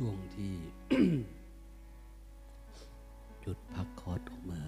[0.00, 0.54] ช่วงที่
[3.44, 4.60] จุดพักคอร์ดออกมา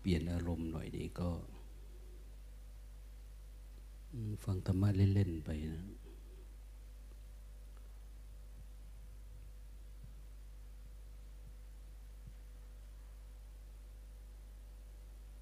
[0.00, 1.30] เปลี่ยนอารมณ์หน่อยนี้ก็
[4.44, 5.86] ฟังธรรมะเล่น ๆ ไปนะ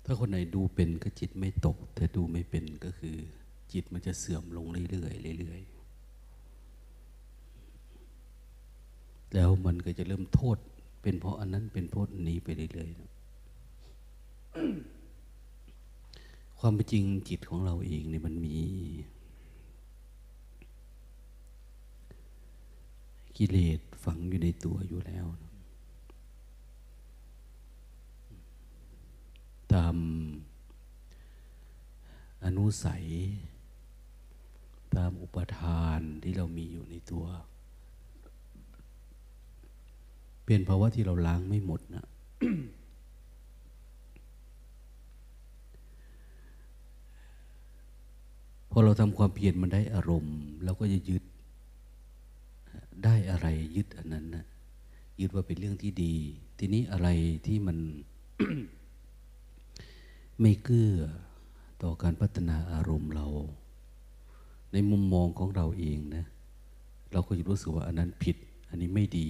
[0.04, 3.16] ถ้าคนไหนดูเป็นก็จิตไม่ตก แต่ดูไม่เป็นก็คือ
[3.72, 5.81] จิตมันจะเสื่อมลงเรื่อยๆเรื่อยๆ
[9.34, 10.56] แล้วมันก็จะเริ่มโทษ
[11.02, 13.10] เป็นเพราะอันนั้นเป็นเพราะอันนี้ไปเรื่อยๆนะ
[16.58, 18.58] ความเป็นจริงจิตของเราเองเนี่ยมันมี
[23.36, 25.52] กิเลสฝังอยู่ในตัวอยู่แล้วนะ
[29.72, 29.96] ตาม
[32.44, 33.04] อนุสัย
[34.96, 37.26] ตามอุปทานที่เรามีอยู่ในตัว
[40.44, 42.04] เป็นภาวะที่เราล้างไม่หมดนะ
[48.70, 51.22] พอเราทำความเพียรมันได้อารมณ์เราก็จะยึด
[53.04, 54.44] ได้อะไรยึดอันนั้นนะ
[55.20, 56.14] ยึดว่าเป็นเรื่องที่ดี
[56.58, 57.08] ทีนี้อะไร
[57.46, 57.78] ที่มัน
[60.40, 60.94] ไม่เกื้อ
[61.82, 63.26] ต่อการพัฒนาอารมณ์เรา
[64.72, 66.24] ในมุมมองของเราเองนะ
[67.12, 68.36] เราก็จะรู้สึกว่าอันนั้นผิด
[68.68, 69.28] อันนี้ไม่ดี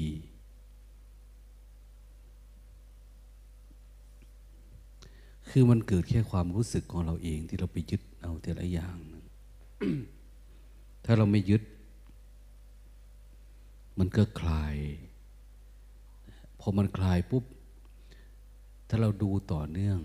[5.49, 9.25] คือมันเกิดแค่ความรู้สึกของเราเองที่เราไปยึดเอาแต่ละอย่างนะ
[11.05, 11.63] ถ้าเราไม่ยึด
[13.99, 14.77] มันก็คลาย
[16.61, 17.45] พอมันคลายปุ๊บ
[18.89, 19.99] ถ้าเราดูต่อเนื่อง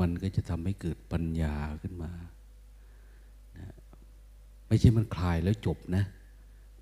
[0.00, 2.12] มันก็จะทำให้เกิดปัญญาขึ้นมา
[4.68, 6.04] ไม่ใช่มันคลายแล้วจบนะ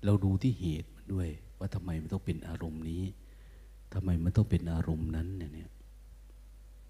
[0.05, 1.27] เราดูที่เหตุมันด้วย
[1.59, 3.03] ว่าทำไมมันต้องเป็นอารมณ์นี้
[3.93, 5.69] ทำไมมันต้องเป็นอารมณ์นั้นเนี่ย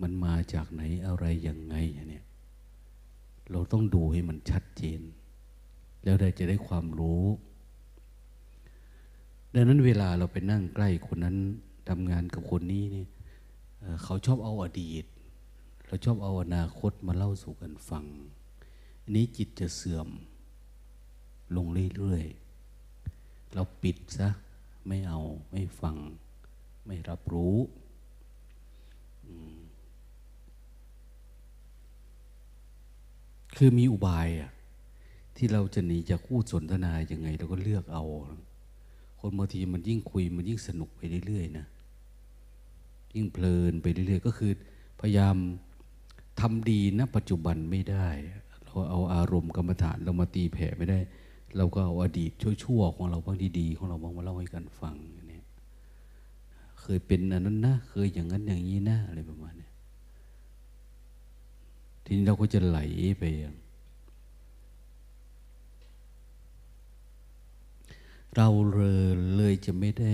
[0.01, 1.75] มันมาจากไหนอะไรยังไง
[2.09, 2.25] เนี่ย
[3.51, 5.01] เราต้องดูให้มันชัดเจน
[6.03, 7.23] แล้วได้จะได้ความรู้
[9.53, 11.37] ดังนั้นเวลาเราไปนั่งใกล้คนนั้น
[11.89, 13.05] ทำงานกับคนนี้นี่
[13.79, 15.05] เอ่อเขาชอบเอาอดีต
[15.87, 18.05] เราชอบเอาอนาคตมาเล่าสู่กันฟัง
[19.03, 20.07] อันนี้จิตจะเสื่อม
[21.55, 24.29] ลงเรื่อยๆ เราปิดซะ
[24.87, 25.19] ไม่เอา
[25.51, 25.97] ไม่ฟัง
[26.85, 27.57] ไม่รับรู้
[29.25, 29.57] อืม
[33.55, 34.51] คือมีอุบายอะ
[35.37, 38.03] ที่เราจะหนีจากคู่สนทนายังไงเราก็เลือกเอา
[39.19, 41.65] คนบางทีมันยิ่งคุยมันยิ่งสนุกไปเรื่อยๆนะ
[43.15, 44.51] ยิ่งเพลินไปเรื่อยๆ ก็คือ
[44.99, 45.35] พยายาม
[46.39, 48.07] ทำดีณปัจจุบันไม่ได้
[48.63, 50.99] เราเอาอารมณ์กรรมฐานเรามาตีแผ่ไม่ได้
[51.57, 52.31] เราก็เอาอดีต
[52.63, 55.41] ชั่วๆของเราบ้างดีๆของเราบ้างมาเล่าให้กันฟังอย่างนี้
[56.79, 59.69] เคยเป็นอันนั้นนะ เคยอย่างนั้นอย่างนี้นะอะไรประมาณนี้
[62.05, 62.79] ทีนี้เราก็จะไหล
[63.19, 63.23] ไป
[68.35, 70.13] เราเลยเลยจะไม่ได้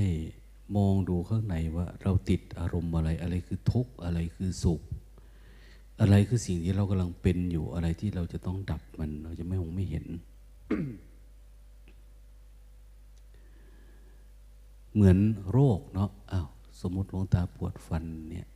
[0.77, 4.81] มองดูข้างในว่า เราติดอารมณ์อะไร อะไรคือทุกข์อะไรคือสุข
[6.01, 10.05] อะไรคือสิ่งที่เรากำลังเป็นอยู่อะไรที่เราจะต้องดับมัน เราจะไม่มองไม่เห็น
[14.93, 15.17] เหมือน
[15.51, 16.47] โรคเนาะอ้าว
[16.81, 18.47] สมมติหลวงตาปวดฟันเนี่ย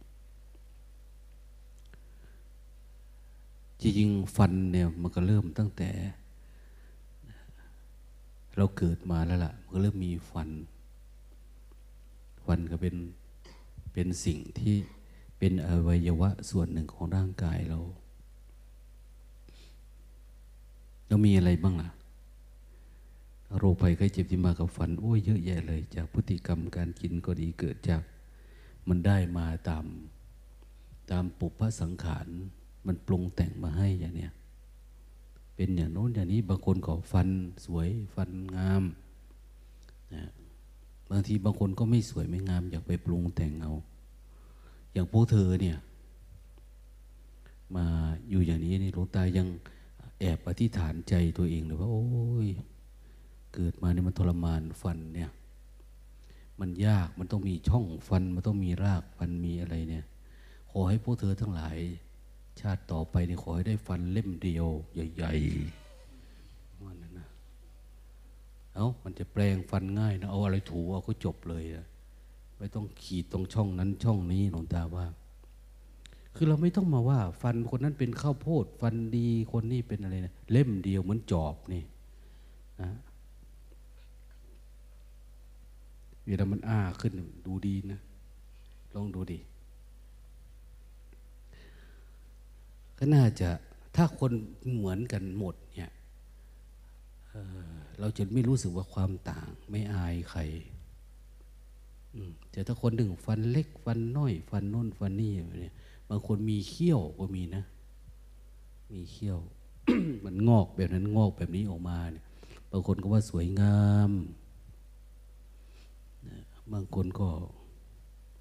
[3.82, 5.90] จริงๆฟันเนี่ยมันก็เริ่มตั้งแต่
[8.58, 10.50] เราเกิดมาแล้วล่ะ มันก็เริ่มมีฟัน
[12.46, 12.96] ฟันก็เป็น
[13.94, 14.76] เป็นสิ่งที่
[15.38, 17.80] เป็นอวัยวะส่วนหนึ่งของร่างกายเรา
[21.08, 21.90] เรามีอะไรบ้างล่ะ
[23.58, 28.02] โรคภัยไข้เจ็บที่มากับฟัน โอ้ยเยอะแยะเลย จากพฤติกรรมการกินก็ดีเกิดจาก
[28.88, 29.86] มันได้มาตาม
[31.12, 32.28] ตามปุพพสังขาร
[32.88, 34.32] มันปรุงแต่งมาให้อย่างเนี้ย
[35.56, 37.30] เป็นอย่างโน้นอย่างนี้บางคนก็ฟัน
[37.66, 38.84] สวยฟันงาม
[40.14, 40.24] นะ
[41.12, 43.74] บางทีบางคนก็ไม่สวยไม่งาม อยากไปปรุงแต่งเอา
[44.94, 45.78] อย่างพวกเธอเนี่ย
[47.76, 47.86] มา
[48.30, 49.48] อยู่อย่างนี้นี่หลวงตายัง
[50.20, 52.06] แอบอธิษฐานใจตัวเองเลยว่า โอ้
[52.46, 52.48] ย
[53.54, 55.32] เกิดมาเนี่ยมันทรมานฟันเนี่ย
[56.60, 60.06] มันยากมันต้องมีช่องฟัน มันต้องมีรากฟันมีอะไรเนี่ย
[60.72, 61.78] ขอให้พวกเธอทั้งหลาย
[62.62, 64.68] ชาติต่อไปนี่ขอให้ได้ฟันเล่มเดียว
[65.14, 67.28] ใหญ่ๆว่านั้นนะ
[68.76, 71.86] เอา้ามันจะแปลงฟันง่ายนะ เอาอะไรถูเอาก็จบเลยนะ
[72.58, 75.06] ไม่ต้องขีดตรงช่องนั้นช่องนี้หลวงตาว่า
[76.36, 81.84] คือเราไม่ต้องมาว่า ฟันคนนั้นเป็นข้าวโพด ฟันดีคนนี้เป็นอะไรนะเล่มเดียวเหมือนจอบนี่
[82.82, 82.90] นะ
[86.26, 87.14] เวลามันอ้าขึ้น
[87.46, 88.00] ดูดีนะ
[88.96, 89.40] ลองดูดิ
[92.98, 93.50] ก็น่าจะ
[93.96, 94.32] ถ้าคน
[94.76, 95.92] เหมือนกันหมดเนี่ย
[97.30, 100.42] เเราจะไม่รู้สึกว่าความต่าง ไม่อายใคร
[102.52, 105.32] แต่ถ้าคนหนึ่งฟันเล็กฟันน้อย ฟันน้นฟันนี่
[105.62, 105.74] เนี่ย
[106.10, 107.64] บางคนมีเขี้ยวก็มีนะ
[108.94, 109.40] มีเขี้ยว
[110.26, 112.26] มันงอกแบบนั้นงอกแบบนี้ออกมาเนี่ย
[112.72, 114.12] บางคนก็ว่าสวยงาม
[116.74, 117.30] บางคนก็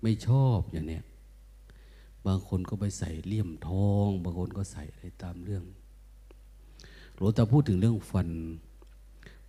[0.02, 1.02] ไม่ชอบอย่างเนี้ย
[2.26, 5.64] บางคนก็ไปใส่เลี่ยมทอง บางคนก็ใส่อะไรตามเรื่อง
[7.14, 8.28] หลวงตาพูดถึงเรื่องฟัน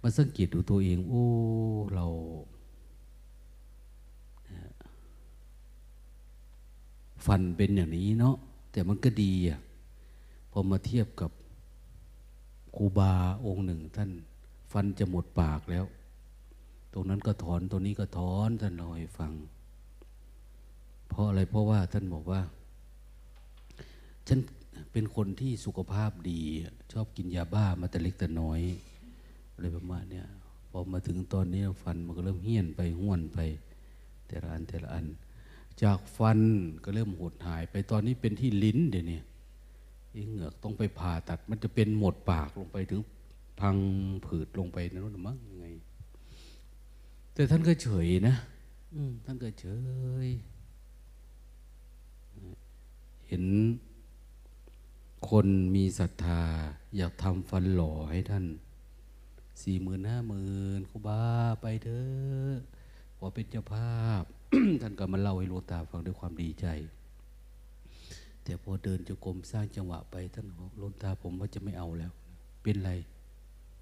[0.02, 1.24] มาสังเกตดูตัวเอง โอ้
[1.96, 2.06] เรา
[7.26, 8.36] ฟันเป็นอย่างนี้เนาะ
[8.72, 9.60] แต่มันก็ดีอะ
[10.52, 11.32] พอมาเทียบกับ
[12.76, 13.14] ครูบา
[13.46, 14.12] องค์หนึ่ง ท่าน
[14.72, 15.86] ฟันจะหมดปากแล้ว
[16.94, 19.32] ตรงนั้นก็ถอนตรงนี้ก็ถอนท่านลอยฟัง
[21.10, 22.42] เพราะอะไรเพราะว่าท่านบอกว่า
[24.28, 24.40] ฉัน
[24.92, 26.42] เป็นคนที่สุขภาพดี
[26.94, 28.62] ชอบกินยาบ้ามาแต่เล็กแต่น้อย
[29.54, 30.26] อะไรประมาณเนี้ย
[30.70, 33.40] พอมาถึงตอนนี้ฟันมันก็เริ่มเฮี้ยนไปห้วนไป
[34.28, 35.06] แต่ละอันแต่ละอัน
[35.84, 36.40] จากฟัน
[36.84, 39.20] ก็เริ่มหดหาย ไปตอนนี้เป็นที่ลิ้นเดี๋ยวนี้
[40.30, 43.02] เหงือกต้องไปผ่าตัด มันจะเป็นหมดปากลงไปถึง
[43.60, 43.78] พัง
[44.26, 45.66] ผืดลงไปนั่นมั้งยังไง
[47.34, 48.36] แต่ท่านก็เฉยนะ
[49.26, 49.66] ท่านก็เฉ
[50.26, 50.28] ย
[53.28, 53.44] เห็น
[55.30, 56.42] คนมีศรัทธา
[56.98, 58.46] อยากทำฟันหล่อให้ท่าน
[59.62, 61.24] สี่หมื่นห้าหมื่นคุบา
[61.62, 62.54] ไปเถอะ
[63.18, 64.24] พอเป็นเจ้าภาพ
[64.82, 66.68] ท่านก็มาเล่าให้หลวงตาฟังด้วยความดีใจ
[68.44, 72.12] แต่พอเดินจะกรมสร้างจังหวะไปท่านบอกหลวงตาผมว่าจะไม่เอาแล้ว
[72.64, 72.92] เป็นไร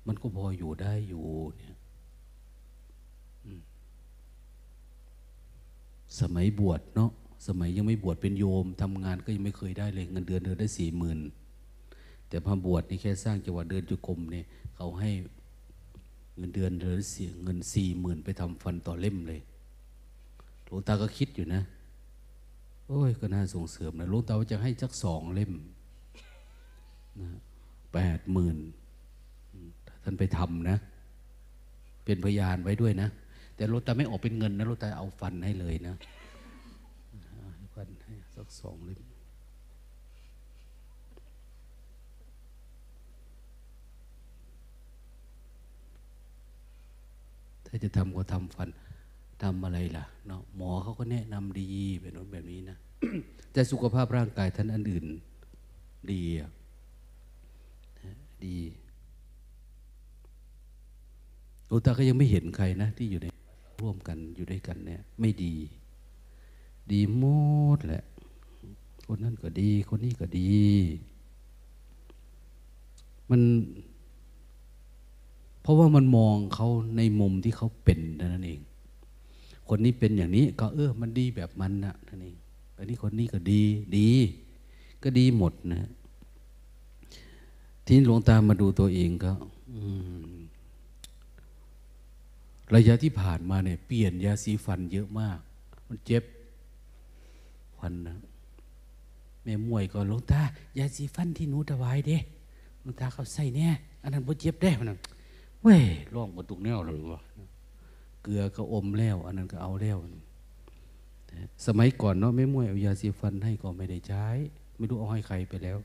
[0.07, 1.25] มันก็พออยู่ได้อยู่
[1.57, 1.75] เนี่ย
[6.19, 7.11] สมัยบวชเนาะ
[7.47, 11.19] สมัยยังไม่บวชเป็นโยมทำงานก็ยังไม่เคยได้เลย เงินเดือนเดือนได้สี่หมื่น
[12.33, 15.11] แต่พอบวชนี่แค่สร้างจังหวะเดินจุกรมเนี่ยเขาให้
[16.37, 19.39] เงินเดือนเดือเสียเงินสี่หมื่นไปทำฟันต่อเล่มเลย
[20.65, 21.61] หลวงตาก็คิดอยู่นะ
[22.87, 25.51] โอ้ยก็น่าส่งเสริมนะหลวงตาว่าจะให้สักสองเล่ม
[27.21, 27.29] นะ
[27.93, 28.57] แปดหมื่น
[30.03, 30.77] ท่านไปทำนะ
[32.05, 33.09] เป็นพยานไว้ด้วยนะ
[33.55, 35.95] แต่หลวงตาไม่ออกเป็นเงินนะหลวงตาเอาฟันให้เลยนะ
[37.75, 39.01] พันให้สักสองเล่ม
[47.75, 48.69] ถ้าจะทำก็ทำฟัน
[49.43, 51.67] ทำอะไรล่ะเนาะหมอเขาก็แนะนำดี
[51.99, 52.77] แบบนู้นแบบนี้นะ
[53.51, 55.05] แต่สุขภาพร่างกายท่านอันอื่น
[56.11, 56.49] ดีอะ
[58.45, 58.57] ดี
[61.67, 63.27] โอตาก็ยังไม่เห็นใครนะ ที่อยู่ใน
[63.81, 65.53] ร่วมกันอยู่ด้วยกันเนี่ย ไม่ดี
[66.91, 67.23] ดีหม
[67.75, 68.03] ดแหละ
[69.07, 70.61] คนนั้นก็ดี คนนี้ก็ดี
[73.29, 73.41] มัน
[75.63, 76.67] เพราะว่ามันมองเขา
[76.97, 77.99] ในมุมที่เขาเป็น
[78.33, 78.61] นั่นเอง
[79.67, 82.35] คนนี้เป็นอย่างนี้ก็เออ มันดีแบบมันนะนั่นเอง
[82.77, 83.61] อันนี้คนนี้ก็ดี
[83.97, 84.09] ดี
[85.03, 85.89] ก็ดีหมดนะ
[87.85, 89.31] ทีนี้หลวงตามาดูตัวเองก็
[92.73, 95.39] ระยะที่ผ่านมาเนี่ยเปลี่ยนยาสีฟันเยอะมาก
[95.87, 96.23] มันเจ็บ
[97.77, 98.17] ฟันนะ
[99.43, 100.41] แม่มวยก็ลงตา
[100.77, 102.17] ยาสีฟันที่หนูถวายเด้
[102.83, 104.97] ลงตาเขาใส่เนี่ยอันนั้นบ่เจ็บได้พนัน
[105.63, 107.21] เว้ยร่องบนตุกแนวเลยวะ
[108.23, 109.97] เกลือก็อมแล้ว อันนั้นก็เอาแล้ว
[111.65, 114.25] สมัยก่อนเนาะแม่มวยเอายาสีฟันให้ก็ไม่ได้ใช้
[114.77, 115.77] ไม่รู้เอาให้ใครไปแล้ว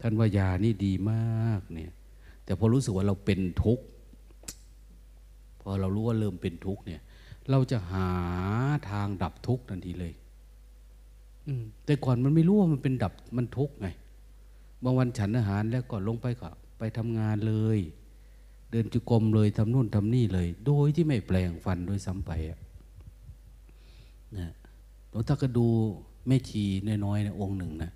[0.00, 1.92] ท่านว่ายานี่ดีมากเนี่ย
[2.44, 3.84] แต่พอรู้สึกว่าเราเป็นทุกข์
[5.60, 7.00] พอเรารู้ว่าเริ่มเป็นทุกข์เนี่ย
[7.50, 8.08] เราจะหา
[8.90, 10.12] ทางดับทุกข์ทันทีเลย
[11.84, 13.88] แต่ก่อนมันไม่รู้ว่ามันเป็นดับมันทุกข์ไง
[14.82, 17.78] บางวันฉันอาหารแล้วก็ลงไปก็ไปทำงานเลย
[18.74, 22.58] เดินจุกรมเลยทำนู่นทำนี่เลย โดยที่ไม่แปลงฟันด้วยซ้ำไปอะ
[24.38, 24.48] นะ
[25.10, 25.66] หลวงตาก็ดู
[26.26, 26.62] แม่ชี
[27.04, 27.90] น้อยๆนะองค์หนึ่งนะ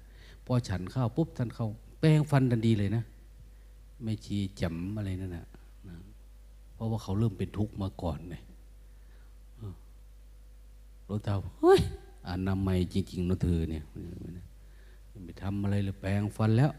[0.44, 1.68] พอฉันข้าวปุ๊บท่านเข้า
[2.00, 3.02] แปลงฟันทันทีเลยนะ
[4.02, 5.46] แม่ชีจำอะไรนั่นนะ
[6.74, 8.42] เพราะว่าเขาเริ่มเป็นทุกข์มาก่อนเลย
[11.04, 11.80] หลวงตาเฮ้ย
[12.28, 13.84] อนามัยจริงๆนะเธอเนี่ย
[15.24, 16.70] ไปทำอะไรเลยแปลงฟันแล้ว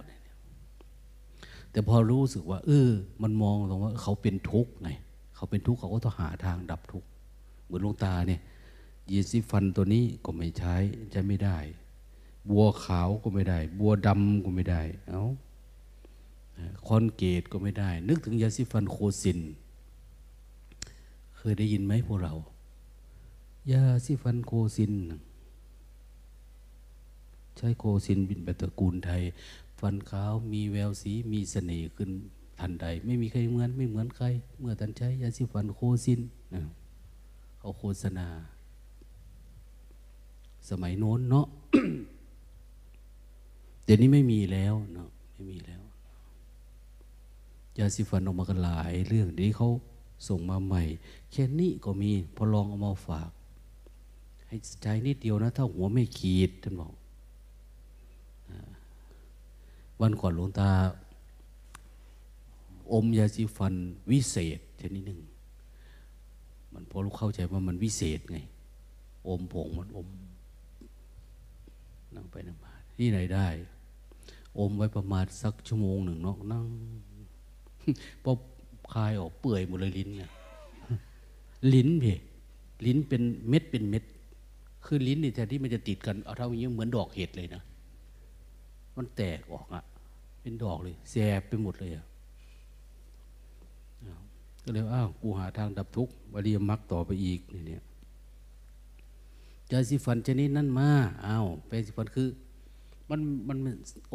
[1.72, 2.90] แต่พอรู้สึกว่า เออ
[3.22, 4.90] มันมองตรงว่าเขาเป็นทุกข์ไง
[5.36, 7.08] เขาเป็นทุกข์เขาก็ต้องหาทางดับทุกข์
[7.66, 8.42] เหมือนลงตาเนี่ย
[9.12, 10.76] ยีสีฟันตัวนี้ก็ไม่ใช้
[11.12, 11.58] ใช้ไม่ได้
[12.50, 15.24] บัวขาวก็ไม่ได้ บัวดำก็ไม่ได้ เอา้า
[16.88, 19.40] คอนเกตก็ไม่ได้ นึกถึงยาสีฟันโคซิน
[21.38, 22.34] เคยได้ยินไหมพวกเรา
[23.72, 24.94] ยาสีฟันโคซิน
[27.58, 29.22] ใช้โคซินเป็นแบบตระกูลไทย
[29.80, 32.10] ฟันขาวมีแววสีมีเสน่ห์ขึ้น
[32.60, 34.26] ทันใด ไม่มีใครเหมือนไม่เหมือนใคร
[34.60, 36.20] เมื่อท่านใช้ยาสีฟันโคซิน
[36.54, 36.62] นะ
[37.60, 38.28] เขาโฆษณา
[40.70, 41.48] สมัยโน้นเนาะ
[43.84, 45.82] เดี๋ยวนี้ไม่มีแล้วเนาะไม่มีแล้ว
[47.78, 49.70] ยาสีฟันออกมากันหลายเรื่องเดี๋ยวนี้เขา
[50.28, 50.84] ส่งมาใหม่
[51.32, 53.30] แค่นี้ก็มีพอลองเอามาฝาก
[54.48, 56.94] ให้ใจนิดเดียวนะ ถ้าหัวไม่ขีดท่านบอก
[60.02, 60.70] วันก่อนหลวงตา
[62.94, 63.74] อมยาสีฟัน
[64.12, 65.20] วิเศษชนิดหนึ่ง
[66.74, 68.38] มันพอรู้เข้าใจว่ามันวิเศษไง
[69.28, 70.08] อมผงมันอม
[72.16, 73.48] นั่งไปนั่งมาที่ไหนได้
[74.58, 76.64] อมไว้ประมาณสักชั่วโมงหนึ่งเนาะนั่ง
[78.24, 78.32] พอ
[78.94, 80.32] คายออกเปื่อยหมดเลยลิ้นเนี่ย
[81.74, 82.06] ลิ้นเพ
[82.86, 84.04] ลิ้นเป็นเม็ดเป็นเม็ด
[84.86, 87.62] คือลิ้นนี่แทนที่มันจะติดกันเอาเท่านี้เหมือนดอกเห็ดเลยนะ
[88.96, 89.84] มันแตกออกอะ
[90.42, 92.06] เป็นดอกเลยแสบไปหมดเลยอะ
[94.64, 97.84] ก็เลยอ้าวกูหาทางดับทุกข์วลียมักต่อไปอีกนี่เนี่ย
[99.72, 100.90] ยาสีฟันชนิดนั้นมา
[101.26, 102.28] อ้าวแปรงสีฟันคือ
[103.10, 103.58] มันมัน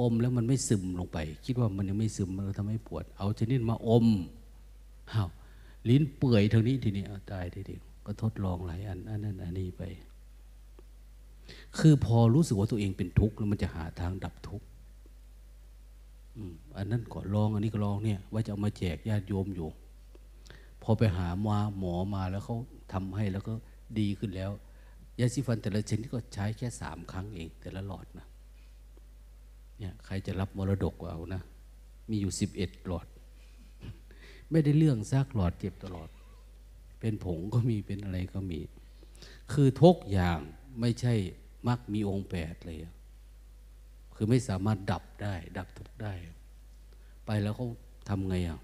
[0.00, 4.06] อมแล้วมันไม่ซึมลงไป คิดว่ามันยังไม่ซึมมันทำให้ปวด เอาชนิดมาอม
[5.12, 5.28] อ้าว
[5.88, 9.82] ลิ้นเปื่อยทางนี้ทีนี้เอาตายทีเดียวก็ทดลองหลายอันอันนั้นอันนี้ไป
[11.78, 14.66] คือพอรู้สึกว่าตัวเองเป็นทุกข์แล้วมันจะหาทางดับทุกข์
[16.76, 19.68] อันนั้นก็ลอง อันนี้ก็ลองเนี่ยว่าจะเอามาแจกญาติโยมอยู่
[20.82, 22.56] พอไปหาหมอหมอมาแล้วเขา
[22.92, 23.54] ทำให้แล้วก็
[23.98, 24.50] ดีขึ้นแล้ว
[25.18, 28.26] ยาสีฟันแต่ละชนิดก็ใช้แค่สามครั้งเอง แต่ละหลอดนะ
[29.78, 31.42] เนี่ยใครจะรับมรดกเอานะ
[32.08, 33.06] มีอยู่สิบเอ็ดหลอด
[34.50, 36.08] ไม่ได้เรื่องซากหลอดเจ็บตลอด
[37.00, 38.60] เป็นผงก็มีเป็นอะไรก็มี
[39.52, 40.38] คือทุกอย่าง
[40.80, 41.14] ไม่ใช่
[41.68, 42.78] มักมีองค์แปดเลย
[44.14, 46.14] คือไม่สามารถดับได้ ดับทุกได้
[47.26, 47.66] ไปแล้วเขา
[48.08, 48.60] ทำไงอะ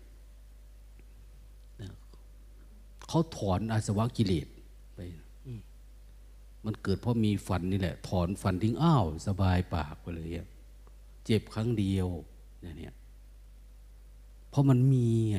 [3.09, 4.49] เขาถอนอาสวะกิเลส
[4.95, 5.00] ไป
[6.64, 10.29] มันเกิดเพราะมีฟันนี่แหละ ถอนฟันทิ้งอ้าว สบายปากไปเลย
[11.25, 12.09] เจ็บครั้งเดียว
[12.61, 12.95] เนี่ย
[14.50, 15.38] เพราะมันมีไง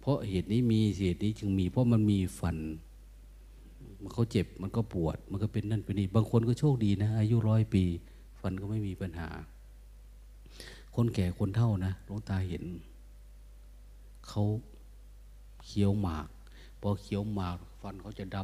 [0.00, 2.56] เพราะเหตุนี้มีเหตุนี้จึงมี เพราะมันมีฟัน
[4.02, 7.84] มันเขาเจ็บมันก็ปวด มันก็เป็นนั่นเป็นนี่บางคนก็โชคดีนะ อายุร้อยปี
[8.40, 9.28] ฟันก็ไม่มีปัญหา
[10.94, 12.64] คนแก่คนเท่านะหลวงตาเห็น
[14.28, 14.44] เขา
[15.64, 16.28] เคี้ยวหมาก
[16.80, 18.38] พอเคี้ยวหมากฟันเขาจะด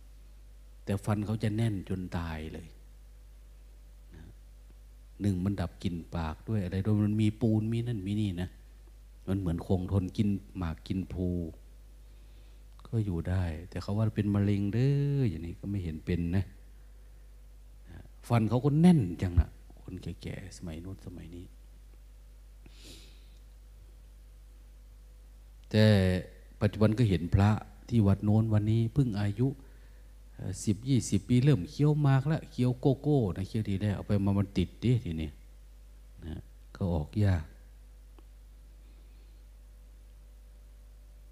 [0.00, 2.68] ำแต่ฟันเขาจะแน่นจนตายเลย
[5.20, 8.48] หนึ่งมันดับกลิ่นปากด้วยอะไรด้วยมันมีปูนมีนั่นมีนี่นะ
[9.28, 11.26] มันเหมือนคงทนกินหมากกินภู
[12.90, 16.44] ก็อยู่ได้ แต่เขาว่าเป็นมะเร็งเด้ออย่างนี้ก็ไม่เห็นเป็นนะ
[18.28, 19.48] ฟันเขาก็แน่นจังนะ
[19.80, 21.46] คนแก่ๆสมัยนู้นสมัยนี้
[25.70, 25.84] แต่
[26.60, 27.50] ปัจจุบันก็เห็นพระ
[27.88, 29.48] ที่วัดโน้นวันนี้เพิ่งอายุ
[30.64, 35.30] สิบยี่สิบปีเริ่มเคี้ยวมากแล้วเคี้ยวโกโก้นะเคี้ยวดีได้เอาไปมามันติดดิทีนี้
[36.26, 36.38] นะ
[36.76, 37.44] ก็ออกยาก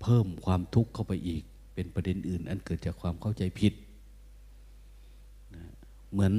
[0.07, 1.43] เพิ่มความทุกข์เข้าไปอีก
[1.75, 3.73] เป็นประเด็นอื่น อันเกิดจากความเข้าใจผิด
[5.55, 5.65] นะ
[6.13, 6.33] เหมือน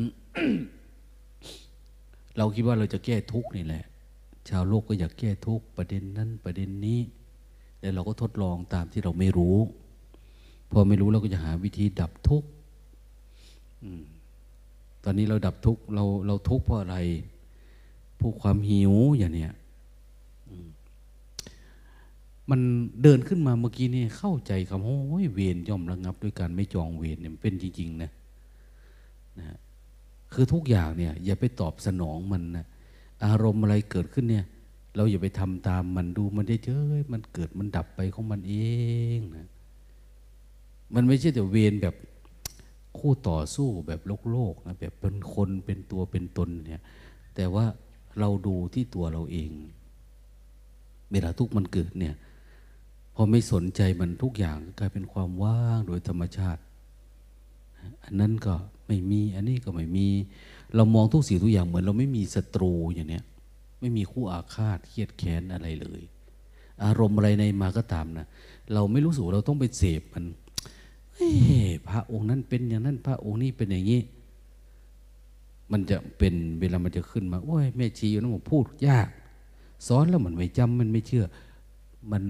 [2.38, 3.84] เราคิดว่าเราจะแก้ทุกข์นี่แหละ
[4.50, 7.00] ชาวโลกก็อยากแก้ทุกข์ประเด็นนั้นประเด็นนี้
[7.80, 9.58] แต่เราก็ทดลองตามที่เราไม่รู้
[10.72, 12.48] พอไม่รู้เราก็จะหาวิธีดับทุกข์
[15.04, 16.98] ตอนนี้เราดับทุกข์เราเราทุกข์เพราะอะไร
[18.20, 19.54] พวกความหิวอย่างเนี้ย
[22.50, 22.62] มัน
[23.04, 28.12] เดินขึ้นมาเมื่อกี้นี่เข้าใจคำโอ้ยเวรย่อมระงับ ด้วยการไม่จองเวรเนี่ยเป็นจริง ๆ นะ
[29.40, 29.58] นะ
[30.34, 32.66] คือทุกอย่างเนี่ย อย่าไปตอบสนองมันนะ
[33.26, 34.46] อารมณ์อะไรเกิดขึ้นเนี่ย
[34.96, 36.82] เราอย่าไปทำตามมันดูมันได้เจอ
[37.14, 38.56] มันเกิดมันดับไปของมันเอ
[39.18, 39.48] งนะ
[40.94, 41.96] มันไม่ใช่แต่เวรแบบ
[42.98, 46.84] คู่ต่อสู้แบบโลกโลกนะแบบเป็นคนเป็นตัวเป็นตนเนี่ย
[47.36, 47.66] แต่ว่า
[48.20, 49.50] เราดูที่ตัวเราเอง
[51.12, 52.16] เวลาทุกมันเกิดเนี่ย
[53.20, 56.62] พอไม่สนใจมันทุกอย่างกลายเป็นความว่างโดยธรรมชาติ
[58.04, 58.56] อันนั้นก็
[58.88, 60.08] ไม่มี อันนี้ก็ไม่มี
[60.76, 63.24] เรามองทุกสิ่งทุกอย่างเหมือนเราไม่มีศัตรูอย่างเนี้ย
[63.80, 66.02] ไม่มีคู่อาฆาตเครียดแค้นอะไรเลย
[66.84, 68.28] อารมณ์อะไรในมาก็ตามนะ
[68.74, 70.26] เราไม่รู้สึกเราต้องไปเสพมัน
[71.90, 74.02] พระองค์นั้นเป็นอย่างนั้นพระองค์นี้เป็นอย่างนี้
[75.72, 79.08] มันจะเป็นเวลามันจะขึ้นมา โอ้ยแม่ชีอยู่นั้นผมพูดยาก
[79.88, 81.26] สอนแล้วมันไม่จำมันไม่เชื่อ
[82.12, 82.24] มัน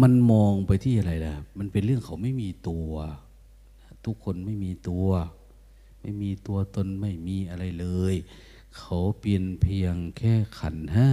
[0.00, 2.90] มันมองไปที่อะไรล่ะ มันเป็นเรื่องเขาไม่มีตัว
[4.04, 5.08] ทุกคนไม่มีตัว
[6.00, 8.14] ไม่มีตัวตนไม่มีอะไรเลย
[8.78, 11.10] เขาเปลี่ยนเพียงแค่ขันห้า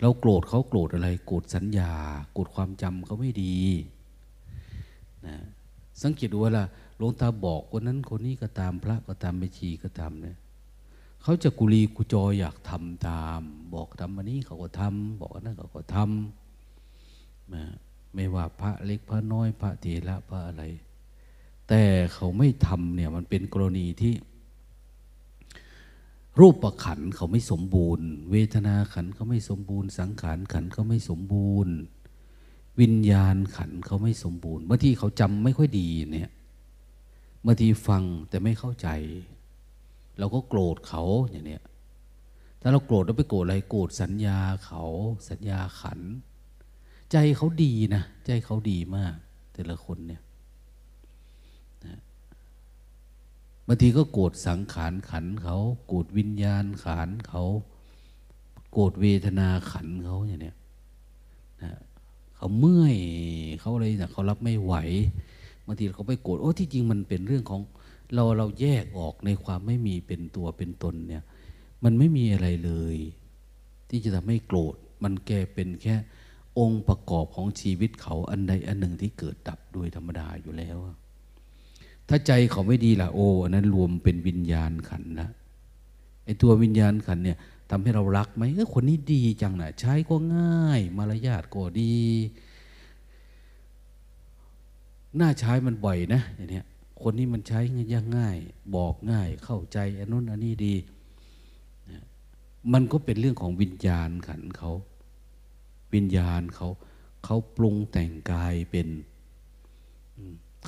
[0.00, 1.92] เราโกรธเขาโกรธอะไร โกรธสัญญา
[2.32, 3.58] โกรธความจำเขาไม่ดี
[5.26, 5.36] นะ
[6.02, 6.64] สังเกตดูว่าล่ะ
[6.96, 10.36] หลวงตาบอกคนนั้นคนนี้ก็ตามพระก็ตามไปชีก็ตามเนี่ย
[11.22, 13.40] เขาจะกุลีกุจออยากทำตาม
[13.74, 16.43] บอกทำอันนี้เขาก็ทำบอกนั้นเขาก็ทำนะ
[18.14, 20.64] ไม่ว่าพระเล็กพระน้อยพระเถระพระอะไร
[21.68, 21.82] แต่
[22.14, 24.14] เขาไม่ทำเนี่ยมันเป็นกรณีที่
[26.40, 31.74] รูปประขันเขาไม่สมบูรณ์ เวทนาขันเขาไม่สมบูรณ์ สังขารขันเขาไม่สมบูรณ์
[32.80, 36.30] วิญญาณขันเขาไม่สมบูรณ์บางทีเขาจำไม่ค่อยดีเนี่ย
[37.46, 38.88] บางทีฟังแต่ไม่เข้าใจ
[40.18, 41.62] เราก็โกรธเขาอย่างเนี้ย
[42.60, 44.82] ถ้าเราโกรธแล้วไปโกรธอะไรโกรธสัญญาเขา
[45.30, 46.00] สัญญาขัน
[47.14, 49.14] ใจเขาดีนะ ใจเขาดีมาก
[49.54, 50.22] แต่ละคนเนี่ย
[53.66, 57.44] บางทีก็โกรธสังขารขันเขา โกรธวิญญาณขันเขา
[58.72, 60.56] โกรธเวทนาขันเขาอย่างเนี้ย
[61.62, 61.72] นะ
[62.36, 62.96] เขาเมื่อย
[63.60, 64.74] เขาอะไรแต่เขารับไม่ไหว
[65.66, 67.60] บางทีเขาไปโกรธโอ้ที่จริงมันเป็นเรื่องของ
[68.14, 71.24] เราเราแยกออกในความไม่มีเป็นตัวเป็นตนเนี่ย
[71.84, 72.96] มันไม่มีอะไรเลย
[73.88, 74.74] ที่จะทำให้โกรธ
[75.04, 75.96] มันแก่เป็นแค่
[76.58, 80.76] องค์ประกอบของชีวิตเขาอันใดอันหนึ่งที่เกิดดับโดยธรรมดาอยู่แล้ว
[82.08, 85.28] ถ้าใจเขาไม่ดีล่ะโอ้อันนั้นรวมเป็นวิญญาณขันนะ
[86.24, 87.38] ไอตัววิญญาณขันเนี่ย
[87.70, 91.94] ทำให้เรารักไหมเออคนนี้ดีจังนะใช้ก็ง่าย มารยาทก็ดี
[95.20, 96.66] น่าใช้มันบ่อยนะอย่างเนี้ย
[97.02, 98.36] คนนี้มันใช้ง่ายง่าย
[98.74, 100.74] บอกง่ายเข้าใจอันนู้นอันนี้ดี
[102.72, 104.72] มันก็เป็นเรื่องของวิญญาณขันเขา
[105.94, 106.68] วิญญาณเขา
[107.24, 108.88] เขาปรุงแต่งกายเป็น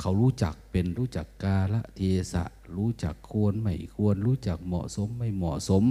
[0.00, 2.00] เขารู้จักเป็นรู้จักกาละเท
[2.32, 2.44] ศะ
[2.76, 5.84] รู้จักควรไม่ควร รู้จักเหมาะสมไม่เหมาะสม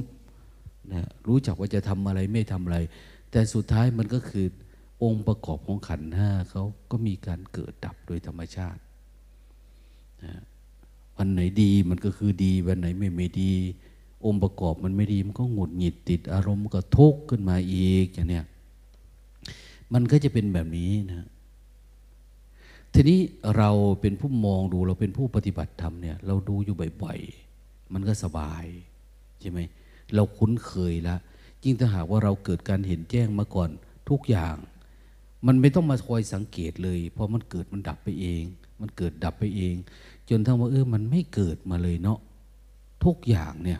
[0.94, 2.78] นะรู้จักว่าจะทำอะไรไม่ทำอะไร
[3.32, 4.48] แต่สุดท้ายมันก็คือ
[5.04, 8.82] องค์ประกอบของขันห้าเขาก็มีการเกิดดับโดยธรรมชาติ
[10.24, 10.34] นะ
[11.18, 13.54] วันไหนดีมันก็คือดี วันไหนไม่ไม่ดี
[14.26, 18.46] องค์ประกอบมันไม่ดี มันก็หงุดหงิดติดอารมณ์ก็ทุกข์ขึ้นมาอีกอย่างเนี้ย
[19.94, 21.28] มันก็จะเป็นแบบนี้นะ
[22.94, 23.20] ทีนี้
[23.58, 23.70] เรา
[24.02, 28.66] เป็นผู้มองดูเราเป็นผู้ปฏิบัติธรรมเนี่ยเราดูอยู่บ่อยๆ มันก็สบาย
[29.40, 29.60] ใช่ไหม
[30.16, 31.20] เราคุ้นเคยแล้ว
[31.64, 33.70] ยิ่งถ้าหากว่าเราเกิดการเห็นแจ้งมาก่อน
[34.10, 34.56] ทุกอย่าง
[35.48, 38.44] มันไม่ต้องมาคอยสังเกตเลย เพราะมันเกิดมันดับไปเอง
[38.82, 39.76] มันเกิดดับไปเอง
[40.30, 42.20] จนทั้งว่าเออมันไม่เกิดมาเลยเนาะ
[43.04, 43.80] ทุกอย่างเนี่ย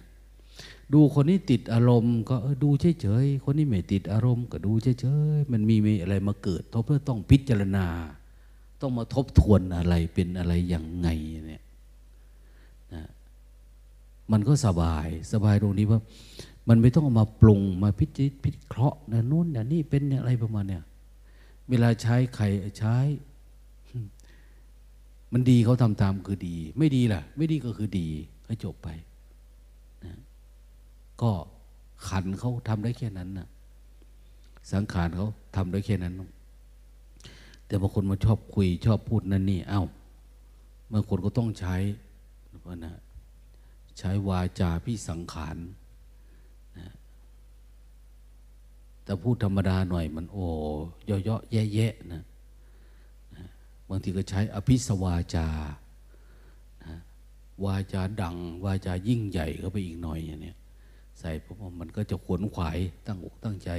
[0.94, 2.70] ดูคนนี้ติดอารมณ์ ก็ดู
[3.02, 7.88] เฉยๆคนนี้ไม่ติดอารมณ์ ก็ดูเฉยๆมันมีอะไรมาเกิดทบเพื่อต้องพิจารณา
[8.82, 11.08] ต้องมาทบทวนอะไรเป็นอะไรอย่างไง
[11.48, 11.64] เนี่ย
[12.94, 13.04] นะ
[14.32, 16.00] มันก็สบายสบายตรงนี้ว่า
[16.70, 20.84] มันไม่ต้องเอามาปรุงมาพิจิตพิเคราะห์นะนู่นนะนี่เป็นอะไรประมาณเนี่ย
[21.70, 22.46] เวลาใช้ใคร
[22.78, 22.98] ใช้
[25.34, 28.08] มันดีเขาทำตามคือดี ไม่ดีล่ะ ไม่ดีก็คือดี
[28.48, 28.88] ให้จบไป
[31.22, 31.32] ก็
[32.08, 33.48] ขันเขาทำได้แค่นั้นนะ
[34.72, 36.14] สังขารเขาทำได้แค่นั้น
[37.68, 39.84] แต่บางคนมาชอบคุยชอบพูดนั่นนี่ เอา้า
[40.92, 41.76] บางคนก็ต้องใช้
[42.86, 42.96] นะ
[43.98, 45.58] ใช้วาจาพี่สังขาร
[46.80, 46.90] นะ
[49.04, 50.46] แต่พูดธรรมดาหน่อยมันโอ้
[51.06, 52.24] เยอะๆแย่ๆนะ
[53.36, 53.46] นะ
[53.90, 55.48] บางทีก็ใช้อภิสวาจา
[56.86, 56.96] นะ
[57.66, 60.54] วาจาดัง วาจายิ่งใหญ่เข้าไปอีกหน่อยอย่างนี้
[61.20, 63.70] ใส่เพราะมันก็จะขวนขวายตั้งอกตั้งใจ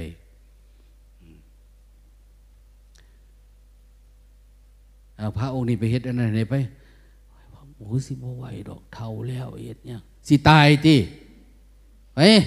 [5.37, 6.55] พระองค์นี้ไปเฮ็ดอันนั้นไป
[7.75, 10.95] โอ้สิบ่ไหวดอกเท่าแล้วเฮ็ดเนี่ยสิตายที
[12.17, 12.37] เฮ้ย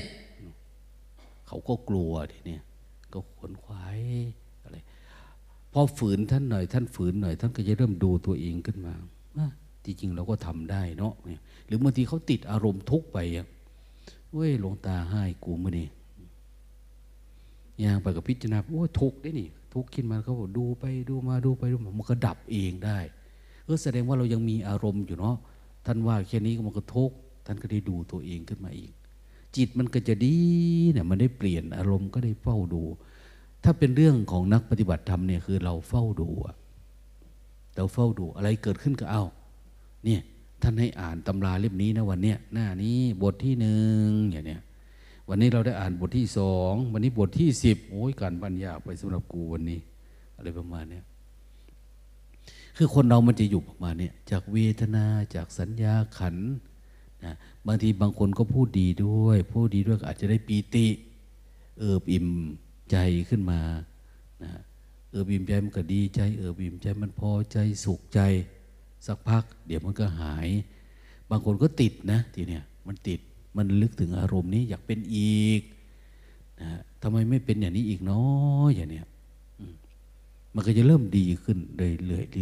[1.47, 2.63] เขาก็กลัวทีเนี้ย
[3.13, 3.99] ก็ขวนขวาย
[4.63, 4.79] อะไร
[5.73, 8.95] พอฝืนท่านหน่อย ท่านฝืนหน่อย ท่านก็จะเริ่มดูตัวเองขึ้นมา
[9.85, 11.15] จริงๆเราก็ทำได้เนาะ
[11.67, 13.47] หรือบางทีเขาติดอารมณ์ทุกข์ไปอะ
[14.33, 15.89] เว้ยหลวงตาให้กูมื่อนี่
[17.83, 22.99] ย่างไปกับพิจารณาโอ้ทุกได้นี่ ทุกขึ้นมาเขาบอกดูไปดูมาดูไปดูมามันก็ดับเองได้
[23.65, 25.37] เออแสดงว่าเรายังมีอารมณ์อยู่เนาะ
[25.87, 27.11] ท่านว่าแค่นี้มันก็ทุก
[27.47, 28.93] ท่านก็ได้ดูตัวเองขึ้นมาอีก
[29.57, 30.37] จิตมันก็จะดี
[30.93, 32.83] เนี่ยมันได้เปลี่ยนอารมณ์ก็ได้เฝ้าดู
[33.65, 36.29] ถ้าเป็นเรื่องของนักปฏิบัติธรรมเนี่ยคือเราเฝ้าดู
[37.77, 39.25] เราเฝ้าดูอะไรเกิดขึ้นก็เอา
[40.05, 40.21] เนี่ย
[40.63, 44.63] ท่านให้อ่านตำราเล่มนี้นะวันเนี้ยหน้านี้บทที่หนึ่งอย่างเนี้ย
[45.29, 49.81] วันนี้เราได้อ่านบทที่สองวันนี้บทที่สิบโอ้ยการบัญญาไปสำหรับกูวันนี้
[50.37, 51.05] อะไรประมาณเนี้ย
[52.77, 56.37] คือคนเรามันจะอยู่ประมาณเนี้ยจากเวทนาจากสัญญาขัน
[57.25, 57.35] นะ
[57.67, 60.87] บางทีบางคนก็พูดดีด้วย พูดดีด้วยอาจจะได้ปีติ
[61.79, 62.29] เอิบอิ่ม
[62.91, 62.97] ใจ
[63.29, 63.61] ขึ้นมา
[64.43, 64.53] นะ
[65.11, 68.21] เอิบอิ่มใจมันก็ดีใจ เอิบอิ่มใจมันพอใจสุขใจ
[69.07, 70.49] สักพัก เดี๋ยวมันก็หาย
[71.31, 73.21] บางคนก็ติดนะทีเนี้ยมันติด
[73.57, 75.63] มันลึกถึงอารมณ์นี้อยากเป็นอีก
[76.61, 76.71] นะ
[77.03, 79.07] ทำไมไม่เป็นอย่างนี้อีกเนาะอย่างเนี้ย
[80.55, 81.91] มันก็จะเริ่มดีขึ้นเรื่อ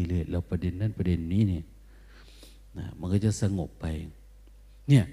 [0.04, 1.64] ยๆเรื่อยๆแล้วประเด็นนั้นประเด็นนี้เนี่ย
[2.78, 3.86] นะมันก็จะสงบไป
[4.88, 5.04] เนี่ย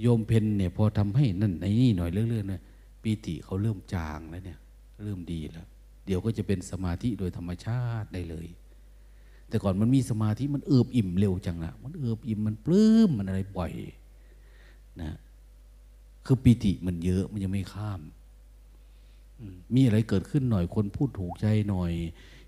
[0.00, 2.62] โยมเพนเนี่ยพอทำให้นั่นในนี่หน่อยเรื่อยๆเนี่ย
[3.02, 4.58] ปีติเขาเริ่มจางแล้วเนี่ย
[5.04, 5.66] เริ่มดีแล้ว
[6.04, 8.46] เดี๋ยวก็จะเป็นสมาธิโดยธรรมชาติได้เลย
[9.48, 13.72] แต่ก่อนมันมีสมาธิมันเอิบอิ่มเร็วจังนะมันเอิบอิ่มมันปลื้มมันอะไรบ่อย
[15.00, 15.10] นะ
[16.26, 18.00] คือปีติมันเยอะมันยังไม่ข้าม
[19.74, 21.92] มีอะไรเกิดขึ้นหน่อยคนพูดถูกใจหน่อย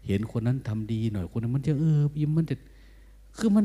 [0.07, 2.57] เห็นคนนั้นทำดีหน่อยคนนั้นมันจะเอออิ่มมันจะ
[3.39, 3.65] คือมัน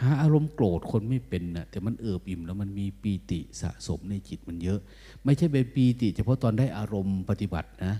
[0.00, 4.78] หาอารมณ์โกรธคนไม่เป็นนะแต่มันเอิบอิ่มแล้วมันมีปีติสะสมในจิตมันเยอะ
[5.24, 7.94] ไม่ใช่เป็นปีติ เฉพาะตอนได้อารมณ์ปฏิบัตินะ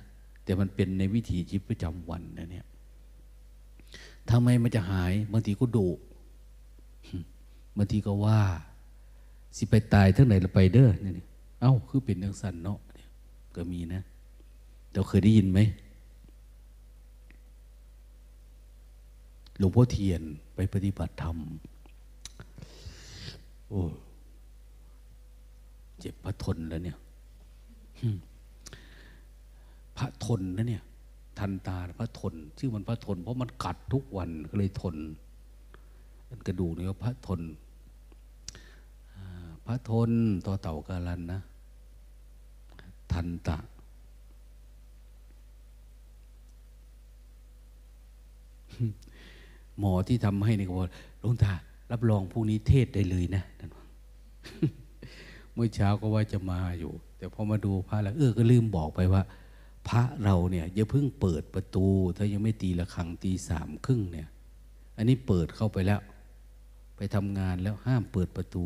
[0.44, 2.66] แต่มันเป็นในวิถีชีวิตประจำวันนะเนี่ย
[4.30, 5.88] ทำไมมันจะหายบางทีก็ดุ
[7.76, 8.40] บางทีก็ว่า
[9.56, 11.14] สิไปตายทั้งไหนเราไปเด้อเนี่ย
[11.60, 12.78] เอ้า คือเป็นนังสันเนาะ
[13.56, 14.02] ก็มีนะ
[14.92, 15.60] เราเคยได้ยินไหม
[19.58, 20.22] หลวงพ่อเทียน
[20.54, 21.36] ไปปฏิบัติธรรม
[23.68, 23.80] โอ้
[25.98, 26.98] เจ็บพระทนแล้วเนี่ย
[29.96, 30.82] พระทนนะเนี่ย
[31.38, 34.96] ทันตาพระทนชื่อมันพระทน เพราะมันกัดทุกวันก็เลยทน
[36.46, 37.40] กระดูกนี่ก็พระทน
[39.66, 40.10] พระทน
[40.46, 41.40] ต่อเต่ากาลันนะ
[43.12, 43.58] ทันตะ
[49.78, 50.90] หมอที่ทำให้นี่ก็บอก
[51.20, 51.52] หลวงตา
[51.90, 53.42] รับรองพรุ่งนี้เทศได้เลยนะ
[55.52, 59.22] เมื่อเช้าก็ว่าจะมาอยู่ แต่พอมาดูพระแล้วเออก็ลืมบอกไปว่า
[59.88, 64.28] พระเราเนี่ยอย่าเพิ่งเปิดประตู ถ้ายังไม่ตีละครังตีสามครึ่งเนี่ย
[64.96, 66.00] อันนี้เปิดเข้าไปแล้ว
[66.96, 68.64] ไปทำงานแล้วห้ามเปิดประตู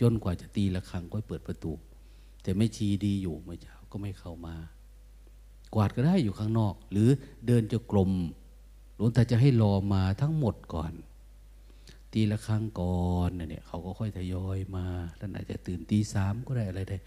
[0.00, 1.72] จนกว่าจะตีละครังก็เปิดประตู
[2.42, 4.56] แต่ไม่ชีดีอยู่เมื่อเช้าก็ไม่เข้ามา
[5.74, 7.08] กวาดก็ได้อยู่ข้างนอก หรือ
[7.46, 8.10] เดินจะกลม
[8.96, 10.92] หลวงตาจะให้รอมาทั้งหมดก่อน
[12.12, 14.86] ตีละครังก่อนเนี่ยเขาก็ค่อยทยอยมา
[15.20, 16.98] ท่านอาจจะตื่นตีสามก็ได้อะไรได้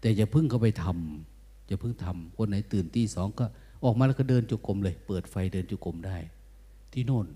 [0.00, 1.31] แต่อย่าเพึ่งเข้าไปทำ
[1.72, 3.44] อย่าเพึ่งทำคนไหนตื่นตีสองก็
[3.84, 6.16] ออกมาแล้วก็เดินจุกรมเลย เปิดไฟเดินจุกรมได้
[6.92, 7.26] ที่โน่น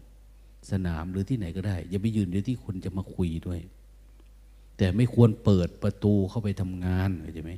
[0.70, 3.61] สนามหรือที่ไหนก็ได้ อย่าไปยืนอยู่ที่คนจะมาคุยด้วย
[4.77, 7.53] แต่ไม่ควรเปิดประตูเข้าไปทำงานเข้าใจไหม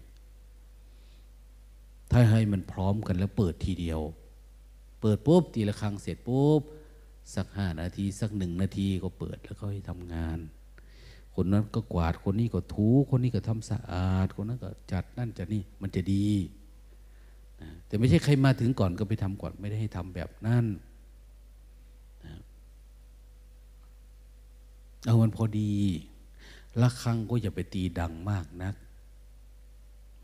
[2.11, 4.01] ถ้าให้มันพร้อมกันแล้วเปิดทีเดียว
[5.01, 6.63] เปิดปุ๊บตีละครังเสร็จปุ๊บ
[7.35, 10.39] สักห้านาที สักหนึ่งนาทีก็เปิดแล้วก็ให้ทำงาน
[11.35, 16.29] คนนั้นก็กวาดคนนี้ก็ถูคนนี้ก็ทำสะอาด คนนั้นก็จัดนั่นจัดนี่มันจะดี
[17.63, 20.65] นะแต่ไม่ใช่ใครมาถึงก่อนก็ไปทำก่อน ไม่ได้ให้ทำแบบนั้น
[22.25, 22.35] นะ
[25.05, 25.73] เอามันพอดี
[26.81, 28.75] ละครังก็อย่าไปตีดังมากนัก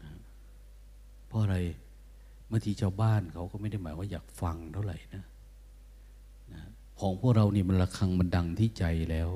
[0.02, 0.12] นะ
[1.26, 1.56] เพราะอะไร
[2.50, 5.24] บางทีชาวบ้านเขาก็ไม่ได้หมายว่าอยากฟังเท่าไหร่นะ
[6.52, 6.62] นะ
[7.00, 9.30] ของพวกเรานี่มันระคังมันดังที่ใจแล้ว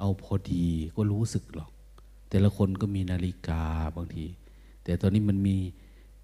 [0.00, 0.64] เอาพอดี
[0.96, 1.70] ก็รู้สึกหรอก
[2.30, 3.62] แต่ละคนก็มีนาฬิกา
[3.96, 4.24] บางที
[4.84, 5.56] แต่ตอนนี้มันมี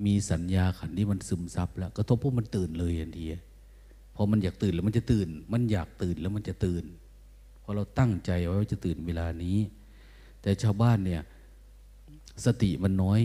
[0.07, 3.27] มีสัญญาขันที่มันซึมซับแล้วกระทบพวกมันตื่นเลยทันที
[4.15, 6.85] พอมันอยากตื่นแล้วมันจะตื่น มันอยากตื่นแล้วมันจะตื่น
[7.63, 9.59] พอเราตั้งใจไว้ว่าจะตื่นเวลานี้
[10.43, 11.23] แต่ชาวบ้านเนี่ย
[12.45, 13.21] สติมันน้อย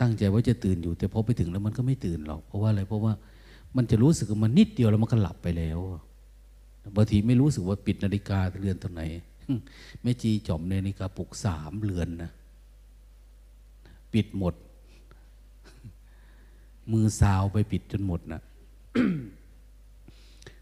[0.00, 3.12] ตั้งใจว่าจะตื่นอยู่ แต่พอไปถึงแล้วมันก็ไม่ตื่นหรอกเพราะว่าอะไรเพราะว่า
[3.76, 5.78] มันจะรู้สึกมันนิดเดียวแล้วมันก็หลับไปแล้ว
[6.96, 9.02] บางทีไม่รู้สึกว่าปิดนาฬิกาเรือนตรงไหน
[10.02, 12.30] แม่จีจอมนาฬิกาปลุกสามเรือนนะ
[14.12, 14.54] ปิดหมด
[16.92, 18.40] มือสาวไปปิดจนหมดนะ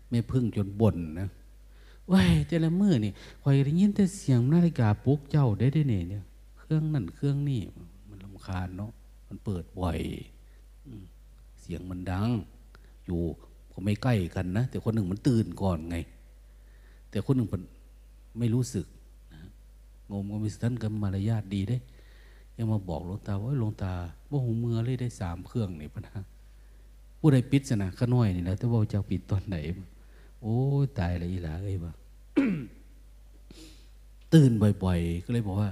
[0.08, 1.28] ไม่พึ่งจนบ่นนะ
[2.12, 6.24] ว้ายแต่ละมือนี่คอยได้ยินแต่เสียงนาฬิกาปลุกเจ้าได้ได้เนี่ย
[6.58, 7.60] เครื่องนั่นเครื่องนี่
[8.08, 8.90] มันลำคาญเนาะ
[9.28, 10.00] มันเปิดบ่อย
[11.60, 12.28] เสียงมันดัง
[13.06, 13.20] อยู่
[13.72, 15.96] ก็ไม่ใกล้กันนะแต่คนหนึ่งมันตื่นก่อนไง
[17.10, 17.62] แต่คนหนึ่งมัน
[18.38, 18.86] ไม่รู้สึก
[19.32, 19.40] นะ
[20.10, 21.76] งมก็มีท่านกันมารยาทดีได้
[22.58, 23.92] ยังมาบอกหลวงตาว่าหลวงตา
[24.30, 26.14] ว่าหูเมือเลยได้สามเครื่องนี่พนะ
[27.18, 29.56] ผู้ใดปิดสนะข้าน้อยนี่นะแต่ว่าจะปิดตอนไหน
[30.42, 30.56] โอ้
[30.98, 31.92] ตายเลยอีหลาเอ้ยบ้า
[34.32, 34.50] ตื่น
[34.84, 35.70] บ่อยๆ ก็เลยบอกว่า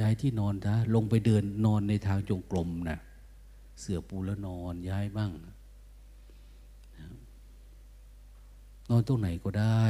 [0.00, 2.98] ย้ายที่นอนนะลงไปเดินนอนในทางจงกรมนะ
[3.80, 5.30] เสือปูแล้วนอนย้ายบ้าง
[8.90, 9.84] นอนตรงไหนก็ได้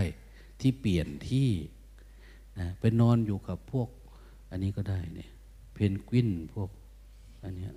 [0.60, 1.48] ที่เปลี่ยนที่
[2.58, 3.88] นะไปนอนอยู่กับพวก
[4.50, 5.30] อันนี้ก็ได้เนี่ย
[5.90, 6.68] นกวินพวก
[7.44, 7.72] อันเนี้ย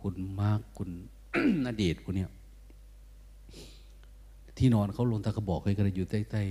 [0.00, 0.90] คุณมาร์กคุณ
[1.64, 2.30] นาเดชคุณเนี่ย
[4.56, 6.42] ที่นอนเขาลงตาก็บอกให้กันอยู่ใต้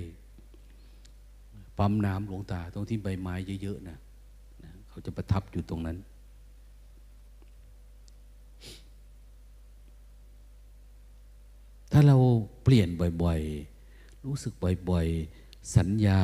[0.79, 3.97] ๆปั๊มน้ำหลวงตา ตรงที่ใบไม้เยอะๆนะ
[4.89, 5.97] เขาจะประทับอยู่ตรงนั้น
[11.91, 12.17] ถ้าเรา
[12.63, 12.89] เปลี่ยน
[13.23, 13.39] บ่อย
[13.83, 14.53] ๆ รู้สึก
[14.89, 15.42] บ่อย ๆ
[15.75, 16.21] สัญญา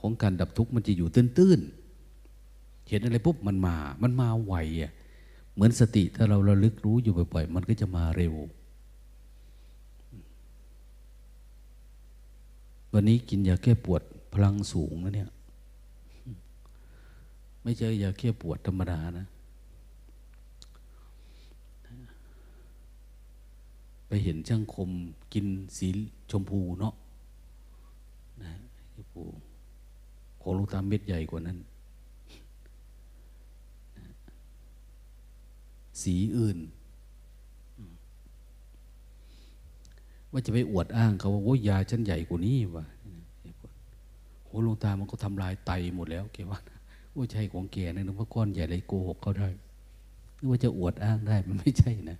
[0.00, 4.92] ของการดับทุกข์มันจะอยู่ตื้นๆ เห็นอะไรปุ๊บมันมา มันมาไวอะ
[5.54, 8.34] เหมือนสติถ้าเราระลึกรู้อยู่บ่อยๆ มันก็จะมาเร็ว
[12.92, 14.02] วันนี้กินยาแก้ปวด
[14.32, 15.30] พลังสูงนะเนี่ย
[17.62, 19.26] ไม่ใช่ยาแก้ปวดธรรมดานะ
[24.08, 24.90] ไปเห็นช่างคม
[25.32, 25.88] กินสี
[26.30, 27.07] ชมพูเนาะนะ
[29.18, 29.36] ชมพู
[30.42, 31.58] ของลูกตามเม็ดใหญ่กว่านั้น
[36.02, 36.58] สีอื่น
[40.32, 42.84] ว่าจะไปอวดอ้างเขาว่าโอ้ยาฉันใหญ่กว่านี้วะ
[44.44, 46.58] โอ้หลวงตามันก็ทำลายไตหมดแล้วแกว่า
[47.12, 49.48] โอ้ใช่ของแกนะนึกว่าก้อนใหญ่เลยโกหกเขาได้
[50.38, 52.18] นึกว่าจะอวดอ้างได้มันไม่ใช่นะ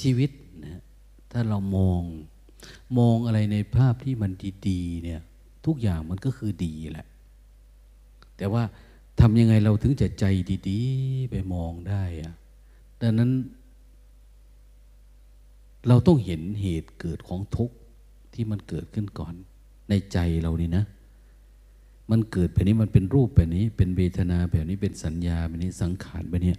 [0.00, 0.30] ชีวิต
[0.64, 0.80] นะ
[1.30, 2.02] ถ้าเรามอง
[2.98, 4.32] มองอะไรในภาพที่มัน
[4.68, 5.20] ดีๆเนี่ย
[5.66, 7.06] ทุกอย่างมันก็คือดีแหละ
[8.36, 8.62] แต่ว่า
[9.20, 10.24] ทำยังไงเราถึงจะใจ
[10.68, 12.34] ดีๆ ไปมองได้อะ
[13.00, 13.30] ดังนั้น
[15.88, 17.76] เราต้องเห็นเหตุเกิดของทุกข์
[18.34, 19.34] ที่มันเกิดขึ้นก่อน
[19.88, 20.84] ในใจเรานี่นะ
[22.10, 26.54] มันเกิดแบบนี้มันเป็นรูปแบบนี้ เป็นเวทนาแบบนี้เป็นสัญญาแบบนี้สังขารแบบนี้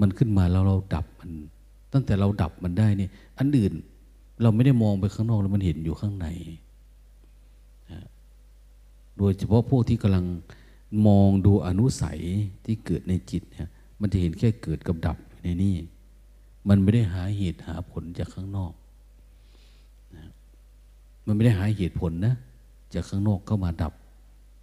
[0.00, 1.30] มันขึ้นมาแล้วเราดับมัน
[1.92, 3.72] ตั้งแต่เราดับมันได้นี่อันอื่น
[4.42, 6.26] เราไม่ได้มองไปข้างนอกแล้วมันเห็นอยู่ข้างใน
[9.18, 10.24] โดยเฉพาะพวกที่กำลัง
[11.06, 12.20] มองดูอนุสัย
[12.64, 13.68] ที่เกิดในจิตเนี่ย
[14.00, 15.74] มันจะเห็นแค่เกิดกับดับในนี่
[16.68, 18.72] มันไม่ได้หาเหตุหาผลจากข้างนอก
[20.16, 20.30] นะ
[21.26, 22.34] มันไม่ได้หาเหตุผลนะ
[22.94, 23.92] จากข้างนอกเข้ามาดับ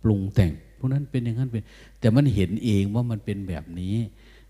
[0.03, 1.63] ปรุงแต่งเพราะนั้นเป็นอย่างนั้นเป็น
[1.99, 3.95] แต่มันเห็นเองว่ามันเป็นแบบนี้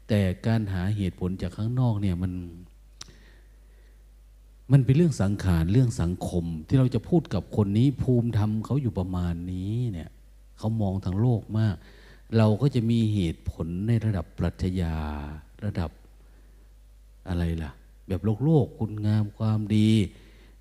[0.07, 2.31] แต่การหาเหตุผลจากข้างนอกเนี่ยมัน
[4.71, 10.09] มันเป็นเรื่องสังขารเรื่องสังคม ที่เราจะพูดกับคนนี้ภูมิธรรมเขาอยู่ประมาณนี้เนี่ย
[10.57, 11.75] เขามองทางโลกมาก
[12.37, 14.95] เราก็จะมีเหตุผลในระดับปรัชญา
[15.65, 15.91] ระดับ
[17.29, 17.71] อะไรล่ะ
[18.07, 19.89] แบบโลกโลกคุณงามความดี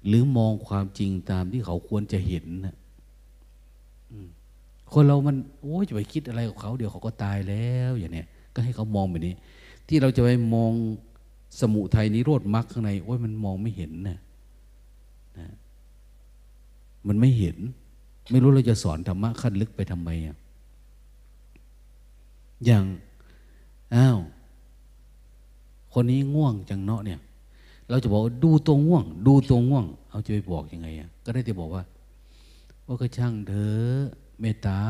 [0.06, 2.76] หรือมองความจริงตามที่เขาควรจะเห็นนะ
[4.92, 9.34] คนเรามันโอ้ยจะไปคิดอะไรกับเขาเดี๋ยวเขาก็ตายแล้วอย่างเนี้ยก็ให้เขามองแบบนี้
[9.88, 10.72] ที่เราจะไปมอง
[11.58, 14.18] สมุทัยนิโรธมรรคข้างในโอ้ยมันมองไม่เห็นนะ
[15.38, 15.48] นะ
[17.06, 17.56] มันไม่เห็น
[18.30, 20.36] ไม่รู้เราจะสอนธรรมะขั้นลึกไปทำไมอะ
[22.64, 22.84] อย่าง
[23.94, 24.18] อ้าว
[25.92, 27.20] คนนี้ง่วงจังเนาะเนี่ย
[27.88, 31.82] เราจะบอกดูตัวง่วง ดูตัวง่วง เอาจะไปบอกยังไงอะก็ได้แต่บอกว่า
[32.86, 34.02] ว่าก็ช่างเธอะ
[34.40, 34.80] เมตตา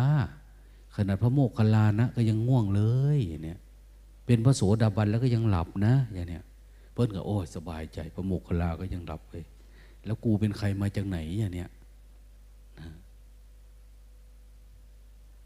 [0.94, 2.83] ขนาดพระโมกขลานะ ก็ยังง่วงเล
[3.16, 3.59] ยเนี่ย
[4.27, 6.42] เป็นพระโสดาบันแล้วก็ยังหลับนะอย่างเนี้ย
[7.01, 9.45] เพิ่นก็โอ้สบายใจ พระโมกขลาก็ยังหลับเลย
[10.05, 11.69] แล้วกูเป็นใครมาจากไหนอย่างเนี้ย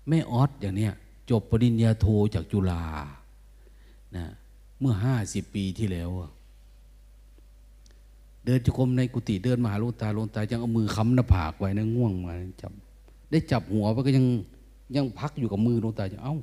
[0.08, 0.92] แม่ออสอย่างเนี้ย
[1.30, 2.82] จบปริญญาโทจากจุฬา
[4.16, 4.26] นะ
[4.80, 6.10] เมื่อห้าสิบปีที่แล้ว
[8.44, 12.72] เดินจุกรมในกุฏิเดินมาหาลูกตาลูกตายังเอามือค้ำหน้าผากไว้นะง่วงมาจับ
[13.30, 14.26] ได้จับหัวไปก็ยัง
[14.96, 16.36] ยังพักอยู่กับมือลูกตาจะเอ้า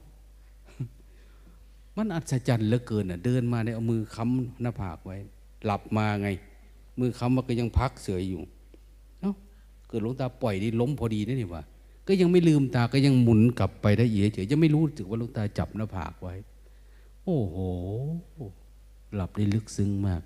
[2.02, 5.18] มันอัศจรรย์เหลือเกินอะ เดินมาเนี่ยเอามือค้ำหน้าผากไว้
[5.66, 6.30] หลับมาไง
[7.00, 8.42] มือค้ำมันก็ยังพักเสยอยู่
[9.20, 9.34] เอ้า
[9.88, 11.64] เกิดหลวงตาปล่อยนี่ล้มพอดีนี่นี่วะ
[12.08, 16.36] ก็ยังไม่ลืมตาก็ยังหมุนกลับไปได้เฉยยังไม่รู้สึกว่าหลวงตาจับหน้าผากไว้
[17.24, 17.58] โอ้โห
[19.16, 20.22] หลับได้ลึกซึ้งมาก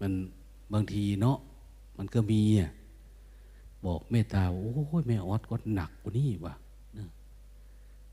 [0.00, 0.12] มัน
[0.72, 1.38] บางทีเนาะ
[1.98, 2.70] มันก็มีอะ
[3.86, 6.54] บอกเมตตาโอ้ยแม่ออดก็หนักกว่านี้ว่ะ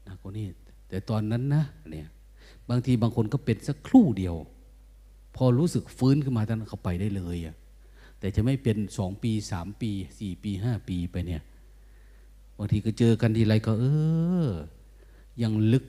[0.06, 0.46] หนักกว่านี้
[0.90, 2.08] แต่ตอนนั้นนะเนี่ย
[2.70, 4.36] บางทีบางคนก็เป็นสักครู่เดียว
[5.36, 7.56] พอรู้สึกฟื้นขึ้นมาท่านเขาไปได้เลยอะ
[8.20, 11.42] แต่จะไม่เป็นสองปีสามปีสี่ปีห้าปีไปเนี่ย
[12.58, 13.86] บางทีก็เจอกันทีไรก็ เอ
[14.48, 14.50] อ
[15.42, 15.86] ยังลึก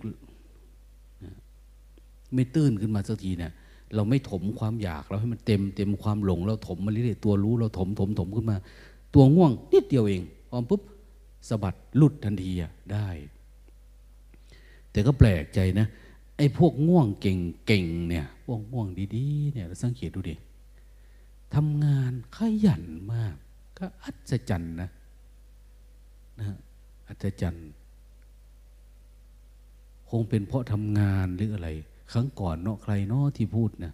[2.34, 3.52] ไม่ตื้นขึ้นมาสักทีเนี่ย
[3.94, 8.56] เราไม่ถมความอยากเราให้มันเต็มเต็มความหลง เราถมมาเรื่อยๆตัวรู้เราถมถมถมขึ้นมา
[9.14, 10.82] ตัวง่วงนิดเดียวเองพอมปุ๊บ
[11.48, 13.08] สะบัดลุดทันทีอะได้
[14.90, 15.86] แต่ก็แปลกใจนะ
[16.36, 20.34] ไอ้พวกง่วงเก่งๆเนี่ยพวกง่วงดีๆเนี่ยเราสังเกตดูดิ
[21.54, 23.34] ทำงานขยันมาก
[23.78, 24.90] ก็อัศจรรย์นะ
[26.40, 26.56] นะ
[27.08, 27.68] อัศจรรย์
[30.10, 31.68] คงเป็นเพราะทำงานหรืออะไร
[32.12, 33.92] ครั้งก่อนเนาะใครเนาะที่พูดนะ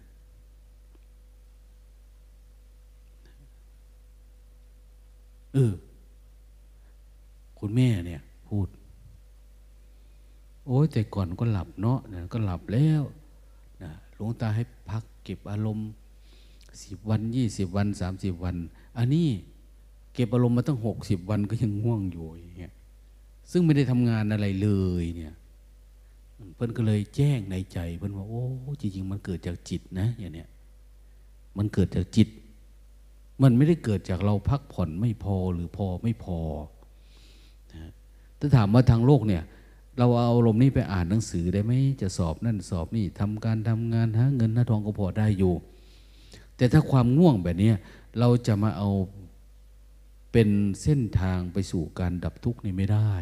[5.55, 5.73] เออ
[7.59, 8.67] คุณแม่เนี่ย พูด
[10.65, 11.99] โอ้ยแต่ก่อนก็หลับเนาะ
[12.33, 13.03] ก็หลับแล้ว
[13.83, 15.87] นะหลวงตาให้พักเก็บอารมณ์
[16.83, 18.55] สิบวันยี่สิบวันสามสิบวัน
[18.97, 19.27] อันนี้
[20.13, 22.73] เก็บอารมณ์มาตั้งหกสิบวันก็ยังง่วงอยู่อย่างเงี้ย
[23.51, 24.69] ซึ่งไม่ได้ทำงานอะไรเล
[25.01, 25.33] ยเนี่ย
[26.55, 28.43] เพื่อนก็เลยแจ้งในใจ เพื่อนว่าโอ้
[28.81, 30.49] จริงๆ มันเกิดจากจิตนะอย่างเนี้ย
[31.57, 32.29] มันเกิดจากจิต
[33.43, 36.39] มันไม่ได้เกิดจากเราพักผ่อนไม่พอหรือพอไม่พอ
[37.73, 37.91] นะ
[38.39, 39.43] ถ้าถามว่าทางโลกเนี่ย
[39.97, 45.53] เราเอาอารมณ์นี้ไปอ่านหนังสือได้ไหมจะสอบนั่นสอบนี่ทำการทำงานหาเงินหาทองก็พอได้อยู่
[46.57, 47.71] แต่ถ้าความง่วงแบบนี้
[48.19, 48.89] เราจะมาเอา
[50.31, 50.49] เป็น
[50.81, 53.13] เส้นทางไปสู่การดับทุกข์นี่ไม่ได้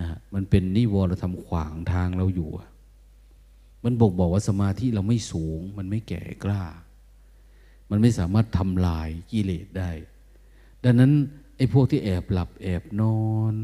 [0.00, 2.50] นะมันเป็นนิวรธรรมขวางทางเราอยู่
[3.84, 6.62] มันบอกบอกว่าสมาธิเราไม่สูง มันไม่แก่กล้า
[7.90, 9.90] มันไม่สามารถทำลายกิเลสได้
[10.84, 11.12] ดังนั้น
[11.56, 13.20] ไอ้พวกที่แอบหลับแอบนอ
[13.52, 13.54] น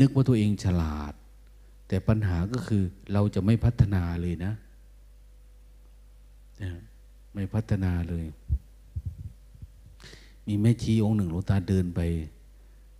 [0.00, 1.12] นึกว่าตัวเองฉลาด
[1.88, 4.52] แต่ปัญหาก็คือเราจะไม่พัฒนาเลยนะ
[7.34, 8.26] ไม่พัฒนาเลย
[10.46, 12.00] มีแม่ชีองค์หนึ่งหลวงตาเดินไป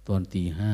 [0.09, 0.73] ตอนตีห้า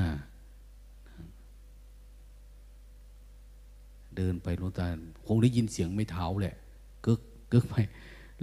[4.16, 4.86] เดินไปหลวงตา
[5.26, 6.56] คงได้ยินเสียงไม่เท้าแหละ
[7.56, 7.76] กึกไป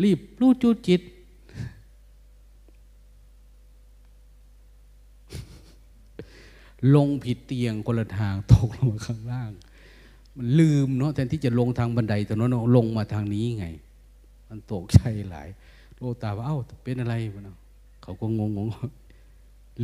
[0.04, 1.02] รีบรู้จุดจิต
[6.96, 9.52] ลงผิดเตียงคนละทางตกลงมาข้างล่าง
[10.38, 13.68] มันลืมเนาะแทนที่จะลงทางบันไดแต่นั้นลงมาทางนี้ไง
[14.50, 15.00] มันตกใจ
[15.30, 15.48] หลาย
[15.96, 17.58] โลตาว่าเอ้าเป็นอะไรวะเนาะ
[18.02, 18.68] เขาก็งงง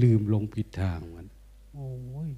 [0.01, 1.27] ลืมลงผิดทางมัน
[1.73, 1.89] โอ้
[2.27, 2.29] ย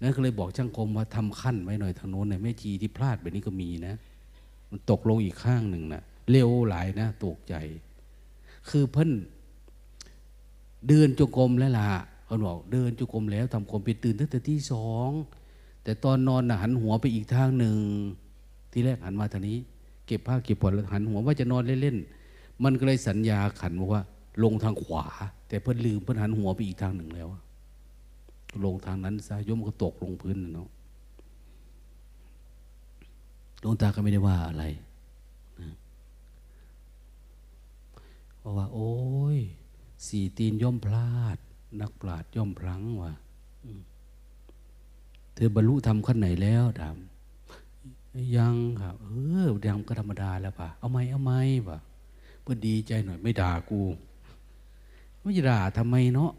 [0.00, 3.94] นั่นก็เลยบอกช่างคมว่าทำขั้นไว้หน่อยทางโน้นเนี่ยแม่จีที่พลาดแบบนี้ก็มีนะ
[4.70, 7.54] มันตกลงอีกข้างหนึ่งนะ เร็วหลายนะตกใจ
[8.68, 9.10] คือเพิ่น
[10.88, 11.88] เดินจงกรมแล้วล่ะ
[12.24, 15.10] เขาบอกเดินจงกรมแล้วทำความเป็นตื่นตั้งแต่ที่สอง
[15.84, 17.76] แต่ตอนนอนนะหันหัวไปอีกทางหนึ่ง
[18.72, 19.58] ที่แรกหันมาทางนี้
[20.06, 24.02] เก็บผ้าเก็บผ่อนแล้วหันหัวว่าจะนอนเล่นๆมันก็เลยสัญญาขันบอกว่า
[24.42, 25.04] ลงทางขวา
[25.48, 27.28] แต่เพิ่นลืมเพิ่นหันหัวไปอีกทางหนึ่งแล้ว
[28.64, 30.68] ลงทางนั้นซะยมก็ตกลงพื้นเนาะ
[33.62, 34.64] ดวงตาก็ไม่ได้ว่าอะไร
[35.60, 35.74] นะ
[38.40, 38.92] เพราะว่า โอ้
[39.36, 39.38] ย
[40.06, 41.36] สี่ตีนย่อมพลาด
[41.80, 43.12] นักปราดย่อมพลังว่ะ
[45.34, 46.96] เธอบรรลุธรรมขั้นไหนแล้วถาม
[48.36, 49.06] ยังครับเอ
[49.46, 51.32] อยังก็ธรรมดาแล้วป่ะ เอาไหมเอาไหม
[51.68, 51.78] ป่ะ
[52.42, 53.80] เพื่อดีใจหน่อยไม่ด่ากู
[55.20, 56.32] ไม่ด่าทำไมเนาะ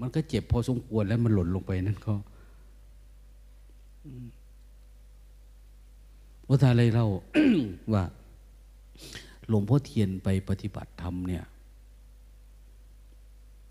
[0.00, 2.14] มันก็เจ็บพอสมควรแล้วมันหล่นลงไปนั่นก็
[6.48, 7.06] ว่าทาอะไรเรา
[7.92, 8.02] ว่า
[9.50, 11.44] หลวงพ่อเทียนไปปฏิบัติธรรมเนี่ย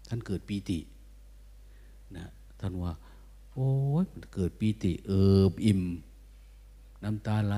[0.08, 0.80] ท่านเกิดปีติ
[2.18, 2.26] นะ
[2.60, 2.92] ท่านว่า
[3.54, 3.70] โอ้
[4.02, 5.82] ยมันเกิดปีติเอิบอิ่ม
[7.04, 7.56] น้ำตาไหล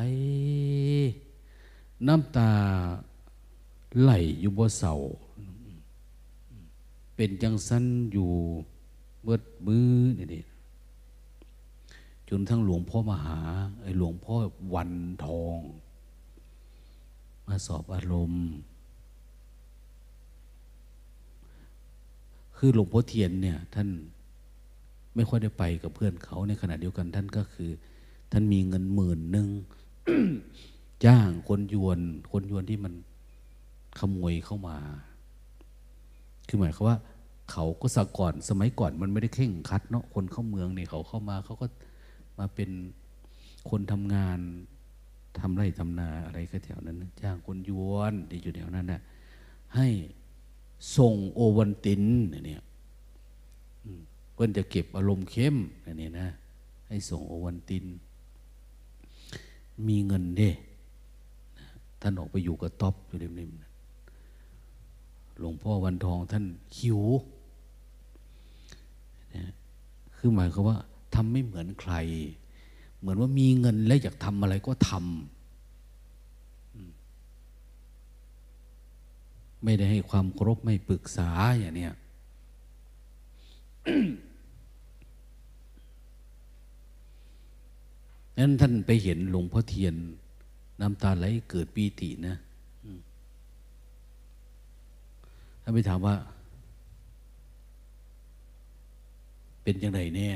[2.08, 2.50] น้ำตา
[4.02, 4.12] ไหล
[4.42, 4.94] อยู่บนเสา
[7.16, 8.30] เป็นจังสั้นอยู่
[9.24, 10.44] เบิดมือนี่
[12.30, 13.40] จนทั้งหลวงพ่อมหา
[13.82, 14.36] ไอหลวงพ่อ
[14.74, 14.92] วัน
[15.24, 15.60] ทอง
[17.48, 18.46] มาสอบอารมณ์
[22.58, 23.90] คือหลวงพ่อเทียนเนี่ย ท่าน
[25.16, 27.70] ไม่ค่อยได้ไปกับเพื่อนเขาในขณะเดียวกัน ท่านก็คือ
[28.32, 29.48] ท่านมีเงินหมื่นหนึ่ง
[31.06, 32.00] จ้างคนยวน
[32.32, 32.94] คนยวนที่มัน
[34.00, 34.78] ขโมยเข้ามา
[36.48, 36.98] คือหมายความว่า
[37.52, 41.66] เขาก็สก่อนสมัยก่อนมันไม่ได้เข่งคัดเนาะคนเข้าเมืองเนี่ยเขาเข้ามา เขาก็
[42.40, 42.70] มาเป็น
[43.70, 44.40] คนทำงาน
[45.40, 49.02] ทำไร่ทำนาอะไรก็แถวนั้นจ้างคนยวนที่อยู่แถวนั้นนะ่ะ
[49.76, 49.88] ให้
[50.98, 52.04] ส่งโอวันติน
[52.46, 52.64] เนี่ย
[54.34, 55.56] เพื่อนจะเก็บอารมณ์เข้ม
[56.02, 56.28] นี่นะ
[56.88, 57.86] ให้ส่งโอวันติน
[59.88, 60.50] มีเงินเด้
[62.02, 66.46] ท่านออกไปอยู่กับท็อปอยู่ริมๆหลวงพ่อวันทองท่าน
[66.78, 67.00] คิว
[70.16, 70.78] คือหมายความว่า
[71.14, 71.94] ทำไม่เหมือนใคร
[73.02, 75.02] เหมือนว่ามีเงินแล้วอยากทำอะไรก็ทำ
[79.64, 81.30] ไม่ได้ให้ความเคารพไม่ปรึกษา
[81.60, 81.94] อย่างเนี้ย
[88.38, 89.96] นั้นท่านไปเห็นหลวงพ่อเทียน
[90.82, 92.36] น้ำตาไหลเกิดปีตินะ
[95.62, 96.16] ท่านไปถามว่า
[99.64, 100.30] เป็นยังไงแน่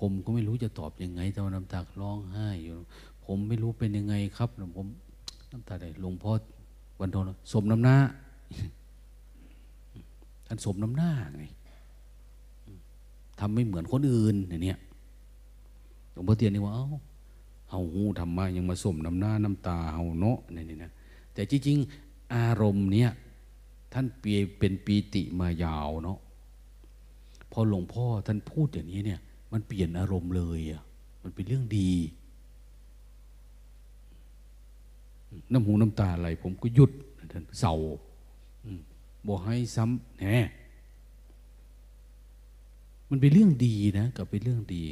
[0.00, 2.74] ผมก็ไม่รู้จะตอบยังไงแต่ว่าน้ำตาร้องไห้อยู่
[3.24, 4.86] ผมไม่รู้เป็นยังไงครับผม
[5.52, 6.32] น้ำตาไหลหลวงพ่อ
[7.00, 7.22] วันทอง
[7.52, 7.96] สมน้ำหน้า
[10.46, 11.44] ท่านสมน้ำหน้าไง
[13.40, 14.78] ทำไม่เหมือนคนอื่นอย่างเนี้ย
[16.12, 16.86] หลวงพ่อเตียนนี่ว่าเอ้า
[17.70, 20.92] เฮาหูธรรมะยังมาสมน้ำหน้าน้ำตาเฮาเนาะนี่นะ
[21.34, 23.10] แต่จริงๆ อารมณ์เนี้ย
[23.92, 26.18] ท่านเปียเป็นปีติมายาวเนาะ
[27.52, 29.20] พอหลวงพ่อท่านพูดอย่างนี้เนี่ย
[29.52, 30.82] มันเปลี่ยนอารมณ์เลยอะ
[31.22, 31.90] มันเป็นเรื่องดี
[35.52, 36.90] น้ำหูน้ำตาไหลผมก็หยุด
[37.32, 37.74] ท่านเศร้า
[39.26, 40.26] บอกให้ซ้ำแหน
[43.10, 44.84] มันเป็นเรื่องดีนะกับเป็นเรื่องดี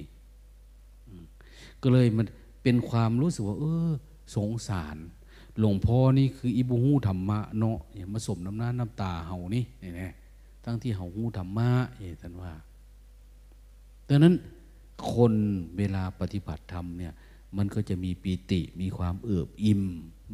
[1.82, 2.26] ก็เลยมัน
[2.62, 3.88] เป็นความรู้สึกว่า เออ
[4.36, 4.96] สงสาร
[5.59, 10.11] หลวงพ่อนี่คืออิบุหูธรรมะเนาะอย่ามาสมน้ำหน้าน้ำตาเฮานี่นี่
[10.64, 12.52] ทั้งที่เฮาหูธรรมะเอท่านว่า
[14.09, 14.34] ดังนั้น
[15.14, 15.32] คน
[15.78, 17.12] เวลาปฏิบัติธรรมเนี่ย
[17.57, 19.82] มันก็จะมีปีติมีความเอิบอิ่ม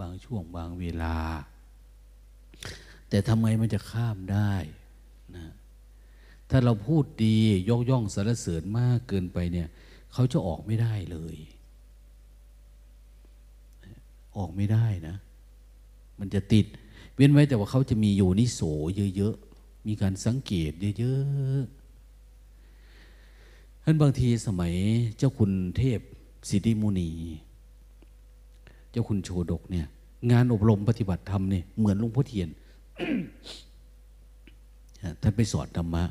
[0.01, 1.17] บางช่วงบางเวลา
[3.09, 4.53] แต่ทำไมมันจะข้ามได้
[5.37, 5.47] นะ
[6.51, 7.37] ถ้าเราพูดดี
[7.69, 9.69] ยกย่องสรรเสริญมากเกินไปเนี่ย
[10.13, 11.37] เขาจะออกไม่ได้เลย
[14.37, 15.17] ออกไม่ได้นะ
[16.19, 16.67] มันจะติด
[17.17, 18.61] เว้นไว้แต่ว่าเขาจะมีอยู่นิโส
[19.17, 21.80] เยอะๆ มีการสังเกตเยอะๆ
[23.85, 24.75] ท่านบางทีสมัย
[25.19, 26.01] เจ้าคุณเทพ
[26.49, 27.11] สิทธิมุนี
[28.91, 29.87] เจ้าคุณโชดกเนี่ย
[30.31, 32.49] งานอบรมปฏิบัติธรรมเนี่ยเหมือนหลวงพ่อเทียน
[35.23, 36.05] ท่านไปสอนธรรมะ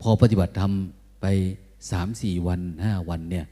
[0.00, 0.72] พอปฏิบัติธรรม
[1.22, 1.26] ไป
[1.90, 3.46] สามสี่วันห้าวันเนี่ย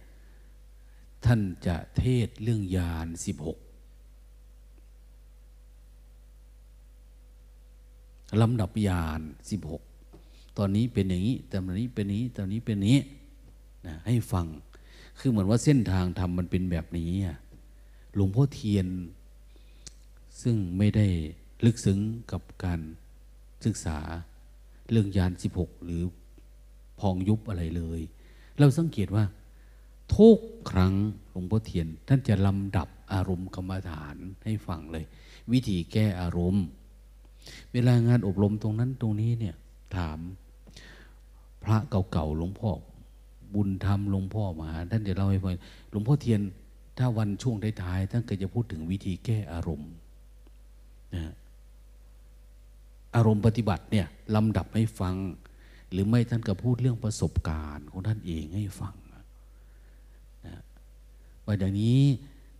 [1.24, 3.58] ท่านจะเทศเรื่องยานสิบหก
[8.42, 9.82] ลำดับยานสิบหก
[10.60, 12.98] ตอนนี้เป็นอย่างนี้ ตอนนี้เป็นนี้ ตอนนี้เป็นนี้
[13.86, 14.46] นะให้ฟัง
[15.18, 17.10] คือเหมือนว่าเส้นทางทำมันเป็นแบบนี้
[18.14, 18.86] หลวงพ่อเทียน
[20.42, 21.06] ซึ่งไม่ได้
[21.64, 21.98] ลึกซึ้ง
[22.32, 22.80] กับการ
[23.64, 23.98] ศึกษา
[24.90, 26.02] เรื่องยานสิบหกหรือ
[27.00, 28.00] พองยุบอะไรเลย
[28.58, 29.24] เราสังเกตว่า
[30.16, 30.38] ทุก
[30.70, 30.94] ครั้ง
[31.30, 35.04] หลวงพ่อเทียน ท่านจะลำดับอารมณ์กรรมฐานให้ฟังเลย
[35.52, 36.64] วิธีแก้อารมณ์
[37.72, 39.54] เวลางานอบรมตรงนั้นตรงนี้เนี่ย
[39.96, 40.18] ถาม
[41.64, 41.76] พระ
[42.12, 42.70] เก่าๆหลวงพ่อ
[43.54, 45.52] บุญธรรมหลวงพ่อมาท่านจะเล่าให้ฟัง
[45.90, 46.40] หลวงพ่อเทียน
[46.98, 49.90] ถ้าวันช่วงท้ายๆท่านก็จะพูดถึงวิธีแก้อารมณ์
[51.14, 51.32] นะ
[53.14, 55.14] อารมณ์ปฏิบัติเนี่ยลำดับให้ฟัง
[55.90, 59.24] หรือไม่ท่านก็พูดเรื่องประสบการณ์ของท่านเองให้ฟังนะ
[61.44, 62.02] ว่าอย่างนี้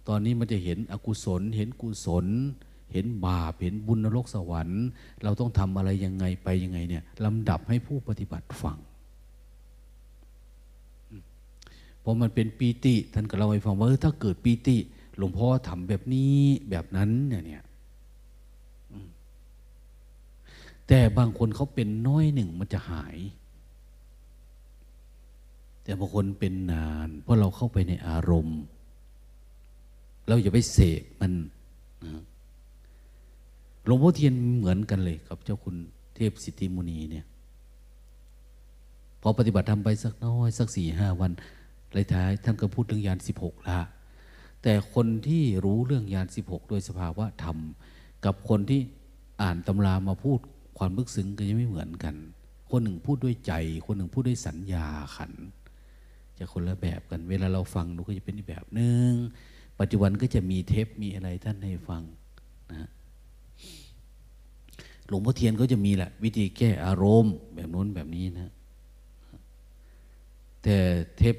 [0.09, 2.27] ตอนนี้มันจะเห็นอกุศล เห็นกุศล
[2.93, 4.85] เห็นบาปเห็นบุญนรกสวรรค์
[5.23, 8.79] เราต้องทำอะไรยังไงไปยังไงเนี่ยลำดับให้ผู้ปฏิบัติฟัง
[12.13, 14.77] พอมันเป็นปีติ ท่านก็เล่าให้ฟังว่าถ้าเกิดปีติ
[15.17, 16.39] หลวงพ่อทำแบบนี้
[16.71, 17.65] แบบนั้นเนี่ย
[20.89, 23.17] แต่บางคนเขาเป็นน้อยหนึ่งมันจะหาย
[25.85, 28.61] แต่บางคนเป็นนาน เพราะเราเข้าไปในอารมณ์
[30.29, 31.33] เราอย่าไปเสพมัน
[33.87, 35.77] หลวงพ่อเทียนเหมือนกันเลยกับเจ้าคุณ
[36.15, 37.27] เทพสิทธิมุนีเนี่ย
[39.23, 41.33] พอปฏิบัติทำไปสักน้อย สักสี่ห้าวัน
[41.93, 43.81] เลยท้ายท่านก็พูดเรื่องยานสิบหกละ
[44.63, 47.57] แต่คนที่รู้เรื่องยานสิบหกโดยสภาวะธรรม
[48.25, 48.81] กับคนที่
[49.43, 50.39] อ่านตำรามาพูด
[50.79, 52.15] ความลึกซึ้งก็จะไม่เหมือนกัน
[52.71, 53.53] คนหนึ่งพูดด้วยใจ
[53.87, 54.87] คนหนึ่งพูดด้วยสัญญา
[55.17, 55.33] ขัน
[56.39, 59.11] จะคนละแบบกัน เวลาเราฟังดูก็จะเป็นอีกแบบหนึ่ง
[59.81, 62.03] ปัจจุบันก็จะมีเทปมีอะไรท่านให้ฟัง
[62.71, 62.89] นะ
[65.07, 68.53] หลวงพ่อเทียนก็จะมีแหละ วิธีแก้อารมณ์แบบโน้นแบบนี้นะ
[70.63, 70.77] แต่
[71.17, 71.37] เทป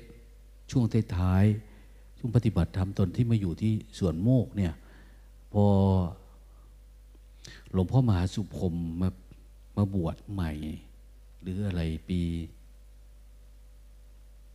[0.71, 4.73] ช่วงท้ายๆช่วงปฏิบัติธรรมตนที่มาอยู่ที่สวนโมกเนี่ย
[5.53, 5.65] พอ
[7.71, 9.09] หลวงพ่อมหาสุพรมมา
[9.77, 10.51] มาบวชใหม่
[11.41, 12.21] หรืออะไรปี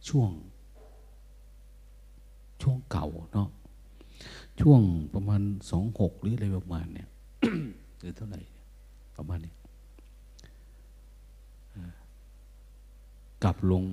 [0.08, 0.30] ช่วง
[2.62, 3.48] ช่วงเก่าเนาะ
[4.60, 4.80] ช่วง
[5.14, 5.40] ประมาณ
[5.70, 7.08] สองหกหรืออะไรประมาณเนี่ย
[7.98, 8.40] หรือเท่าไหร่
[9.16, 9.52] ประมาณนี้
[13.44, 13.84] กลับลง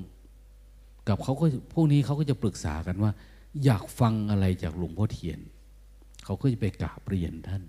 [1.08, 3.12] กับเขาก็พวกนี้เขาก็จะปรึกษากันว่า
[3.64, 5.40] อยากฟังอะไรจากหลวงพ่อเทียน
[6.24, 7.64] เขาก็จะไปกราบเรียนท่าน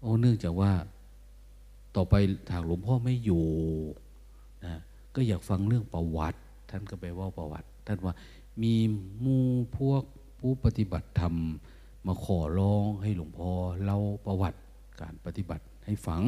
[0.00, 0.72] โอ้เนื่องจากว่า
[1.96, 2.14] ต่อไป
[2.50, 3.44] ทางหลวงพ่อไม่อยู่
[4.64, 4.74] นะ
[5.14, 6.38] ก็อยากฟังเรื่องประวัติ
[6.70, 8.14] ท่านก็ไปว่าประวัติ ท่านว่า
[8.62, 8.74] มี
[9.24, 9.38] มู
[9.78, 10.02] พวก
[10.40, 11.34] ผู้ปฏิบัติธรรม
[12.06, 13.50] มาขอร้องให้หลวงพ่อ
[13.82, 14.58] เล่าประวัติ
[15.00, 16.22] การปฏิบัติให้ฟัง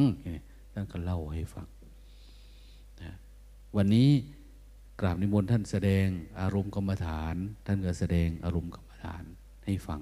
[0.73, 1.67] ท่านก็เล่าให้ฟัง
[3.01, 3.11] นะ
[3.75, 4.09] วันนี้
[5.03, 6.07] กราบนิมนต์ท่านแสดง
[6.41, 7.35] อารมณ์กรรมฐาน
[7.65, 9.23] ท่านก็แสดงอารมณ์กรรมฐาน
[9.65, 10.01] ให้ฟัง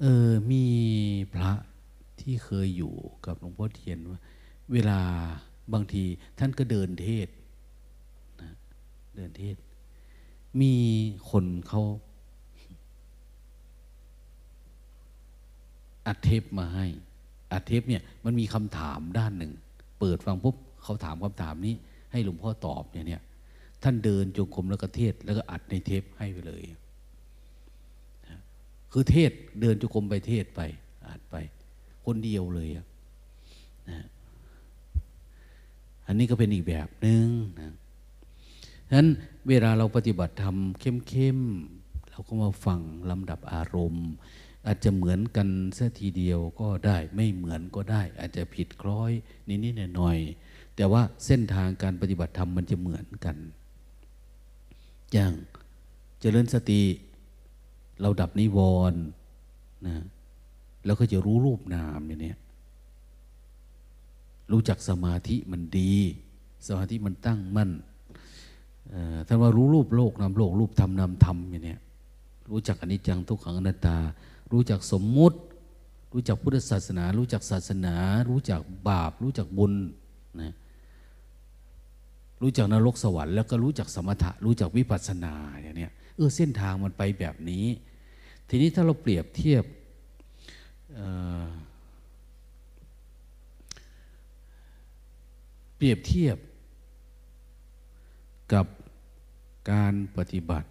[0.00, 0.64] เออมี
[1.32, 1.52] พระ
[2.20, 2.94] ที่เคยอยู่
[3.26, 4.20] กับหลวงพ่อเทียนว่า
[4.72, 5.00] เวลา
[5.72, 6.04] บางที
[6.38, 7.28] ท่านก็เดินเทศ
[8.40, 8.50] นะ
[9.16, 9.56] เดินเทศ
[10.60, 10.74] มี
[11.30, 11.82] คนเขา
[16.06, 16.86] อัดเทปมาให้
[17.52, 19.52] อัดเทปเนี่ยมันมีคำถามด้านหนึ่ง
[19.98, 21.76] เปิดฟังปุ๊บเขาถามคำถามนี้
[22.12, 23.22] ให้หลวงพ่อตอบเนี่ยเนี่ย
[23.82, 26.62] ท่านเดินจงกรมแล้วก็เทศ แล้วก็อัดในเทปให้ไปเลย
[28.92, 30.60] คือเทศเดินจงกรมไปเทศไป
[31.08, 31.36] อัดไป
[32.04, 32.86] คนเดียวเลยนะ
[36.06, 37.26] อันนี้ก็เป็นอีกแบบหนึ่ง
[37.60, 37.74] นะ
[38.88, 39.08] ฉะนั้น
[39.48, 44.08] เวลาเราปฏิบัติธรรมเข้มๆเราก็มาฟังลำดับอารมณ์
[44.66, 49.12] อาจจะเหมือนกันเสียทีเดียวก็ได้ไม่เหมือนก็ได้ อาจจะผิดคล้อย
[49.64, 53.36] นิดๆหน่อยๆ แต่ว่าเส้นทางการปฏิบัติธรรมมันจะเหมือนกัน
[55.12, 55.32] อย่าง
[56.20, 56.82] เจริญสติ
[58.00, 58.58] เราดับนิว
[58.92, 59.02] รณ์
[59.86, 59.94] นะ
[60.84, 62.34] แล้วก็จะรู้รูปนามอย่างนี้
[64.52, 65.94] รู้จักสมาธิมันดี
[66.66, 67.70] สมาธิมันตั้งมั่น
[69.26, 71.76] ท่านว่ารู้รูปโลกนามโลก รูปธรรมนามธรรมอย่างนี้
[72.50, 73.96] รู้จักอนิจจังทุกขังอนัตตา
[74.52, 75.38] รู้จักสมมุติ
[76.12, 77.94] รู้จักพุทธศาสนา รู้จักศาสนา
[78.28, 79.72] รู้จักบาป รู้จักบุญ
[80.40, 80.52] นะ
[82.42, 87.66] รู้จักนรกสวรรค์แล้วก็รู้จักสมถะ รู้จักวิปัสสนาอย่างนี้เออเส้นทางมันไปแบบนี้
[88.48, 89.64] ทีนี้ถ้าเราเปรียบเทียบ
[95.76, 96.36] เปรียบเทียบ
[98.52, 98.66] กับ
[99.70, 100.68] การปฏิบัติ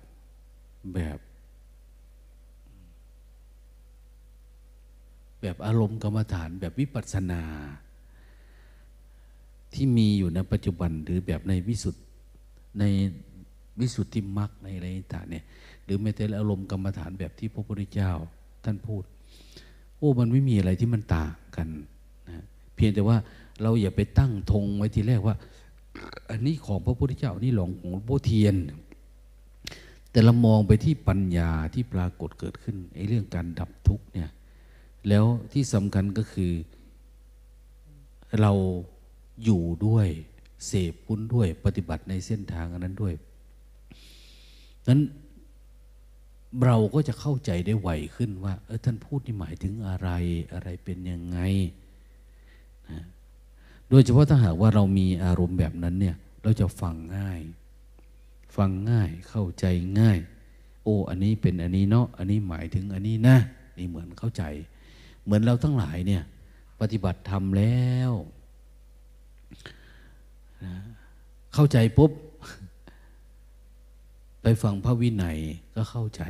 [0.94, 1.20] แบบ
[5.42, 7.44] แบบอารมณ์กรรมฐานแบบวิปัสสนา
[9.74, 12.04] ที่มีอยู่ในปัจจุบันหรือแบบในวิสุทธ์
[12.80, 12.84] ใน
[13.80, 15.46] วิสุทธิมรรคในอะไรต่างเนี่ย
[15.84, 18.12] หรือแม้แต่อารมณ์กรรมฐานแบบที่พระพุทธเจ้า
[18.64, 19.04] ท่านพูด
[19.98, 21.68] โอ้มันไม่มีอะไรที่มันต่างกัน
[22.30, 22.44] นะ
[22.76, 23.18] เพียงแต่ว่า
[23.62, 25.36] เราอย่าไปตั้งธงไว้ทีแรกว่า
[26.30, 28.56] อันนี้ของพระพุทธเจ้านี่หลงของลวงพ่อเทียน
[30.12, 34.30] แต่เรามองไปที่ปัญญาที่ปรากฏเกิดขึ้นไอ้เรื่องการดับทุกเนี่ย
[35.10, 36.52] แล้วที่สำคัญก็คือ
[38.42, 38.52] เรา
[39.44, 40.08] อยู่ด้วย
[40.68, 43.14] เสพคุณด้วย ปฏิบัติในเส้นทางอันนั้นด้วย
[44.88, 45.02] นั้น
[46.66, 50.10] เราก็จะเข้าใจได้ไวขึ้นว่า เออท่านพูดนี่หมายถึงอะไร
[50.54, 51.40] อะไรเป็นยังไง
[52.90, 53.04] นะ
[53.90, 57.42] โดยเฉพาะถ้าหากว่าเรามีอารมณ์แบบนั้นเนี่ย เราจะฟังง่าย
[58.56, 59.66] ฟังง่ายเข้าใจ
[60.00, 60.20] ง่าย
[60.84, 63.38] โอ้ อันนี้เป็นอันนี้เนาะอันนี้หมายถึงอันนี้นะ
[63.78, 64.44] นี่เหมือนเข้าใจ
[65.24, 66.24] เหมือนเราทั้งหลายเนี่ย
[66.82, 68.12] ปฏิบัติทำแล้ว
[71.54, 72.12] เข้าใจปุ๊บ
[74.42, 75.40] ไปฟังพระวินัย
[75.76, 76.24] ก็เข้าใจ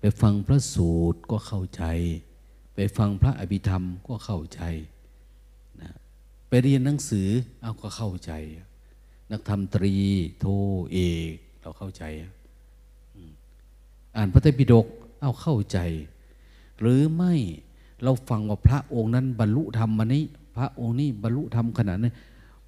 [0.00, 1.84] ไปฟังพระสูตรก็เข้าใจ
[2.74, 4.62] ไปฟังพระอภิธรรมก็เข้าใจ
[6.48, 7.28] ไปเรียนหนังสือ
[7.62, 8.32] เอาก็เข้าใจ
[9.30, 9.94] นักธรรมตรี
[10.40, 10.44] โท
[10.92, 10.98] เอ
[11.32, 12.04] กเราเข้าใจ
[14.16, 14.86] อ่านพระไตรปิฎก
[15.22, 15.78] เอาเข้าใจ
[16.80, 17.34] หรือไม่
[18.02, 20.24] เราฟังว่าพระองค์นั้นบรรลุธรรมมานี้
[20.56, 22.14] พระองค์นี้บรรลุธรรมขนาดนั้น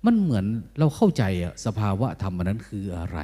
[0.05, 0.45] มันเหมือน
[0.78, 3.18] เราเข้าใจอะสภาวะธรรมนั้นคืออะไร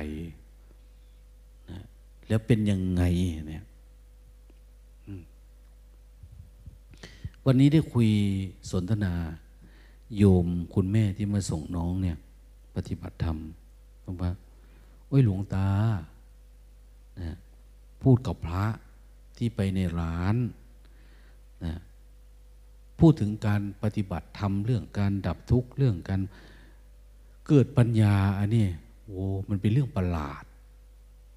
[1.71, 1.81] นะ
[2.29, 3.03] แล้วเป็นยังไง
[3.49, 3.65] เนี่ย
[7.47, 8.09] วันนี้ได้คุย
[8.71, 9.13] สนทนา
[10.17, 12.17] โยมคุณแม่ที่มาส่งน้องเนี่ย
[12.75, 13.39] ปฏิบัติธรรม
[14.05, 14.31] บอกว่า
[15.07, 15.69] โอ้ยหลวงตา
[17.21, 17.37] นะ
[18.03, 18.67] พูดกับพระ
[19.37, 20.37] ที่ไปในร้าน
[21.65, 21.75] นะ
[23.01, 26.21] พูดถึงการปฏิบัติธรรมเรื่องการดับทุกข์เรื่องการ
[27.47, 28.67] เกิดปัญญาอันนี้
[29.05, 30.45] โอ้มันเป็นเรื่องประหลาด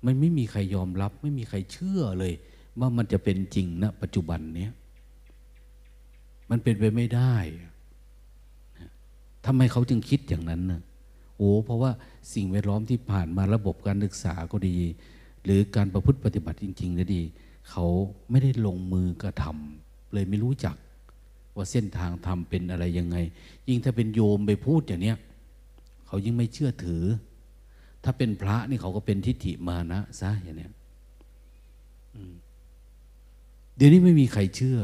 [0.06, 2.34] มันไม่มีใครยอมรับ ไม่มีใครเชื่อเลย
[2.80, 4.72] ว่ามันจะเป็นจริงนะปัจจุบันเนี้ย
[6.50, 7.36] มันเป็นไปไม่ได้
[9.46, 10.82] ทำไมเขาจึงคิดอย่างนั้นนะ
[11.38, 11.92] โอ้เพราะว่า
[12.34, 14.78] สิ่งแวดล้อมที่ผ่านมาระบบการศึกษาก็ดี
[15.44, 17.22] หรือการประพฤติปฏิบัติจริงๆก็ดี
[17.70, 17.86] เขา
[18.30, 20.76] ไม่ได้ลงมือกระทำเลยไม่รู้จัก
[21.56, 23.18] ว่าเส้นทางทำเป็นอะไรยังไง
[23.68, 25.18] ยิ่งถ้าเป็นโยมไปพูดอย่างเนี้ย
[26.08, 27.04] เขายิ่งไม่เชื่อถือ
[28.04, 30.72] ถ้าเป็นพระนี่เขาก็เป็นทิฏฐิมานะซะอย่างเนี้ย
[33.76, 34.80] เดี๋ยวนี้ไม่มีใครเชื่อ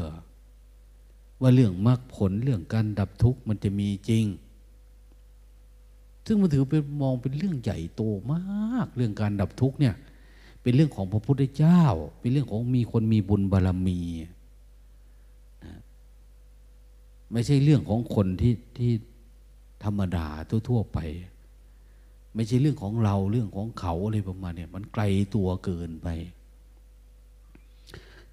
[1.40, 4.24] ว่าเรื่องมรรคผลเรื่องการดับทุกข์มันจะมีจริง
[6.26, 8.02] ซึ่งมันถือเป็นมองเป็นเรื่องใหญ่โต
[8.32, 9.94] มาก เรื่องการดับทุกข์เนี่ย
[10.62, 11.82] เป็นเรื่องของพระพุทธเจ้า
[12.20, 14.00] เป็นเรื่องของมีคนมีบุญบารรมี
[17.32, 18.92] ไม่ใช่เรื่องของคนที่ที่
[19.84, 20.26] ธรรมดา
[20.68, 20.98] ทั่วๆไป
[22.34, 25.02] ไม่ใช่เรื่องของเราเรื่องของเขาอะไรประมาณเนี่ยมันไกล
[25.34, 26.08] ตัวเกินไป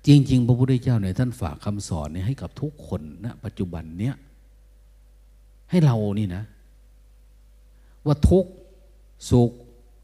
[0.05, 4.15] จริง ๆ พระพุทธเจ้าเนี่ยท่านฝากคำสอนเนี่ยให้กับทุกคนณนะปัจจุบันเนี้ย
[5.69, 6.43] ให้เรานี่นะ
[8.05, 8.45] ว่าทุก
[9.29, 9.51] สุข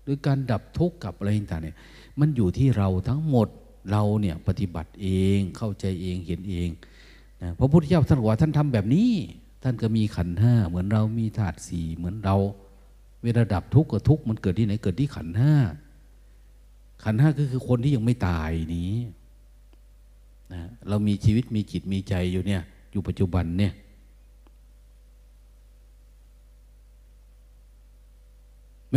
[0.03, 1.77] หรือการดับทุกข์กับอะไรต่างเนี่ย
[2.19, 3.47] มันอยู่ที่เราทั้งหมด
[3.91, 6.69] เราเนี่ยปฏิบัติเองเข้าใจเองเห็นเอง
[7.59, 9.11] พระพุทธเจ้าท่านบอกว่าท่านทำแบบนี้
[9.63, 12.35] ท่านก็มีขันห้าเหมือนเรามีธาตุสี่เหมือนเรา
[13.23, 15.53] เวลาดับทุกข์กับทุกข์มันเกิดที่ไหนเกิดที่ขันห้า
[17.03, 18.95] ขันห้าก็คือคนที่ยังไม่ตายนี้
[20.53, 23.73] นะเรามีชีวิตมีจิตมีใจอยู่เนี่ย อยู่ปัจจุบันเนี่ย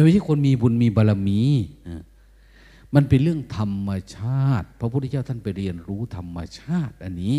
[0.05, 1.41] ไม่ใช่คนมีบุญมีบารรมี
[2.95, 7.37] มันเป็นเรื่องธรรมชาติ พระพุทธเจ้าท่านไปเรียนรู้ธรรมชาติ อันนี้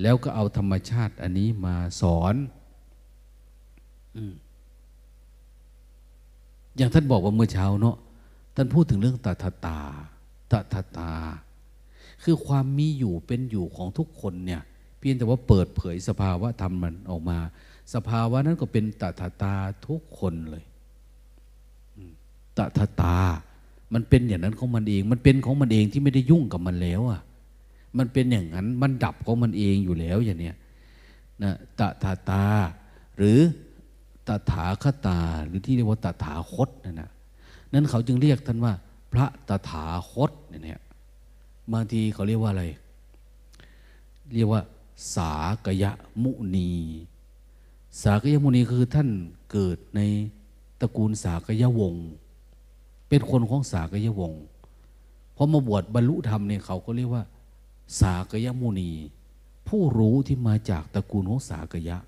[0.00, 2.34] แล้วก็เอาธรรมชาติอันนี้มาสอน
[6.76, 7.96] อย่างท่านบอกว่าเมื่อเช้าเนาะ
[8.56, 9.78] ท่านพูดถึงเรื่องตถาตา
[10.52, 11.12] ตถาตา
[12.22, 14.62] คือความมีอยู่เป็นอยู่ของทุกคนเนี่ย
[14.98, 17.38] เพียงแต่ว่าเปิดเผยสภาวะธรรมมันออกมา
[17.94, 19.54] สภาวะนั้นก็เป็นตถาตา
[19.86, 20.64] ทุกคนเลย
[22.56, 23.16] ตถาตา
[23.94, 27.20] มันเป็นอย่างนั้นของมันเอง มันเป็นของมันเองที่ไม่ได้ยุ่งกับมันแล้วอะ
[27.98, 30.56] มันเป็นอย่างนั้น มันดับของมันเองอยู่แล้วอย่างเนี้ย
[31.42, 32.44] นะตถาตา
[33.18, 33.38] หรือ
[34.28, 37.10] ตถาคตา หรือที่เรียกว่าตถาคตนั่นนะ
[37.72, 38.72] นั้นเขาจึงเรียกท่านว่า
[39.12, 40.80] พระตถาคตเนี่ย
[41.72, 42.64] บางทีเขาเรียกว่าอะไร
[44.34, 44.62] เรียกว่า
[45.14, 45.34] สา
[45.66, 46.70] กยะมุนี
[48.02, 49.08] สากยะมุนีคือท่าน
[49.52, 50.00] เกิดใน
[50.80, 52.06] ตระกูลสากยะวงศ์
[53.08, 54.42] เป็นคนของสากยวงศ์
[55.36, 57.22] พอมาบวชบรรลุธรรมเนี่ยเขาก็เรียกว่า
[58.00, 58.90] สากยมุนี
[59.68, 61.98] ผู้รู้ที่มาจากตระกูลของสากยะ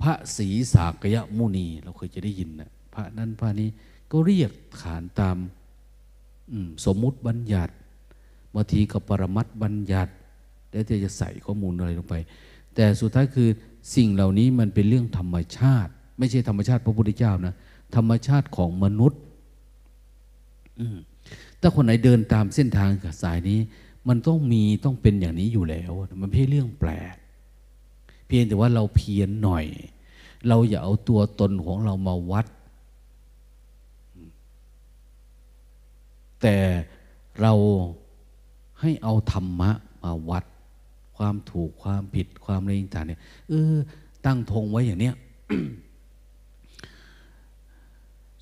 [0.00, 3.68] พระศรีสากยมุนี เราเคยจะได้ยินนะพระนั้นพระนี้
[4.10, 5.36] ก็เรียกขานตาม
[6.84, 7.72] สมมุติบัญญัติ
[8.54, 10.12] บางทีก็ปรมัตบัญญัติ
[10.70, 12.14] แล้วจะใส่ข้อมูลอะไรลงไป
[12.74, 13.48] แต่สุดท้ายคือ
[13.94, 17.54] สิ่งเหล่านี้มันเป็นเรื่องธรรมชาติ ไม่ใช่ธรรมชาติพระพุทธเจ้านะ
[17.96, 19.20] ธรรมชาติของมนุษย์
[21.66, 23.58] ถ้าคนไหนเดินตามเส้นทางกับสายนี้
[24.08, 27.16] มันต้องมีต้องเป็นอย่างนี้อยู่แล้ว มันไม่ใช่เรื่องแปลก
[28.26, 29.66] เพียงแต่ว่าเราเพียรหน่อย
[30.48, 32.46] เราอย่าเอาตัวตนของเรามาวัด
[36.42, 36.56] แต่
[37.40, 37.52] เรา
[38.80, 39.70] ให้เอาธรรมะ
[40.04, 40.44] มาวัด
[41.16, 43.74] ความถูกความผิดความอะไรต่างเนี่ยเออ
[44.26, 45.14] ตั้งธงไว้อย่างเนี้ย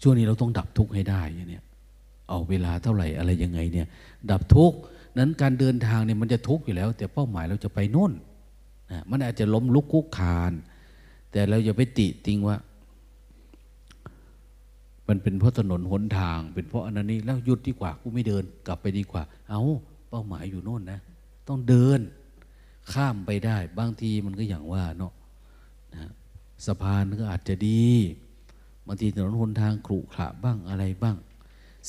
[0.00, 1.64] ช่วงนี้เราต้องดับทุกข์ให้ได้เนี่ย
[2.28, 3.86] เอาเวลาเท่าไหร่อะไรยังไงเนี่ย
[4.30, 4.78] ดับทุกข์
[5.18, 8.12] นั้นการเดินทางเนี่ยมันจะทุกข์อยู่แล้ว แต่เป้าหมายเราจะไปโน่น
[8.92, 10.52] นะมันอาจจะล้มลุกคุกคาน
[11.32, 12.56] แต่เราอย่าไปติติงว่า
[15.08, 19.62] มันเป็นเพราะถนนหนทาง เป็นเพราะอันนี้แล้วหยุดดีกว่ากูไม่เดินกลับไปดีกว่า เอา
[20.08, 21.00] เป้าหมายอยู่โน่นนะ
[21.48, 22.00] ต้องเดิน
[22.92, 25.12] ข้ามไปได้บางทีมันก็อย่างว่าเนาะ
[25.94, 26.10] นะ
[26.66, 27.86] สะพานก็อาจจะดี
[28.86, 31.16] บางทีถนนหนทางขรุขระบ้างอะไรบ้าง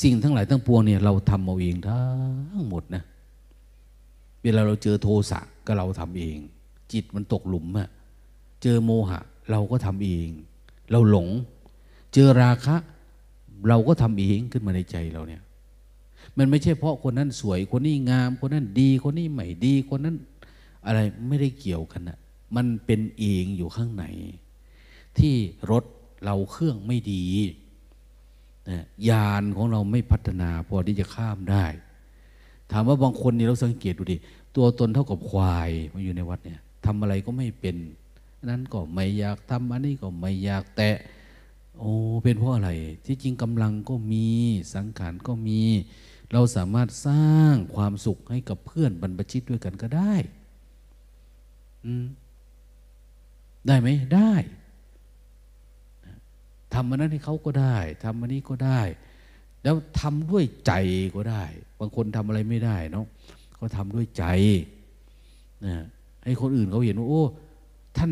[0.02, 3.04] สิ่งทั้งหลายทั้งปวงเนี่ยเราทำเอาเองทั้งหมดนะ
[4.44, 6.38] เวลาเราเจอโทสะก็เราทำเอง
[6.92, 7.90] จิตมันตกหลุมอะ
[8.64, 9.20] เจอโมหะ
[9.52, 10.28] เราก็ทำเอง
[10.92, 11.28] เราหลง
[12.14, 12.76] เจอราคะ
[13.68, 15.42] เราก็ทำเองขึ้นมาในใจเราเนี่ย
[16.38, 20.16] มันไม่ใช่เพราะคนนั้นสวยคนนี้งาม คนนั้นดีคนนี้ไม่ดีคนนั้น
[20.86, 22.18] อะไรไม่ได้เกี่ยวกันนะ
[22.56, 24.06] มันเป็นเองอยู่ข้างใน
[25.18, 25.36] ที่
[25.72, 25.84] รถ
[26.26, 27.24] เราเครื่องไม่ดี
[28.70, 31.66] นะยานของเราไม่พัฒนาพอที่จะข้ามได้
[32.72, 34.18] ถามว่าบางคนนี่เราสังเกตดูดิ
[34.56, 37.76] ตัวตนเท่ากับควายมาอยู่ในวัดเนี่ยทำอะไรก็ไม่เป็น
[38.50, 40.96] นั้นก็ไม่อยากทำอันนี้ก็ไม่อยากแตะ
[41.80, 41.92] โอ้
[42.24, 42.72] เป็นเพราะอะไร
[43.06, 44.28] ที่จริงกำลังก็มี
[44.74, 45.62] สังขารก็มี
[46.32, 50.14] เราสามารถสร้างความสุขให้กับเพื่อนบรรพชิตด้วยกันก็ได้
[51.86, 51.92] อื
[53.68, 54.32] ได้ไหมได้
[56.74, 58.82] ทำมันนั้นให้เขาก็ได้ทำมันนี้ก็ได้
[59.64, 60.74] แล้วทำด้วยใจ
[61.16, 61.44] ก็ได้
[61.80, 63.06] บางคนทำอะไรไม่ได้เนาะ
[63.56, 64.26] เขาทำด้วยใจ
[65.66, 65.86] นะ
[66.24, 67.24] ให้คนอื่นเขาเห็นว่าโอ้
[67.98, 68.12] ท่าน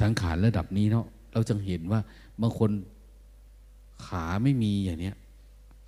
[0.00, 2.00] สังขารระดับนี้เนาะเราจึงเห็นว่า
[2.42, 2.70] บางคน
[4.06, 5.16] ขาไม่มีอย่างเนี้ย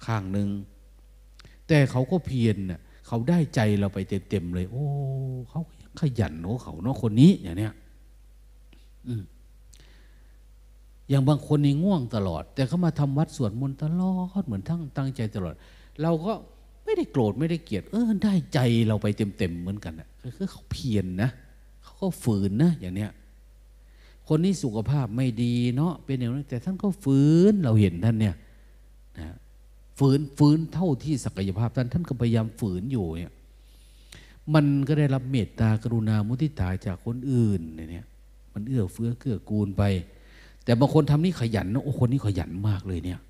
[0.06, 0.48] ข้างหนึ่ง
[1.68, 4.84] แต่เขาก็เพียรเน่ยเขาได้ใจเราไปเต็มๆเลย โอ้
[5.50, 5.62] เขา
[6.00, 7.72] ขยันโอ้เขาเนาะคนนี้อย่างเนี้ย
[9.06, 9.22] อืม
[11.12, 15.54] อย่างบางคนนี่ง่วงตลอด แต่เขามาทำวัดสวดมนต์ตลอดเหมือนทั้งตั้งใจตลอด
[16.02, 16.32] เราก็
[16.84, 19.06] ไม่ได้โกรธไม่ได้เกลียดเออได้ใจเราไป
[19.38, 21.30] เต็มๆเหมือนกันนะคือเขาเพียรนนะ
[21.82, 23.10] เขาก็ฝืนนะอย่างเนี้ย
[24.28, 28.34] คนนี้สุขภาพไม่ดีเนาะเป็นอย่างนั้นแต่ท่านก็ฝืนเราเห็นท่านเนี่ย
[29.18, 29.36] นะ
[29.98, 33.32] ฝืนฝืนเท่าที่ศักยภาพท่านท่านก็พยายามฝืนอยู่เนี่ย
[34.54, 38.06] มันก็ได้รับเมตตากรุณามุทิตาจากคนอื่นเนี่ย
[38.52, 39.82] มันเอื้อเฟื้อเกื้อกูลไป
[40.64, 43.20] แต่บางคนทำนี่ขยันนะโอ้คนนี้ขยันมากเลยเนี่ย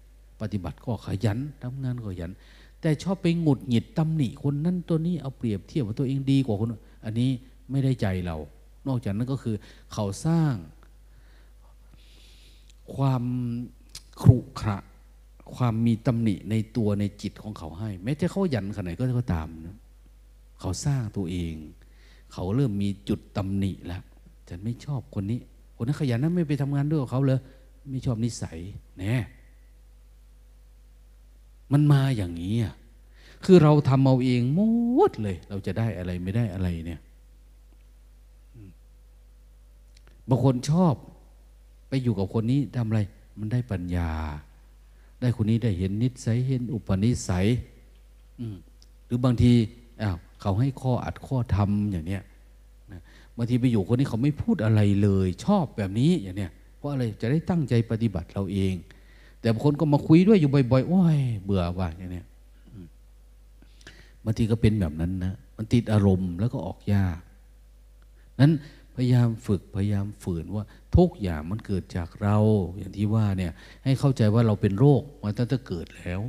[0.40, 2.32] ปฏิบัติก็ขยันทำงานก็ขยัน
[2.80, 6.68] แต่ชอบไปหงุดหงิดตำหนิคนนั้นตัวนี้เอาเปรียบเทียบว่าตัวเองดีกว่าคน
[7.04, 7.30] อันนี้
[7.70, 8.36] ไม่ได้ใจเรา
[8.86, 9.56] นอกจากนั้นก็คือ
[9.92, 10.54] เขาสร้าง
[12.94, 13.22] ความ
[14.22, 14.78] ครุขระ
[15.56, 19.76] ความมีตำหนิในตัวในจิตของเขาให้ แม้จะเขายันขนาดไหนก็ตามนะ
[20.60, 21.54] เขาสร้างตัวเอง
[22.32, 24.02] เขาเริ่มมีจุดตำหนิแล้ว
[24.48, 25.40] ฉันไม่ชอบคนนี้
[25.82, 27.40] คนนั้นขยันนั้นไม่ไปทำงานด้วยกับเขาเลย
[27.90, 28.58] ไม่ชอบนิสัย
[28.98, 29.14] แน่
[31.72, 32.74] มันมาอย่างนี้อะ
[33.44, 34.60] คือเราทำเอาเองหม
[35.10, 37.00] ดเลย เราจะได้อะไรไม่ได้อะไรเนี่ย
[40.28, 40.94] บางคนชอบ
[41.88, 43.00] ไปอยู่กับคนนี้ทำอะไร
[43.38, 44.10] มันได้ปัญญา
[45.20, 47.46] ได้คนนี้ได้เห็นนิสัยเห็นอุปนิสัย
[49.06, 49.52] หรือบางที
[50.02, 52.22] อ้าวเขาให้ข้ออัดข้อทำอย่างเนี้ย
[53.36, 58.74] บางทีไปอยู่คนนี้เขาไม่พูดอะไรเลย ชอบแบบนี้อย่างเนี้ยเพราะอะไรจะได้ตั้งใจปฏิบัติเราเอง
[59.40, 62.26] แต่บางคนก็มาคุยด้วยอยู่บ่อยๆโอ้ยเบื่อว่าอย่างเนี้ย
[64.24, 67.18] บางทีก็เป็นแบบนั้นนะมันติดอารมณ์แล้วก็ออกยาก
[68.40, 68.52] นั้น
[68.96, 70.64] พยายามฝึกพยายามฝืนว่า
[70.96, 72.36] ทุกอย่างมันเกิดจากเรา
[72.78, 73.52] อย่างที่ว่าเนี่ย
[73.84, 76.20] ให้เข้าใจว่าเราเป็นโรคมาตั้งแต่เกิดแล้ว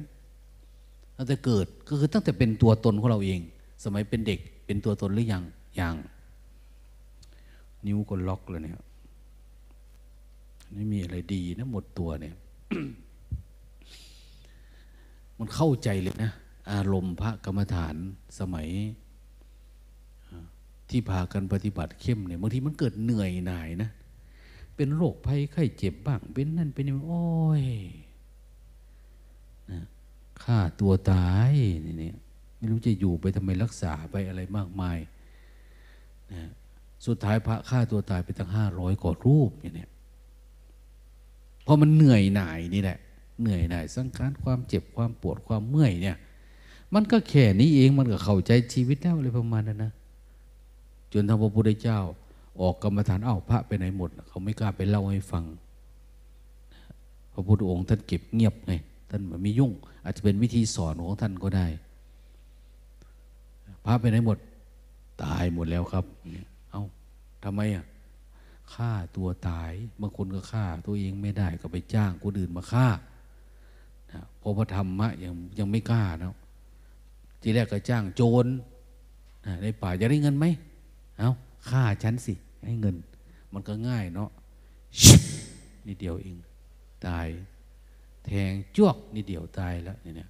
[1.17, 3.39] ตั้งแต่เกิดก็คือตั้งแต่เป็นตัวตนของเราเอง
[3.83, 5.43] สมัยเป็นเด็กเป็นตัวตนหรือยัง
[5.79, 5.95] ยัง
[7.88, 8.75] นิ้วก็ล็อกเลยเนี่ย
[10.73, 12.36] ไม่มีอะไรดีนะหมดตัวเนี่ย
[15.38, 16.31] มันเข้าใจเลยนะ
[16.71, 17.95] อารมณ์พระกรรมฐาน
[18.39, 18.67] สมัย
[20.89, 23.89] ที่พากันปฏิบัติเข้มเนี่ยบางทีมันเกิดเหนื่อยหน่ายนะ
[24.75, 27.25] เป็นโรคภัยไข้เจ็บบ้าง เป็นนั่นเป็นนี่โอ้
[27.61, 27.63] ย
[29.71, 29.79] นะ
[30.43, 31.51] ฆ่าตัวตาย
[31.86, 32.11] นี่
[32.57, 34.97] ไม่รู้จะอยู่ไปทำไมรักษาไปอะไรมากมาย
[36.31, 36.41] นะ
[37.05, 39.87] สุดท้ายพระฆ่าตัวตายไปตั้งห้าร้อยกว่ารูปอย่างนี้
[41.63, 42.97] เพราะมันเหนื่อยหน่ายนี่แหละ
[43.41, 46.17] เหนื่อยหน่ายสังขารความเจ็บความปวดความเมื่อยเนี่ย
[46.93, 49.91] มันก็แค่นี้เองมันก็เข้าใจชีวิตแล้วอะไรประมาณนั้นนะ
[51.13, 51.99] จนทางพระพุทธเจ้า
[52.61, 55.43] ออกกรรมฐานเอ้าพระไปไหนหมด เขาไม่กล้าไปเล่าให้ฟัง
[57.33, 58.73] พระพุทธองค์ท่านเก็บเงียบไง
[59.09, 59.71] ท่านไม่ยุ่ง
[60.03, 61.67] อาจจะเป็นวิธีสอนของท่านก็ได้
[63.85, 64.37] พระไปไหนหมด
[65.23, 66.52] ตายหมดแล้วครับเอา้า
[67.43, 67.85] ทำไมอะ
[68.73, 69.71] ฆ่าตัวตาย
[70.01, 72.87] บางคนก็ฆ่าตัวเองไม่ได้ก็ไปจ้างคนอื่นมาฆ่า
[74.39, 76.35] เพอพระธรรมะยังยังไม่กล้าเนาะ
[77.41, 78.45] ทีแรกก็จ้างโจร
[79.63, 80.45] ในป่าจะได้เงินไหม
[81.19, 81.31] เอา
[81.69, 82.33] ฆ่าฉันสิ
[82.65, 82.95] ให้เงิน
[83.53, 84.29] มันก็ง่ายเนาะ
[85.87, 86.35] นิดเดียวเอง
[87.05, 87.27] ตาย
[88.25, 90.29] แทงจ้วกนิดเดียวตายแล้วเนี่ย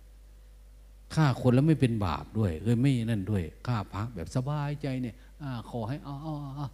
[1.16, 6.68] ฆ่าคนแล้วไม่เป็นบาปด้วยเอ้ยไม่นั่นด้วยฆ่าพระแบบสบายใจเนี่ยอขอให้เอาเอาเอา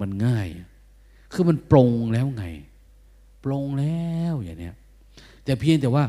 [0.00, 0.48] มันง่าย
[1.32, 2.44] คือมันปรงแล้วไง
[3.44, 4.76] ปรงแล้วอย่างเนี้ย
[5.44, 6.04] แต่เพียงแต่ว่า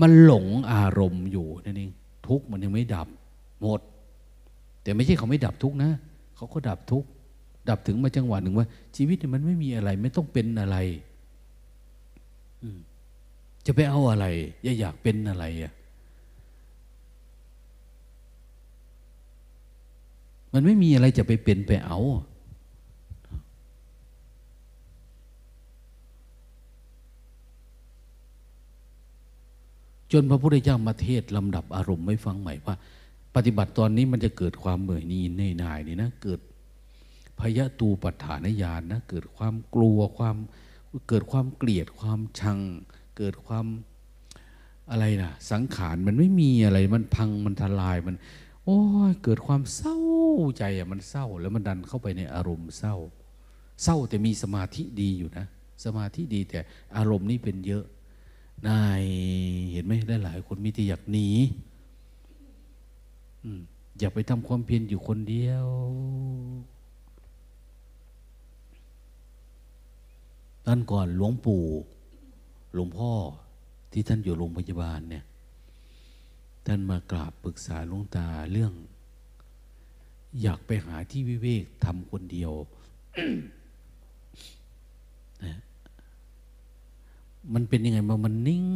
[0.00, 1.90] มันหลงอารมณ์อยู่นั่นเอง
[2.28, 3.08] ทุกมันยังไม่ดับ
[3.60, 3.80] หมด
[4.82, 5.90] แต่ไม่ใช่เขาไม่ดับทุกนะ
[6.36, 7.04] เขาก็ดับทุก
[7.68, 8.66] ดับถึงมาจังหวะหนึ่งว่า
[8.96, 10.76] ชีวิตมันไม่มีอะไร ไม่ต้องเป็นอะไร
[13.66, 14.26] จะไปเอาอะไร
[14.64, 15.72] อย่าอยากเป็นอะไรอะ
[20.52, 21.98] มันไม่มีอะไรจะไปเป็นไปเอา
[30.12, 32.74] จนพระพุทธเจ้ามาเทศลำดับอารมณ์ไม่ฟังใหม่ว่า
[33.34, 36.40] ปฏิบัติตอนนี้มันจะเกิดความเบื่อหนีในนายนี่นะเกิด
[37.40, 40.36] พยะตูปัฏฐานญาณนะเกิดความกลัวความ
[41.08, 42.58] เกิดความเกลียดความชัง
[43.18, 43.66] เกิดความ
[44.90, 48.16] อะไรนะสังขารมันไม่มีอะไรมันพังมันทลายมัน
[48.64, 48.80] โอ้
[49.10, 49.98] ยเกิดความเศร้า
[50.58, 52.96] ใจอะมันเศร้า แล้วมันดันเข้าไปในอารมณ์เศร้า
[53.82, 55.46] เศร้าแต่มีสมาธิดีอยู่นะ
[55.84, 56.58] สมาธิดีแต่
[56.96, 57.84] อารมณ์นี่เป็นเยอะ
[58.68, 59.02] นาย
[59.72, 61.28] เห็นไหมได้หลายคนมีแต่อยากหนี
[63.98, 65.66] อย่าไปทำความเพียรอยู่คนเดียว
[70.66, 71.64] ท่านก่อนหลวงปู่
[72.74, 73.12] หลวงพ่อ
[73.92, 75.24] ที่ท่านอยู่โรงพยาบาลเนี่ย
[76.66, 78.72] ท่านมากราบปรึกษาหลวงตาเรื่อง
[80.42, 82.52] อยากไปหาที่วิเวกทำคนเดียว
[85.44, 85.58] นะ
[87.54, 88.66] มันเป็นยังไงมามันนิ่ง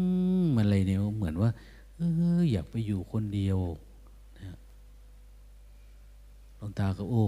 [0.57, 1.51] มันอะไรเนี่ยเหมือนว่า
[1.97, 2.01] เอ
[2.39, 3.59] ออยากไปอยู่คนเดียว
[4.39, 4.57] นะ
[6.57, 7.25] หลวงตาก็โอ้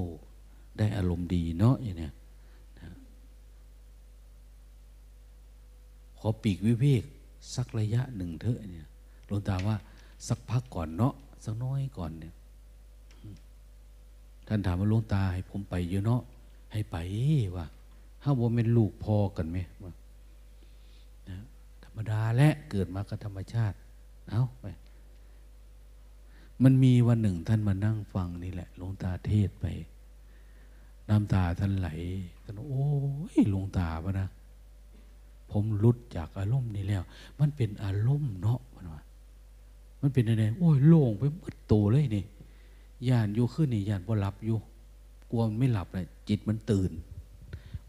[0.78, 2.12] ได้อารมณ์ดีเนาะอย่างเนี้ย
[2.80, 2.90] นะ
[6.18, 7.04] ขอปีกวิเวก
[7.54, 8.88] สักระยะหนึ่งเถอะเนี่ย
[9.26, 9.76] หลวงตาว่า
[10.28, 11.14] สักพักก่อนเนาะ
[11.44, 12.34] สักน้อยก่อนเนี่ย
[14.46, 16.22] ท่านถามว่าหลวงตาให้ผมไปเยอะเนาะ
[16.72, 16.96] ให้ไป
[17.56, 17.66] ว่า
[18.22, 19.92] ถ้าว่าเป็นลูกพ่อกันไหมว่า
[21.28, 21.38] นะ
[21.84, 23.76] ธรรมดาและเกิดมากับธรรมชาติ
[24.30, 24.64] เอาไป
[26.62, 29.66] มันมีวันหนึ่งท่านมานั่งฟังนี่แหละหลวงตาเทศไป
[31.08, 31.88] น้ำตาท่านไหล
[32.42, 32.86] ท่านโอ้
[33.34, 34.28] ยหลวงตาปะนะ
[35.50, 37.02] ผมลุดจากอารมณ์นี้แล้ว
[37.40, 39.02] มันเป็นอารมณ์เนาะมันว่า
[40.00, 42.24] มันเป็นอะไรโอ้ยโล่งไปหมดโตเลยนี่
[43.08, 44.58] ยานอยู่ขึ้นนี่ยานพอหลับอยู่
[45.30, 46.92] กลัวมันไม่หลับเลยจิตมันตื่น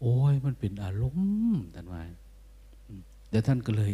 [0.00, 2.02] โอ้ยมันเป็นอารมณ์ท่านว่า
[3.34, 3.92] เดี๋ยวท่านก็เลย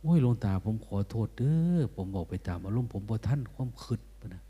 [0.00, 4.42] โอ้ยหลวงตาผมขอโทษเด้อผมบอกไปตามอารมณ์ผมบ่ท่านความคืดนนะ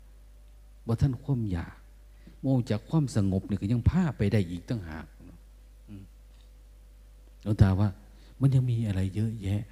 [0.87, 1.75] บ่ท่านความอยาก
[2.41, 5.05] โมจากความสงบเนี่ยก็ยังพาไปได้อีกตั้งหาก
[7.43, 7.89] หลวงตาว่า
[8.39, 9.63] มันยังมีอะไรเยอะแยะ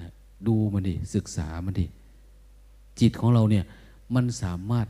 [0.00, 0.10] นะ
[0.46, 1.86] ดูมันดิศึกษามันดิ
[3.00, 3.64] จิตของเราเนี่ย
[4.14, 4.86] มันสามารถ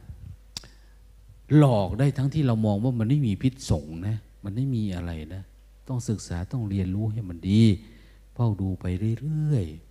[1.56, 5.42] หลอกได้ทั้งที่เรามองว่ามันไม่มีพิษสงนะ มันไม่มีอะไรนะ
[5.88, 7.62] ต้องศึกษาต้องเรียนรู้ให้มันดี
[8.40, 8.84] ฝ้าดูไป
[9.20, 9.88] เรื่อยๆ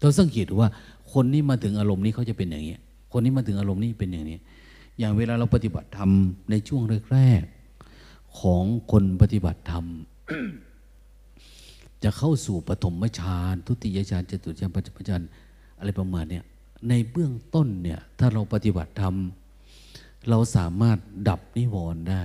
[0.00, 0.68] เราสังเกตว่า
[1.12, 2.76] คนนี้มาถึงอารมณ์นี้เขาจะเป็นอย่างนี้
[3.12, 4.38] คนนี้มาถึงอารมณ์นี้เป็นอย่างนี้
[4.98, 6.10] อย่างเวลาเราปฏิบัติธรรม
[6.50, 6.82] ในช่วง
[7.12, 9.84] แรกๆของคนปฏิบัติธรรม
[12.04, 15.22] จะเข้าสู่ปฐมฌานทุติยฌานจตุฌานปัจจุบัน
[15.78, 16.44] อะไรประมาณเนี้ย
[16.88, 19.14] ในเบื้องต้นเนี่ย ถ้าเราปฏิบัติธรรม
[20.28, 22.24] เราสามารถดับนิวรณ์ได้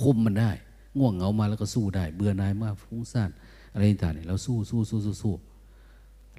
[0.00, 0.50] คุมมันได้
[0.98, 3.30] ง่วงเหงามาแล้วก็สู้ได้ เบื่อหน่ายมากฟุ้งซ่าน
[3.72, 5.34] อะไรต่างๆเนี่ยเราสู้สู้สู้สู้สู้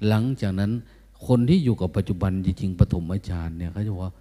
[0.08, 0.72] หลังจากนั้น
[1.26, 4.12] คนที่อยู่กับปัจจุบันจริงๆปฐมฌานเนี่ยเขาจะว่า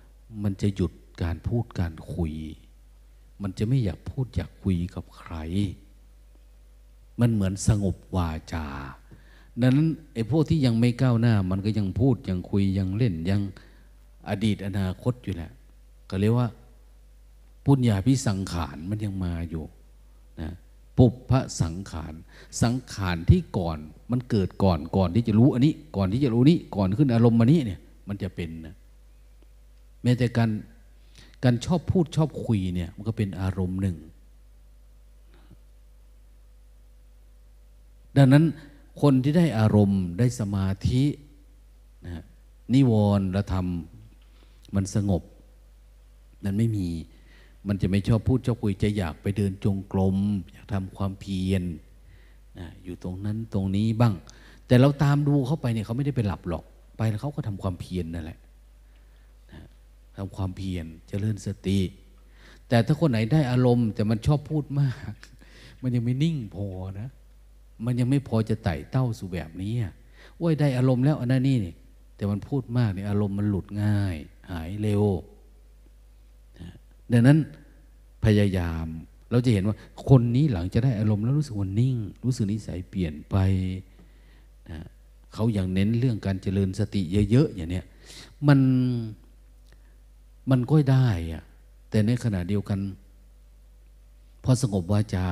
[0.43, 0.91] มันจะหยุด
[1.23, 2.33] การพูดการคุย
[3.41, 5.33] มันจะไม่อยากพูดอยากคุยกับใคร
[7.19, 8.67] มันเหมือนสงบวาจา
[9.61, 13.41] ดังนั้นไอ้พวกที่ยังไม่ก้าวหน้า มันก็ยังพูดยังคุยยังเล่นยัง
[14.29, 15.51] อดีตอนาคตอยู่แหละ
[16.09, 16.47] ก็เรียกว่า
[17.69, 19.63] ปุญญาพิสังขารมันยังมาอยู่
[20.41, 20.51] นะ
[20.97, 22.13] ปุพพสังขาร
[22.61, 23.77] สังขารที่ก่อน
[24.11, 28.75] มันเกิดก่อนก่อนที่จะรู้อันนี้ ก่อนที่จะรู้นี้ก่อนขึ้นอารมณ์มานี้เนี่ย มันจะเป็นนะ
[30.03, 30.49] แม้แต่การ
[31.43, 33.97] การชอบพูดชอบคุยเนี่ย มันก็เป็นอารมณ์หนึ่ง
[38.17, 38.43] ดังนั้น
[39.01, 41.03] คนที่ได้อารมณ์ได้สมาธิ
[42.05, 42.23] นะ
[42.73, 43.67] นิวรณ์ธรรม
[44.75, 45.23] มันสงบ
[46.43, 46.87] นั้นไม่มี
[47.67, 50.17] มันจะไม่ชอบพูดชอบคุยจะอยากไปเดินจงกรม
[50.51, 51.63] อยากทำความเพียร
[52.83, 54.13] อยู่ตรงนั้นตรงนี้บ้าง
[54.67, 56.63] แต่เราตามดูเขาไปเนี่ยเขาไม่ได้ไปหลับหรอก
[56.97, 58.39] ไปแล้วเขาก็ทำความเพียรนนั่นแหละ
[60.17, 61.79] ทำความเพียรเจริญสติ
[62.67, 65.13] แต่ถ้าคนไหนได้อารมณ์ แต่มันชอบพูดมาก
[65.81, 66.65] มันยังไม่นิ่งพอ
[66.99, 67.09] นะ
[67.85, 69.73] มันยังไม่พอจะไต่เต้าสู่แบบนี้
[70.37, 71.57] โอ้ยได้อารมณ์แล้วอันนั้นนี่
[72.15, 74.15] แต่มันพูดมากเนี่ยอารมณ์มันหลุดง่าย
[74.51, 75.03] หายเร็ว
[77.13, 77.37] ดังนั้น
[78.25, 78.85] พยายาม
[79.31, 79.75] เราจะเห็นว่า
[80.09, 81.95] คนนี้หลังจะได้อารมณ์แล้วรู้สึกว่านิ่ง
[82.25, 83.35] รู้สึกนิสัยเปลี่ยนไป
[84.69, 84.79] นะ
[85.33, 87.01] เขาอย่างเน้นเรื่องการเจริญสติ
[87.31, 87.85] เยอะๆอย่างเนี้ย
[88.47, 88.59] มัน
[90.49, 91.43] มันก็ได้อะ
[91.89, 92.79] แต่ในขณะเดียวกัน
[94.43, 95.27] พอสงบวาจา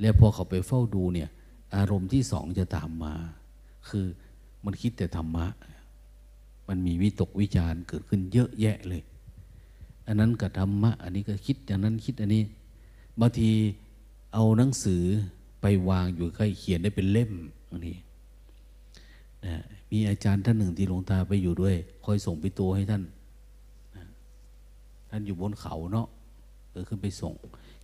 [0.00, 1.28] แล้วพอเขาไปเฝ้าดูเนี่ย
[1.76, 3.14] อารมณ์ที่สองจะตามมา
[3.88, 4.06] คือ
[4.64, 5.46] มันคิดแต่ธรรมะ
[6.68, 9.02] มันมีวิตกวิจารเกิดขึ้นเยอะแยะเลย
[10.10, 12.42] อันนั้นกับธรรมะ อันนี้ก็คิดอย่างนั้นคิดอันนี้
[13.20, 13.50] บางที
[14.34, 15.02] เอาหนังสือ
[15.60, 17.32] ไปวางอยู่ใกล้เขียนได้เป็นเล่ม
[17.70, 17.94] บางที
[19.46, 19.54] นะ
[19.90, 23.02] มีอาจารย์ท่านหนึ่งที่หลวงตาไปอยู่ด้วย คอยส่งไปตัวให้ท่าน
[23.96, 24.04] นะ
[25.10, 26.06] ท่านอยู่บนเขาเนาะ
[26.70, 27.32] เออขึ้นไปส่ง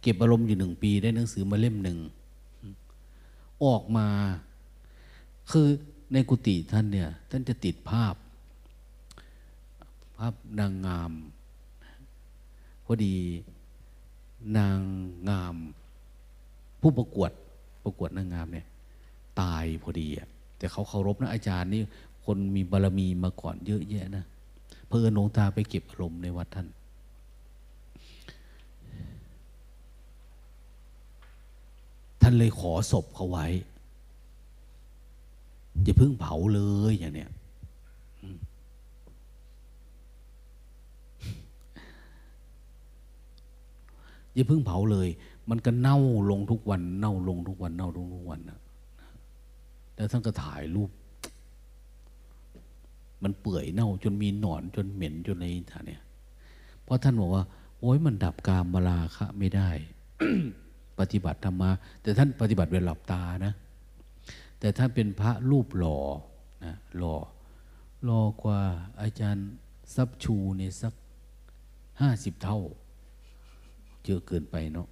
[0.02, 1.98] เก็บอารมณ์อยู่หนึ่งปีได้หนังสือมาเล่มหนึ่ง
[3.64, 4.06] ออกมา
[5.50, 5.66] คือ
[6.12, 8.14] ในกุฏิท่านเนี่ย ท่านจะติดภาพ
[10.18, 11.12] ภาพนางงาม
[12.86, 13.14] พอดี
[14.58, 14.78] นาง
[15.28, 15.56] งาม
[16.80, 17.30] ผู้ประกวด
[17.84, 18.66] ประกวดนางงามเนี่ย
[19.40, 20.28] ตายพอดีอะ
[20.58, 21.82] แต่เขาเคารพนะอาจารย์นี่
[22.24, 24.24] คนมีบารรมีมาก่อนเยอะแยะนะ
[24.86, 26.68] เพื่อนหลวงตาไปเก็บอารมณ์ในวัดท่าน
[32.20, 33.46] ท่านเลยขอศพเขาไว้
[35.82, 36.60] อย่าเพิ่งเผาเล
[36.90, 37.30] ยอย่างเนี้ย
[44.36, 45.08] อย่าเพิ่งเผาเลย
[45.50, 45.98] มันก็เน่า
[46.30, 48.58] ลงทุกวัน เน่าลงทุกวัน เน่าลงทุกวันนะ
[49.94, 50.90] แล้วท่านก็ถ่ายรูป
[53.22, 56.02] มันเปื่อยเน่าจนมีหนอนจนเหม็นจนอะไรท่านเนี่ย
[56.84, 57.44] เพราะท่านบอกว่า
[57.80, 59.68] โอ้ยมันดับกามมาลาคะไม่ได้
[60.98, 61.70] ปฏิบัติธรรมา
[62.02, 63.52] แต่ท่านปฏิบัติเวลาหลับตานะ
[64.60, 65.98] แต่ท่านเป็นพระรูปหล่อ
[66.64, 67.16] นะหล่อ
[68.04, 68.60] หล่อกว่า
[69.00, 69.48] อาจารย์
[69.94, 70.94] ซับชูในสัก
[72.00, 72.60] ห้าสิบเท่า
[74.06, 74.88] เยอะเกินไปเนาะ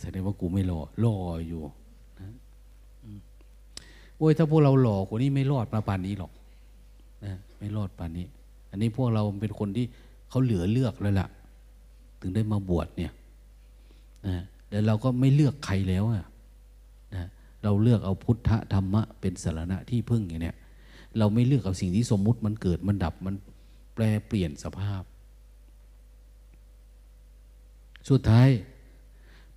[0.00, 1.16] แสดงว่ากูไม่หล่อหล่อ
[1.48, 1.60] อยู่
[2.20, 2.28] นะ
[4.16, 6.32] โอ้ยถ้าพวกเราหล่อกว่านี้ไม่รอดมาป่านนี้หรอก
[7.24, 8.26] นะไม่รอดป่านนี้
[8.70, 9.86] อันนี้พวกเราเป็นคนที่
[10.28, 11.28] เขาเหลือเลือกแล้วล่ะ
[12.20, 13.12] ถึงได้มาบวชเนี่ย
[14.26, 14.36] นะ
[14.70, 16.24] แล้วเราก็ไม่เลือกใครแล้วอะ
[17.14, 17.24] นะ
[17.62, 20.56] เราเลือกเอาพุทธธรรมะ เป็นสารณะที่พึ่งอย่างเนี้ย
[21.18, 23.34] เราไม่เลือกเอาสิ่งที่สมมุติมันเกิดมันดับมัน
[23.94, 25.02] แปลเปลี่ยนสภาพ
[28.08, 28.48] สุดท้าย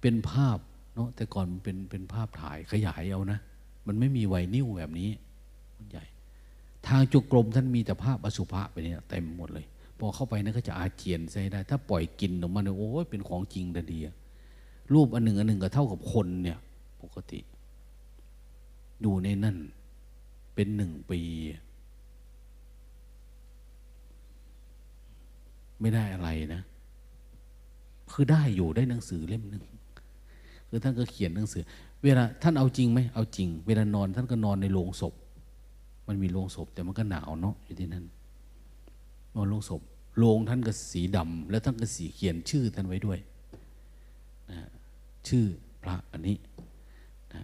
[0.02, 0.58] เป็นภาพ
[0.96, 3.40] เนาะแต่ก่อนมันเป็นเป็นภาพถ่ายขยายเอานะ
[3.88, 5.10] มันไม่มีไวนิ้วแบบนี้
[5.78, 6.06] มันใหญ่
[6.88, 9.66] ทางจุกรมท่านมีแต่ภาพอสุภะไปเนี่ยเต็มหมดเลย
[9.98, 14.00] พอเข้าไปนั่นก็จะอาเจียนใส่ได้ ถ้าปล่อยกินออกมาเนี่ยโอ้ยเป็นของจริงทันที
[14.94, 16.58] รูปอันหนึ่งอันหนึ่งก็เท่ากับคนเนี่ย
[17.02, 17.40] ปกติ
[19.02, 19.58] อยู่ในนั่น
[20.56, 21.22] เป็นหนึ่งปี
[25.80, 26.62] ไม่ได้อะไรนะ
[28.12, 29.64] คือได้อยู่ได้หนังสือเล่มหนึ่ง
[30.70, 31.64] คือท่านก็เขียนหนังสือ
[32.04, 35.14] เวลาท่านเอาจริงไหมเอาจริง เวลานอนท่านก็นอนในโรงศพ
[36.08, 38.06] มันมีโรงศพ แต่มันก็หนาวเนาะอยู่ที่นั่น
[39.36, 39.82] นอนโรงศพ
[40.18, 43.20] โรงท่านก็สีดำแล้วท่านก็สีเขียนชื่อท่านไว้ด้วย
[44.50, 44.58] นะ
[45.28, 45.46] ชื่อ
[45.84, 46.38] พระอันนี้
[47.34, 47.42] นะ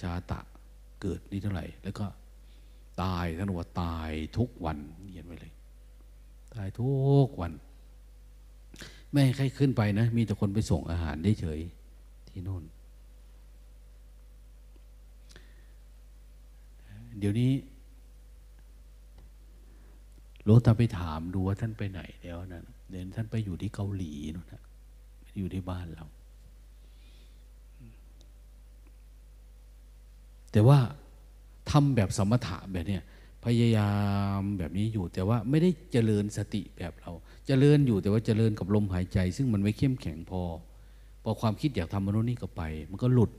[0.00, 0.40] ชาตะ
[1.00, 2.06] เกิดนี่เท่าไหร่ แล้วก็
[3.02, 4.78] ตายท่านว่าตายทุกวัน
[5.10, 5.52] เขียนไว้เลย
[6.54, 6.92] ตายทุ
[7.26, 7.52] กวัน
[9.12, 11.60] ไม่ให้ใครขึ้นไปนะ มีแต่คนไปส่งอาหารได้เฉย
[12.28, 12.62] ที่นู่น
[17.18, 17.52] เดี๋ยวนี้
[20.44, 24.62] หลวงตาไปถามดูว่าท่านไปไหนแล้วนะเดี๋ยวท่านไปอยู่ที่เกาหลีนู่นนะ
[25.38, 26.06] อยู่ที่บ้านเรา
[30.52, 30.78] แต่ว่า
[31.70, 33.02] ทำแบบสมถะแบบเนี้ย
[33.44, 33.92] พยายา
[34.38, 37.12] มแบบนี้อยู่แต่ว่าไม่ได้เจริญสติแบบเรา
[37.46, 40.40] เจริญอยู่แต่ว่าเจริญกับลมหายใจ ซึ่งมันไม่เข้มแข็งพอ
[41.22, 43.30] พอความคิดอยากทำมนุษย์นี่ก็ไป มันก็หลุด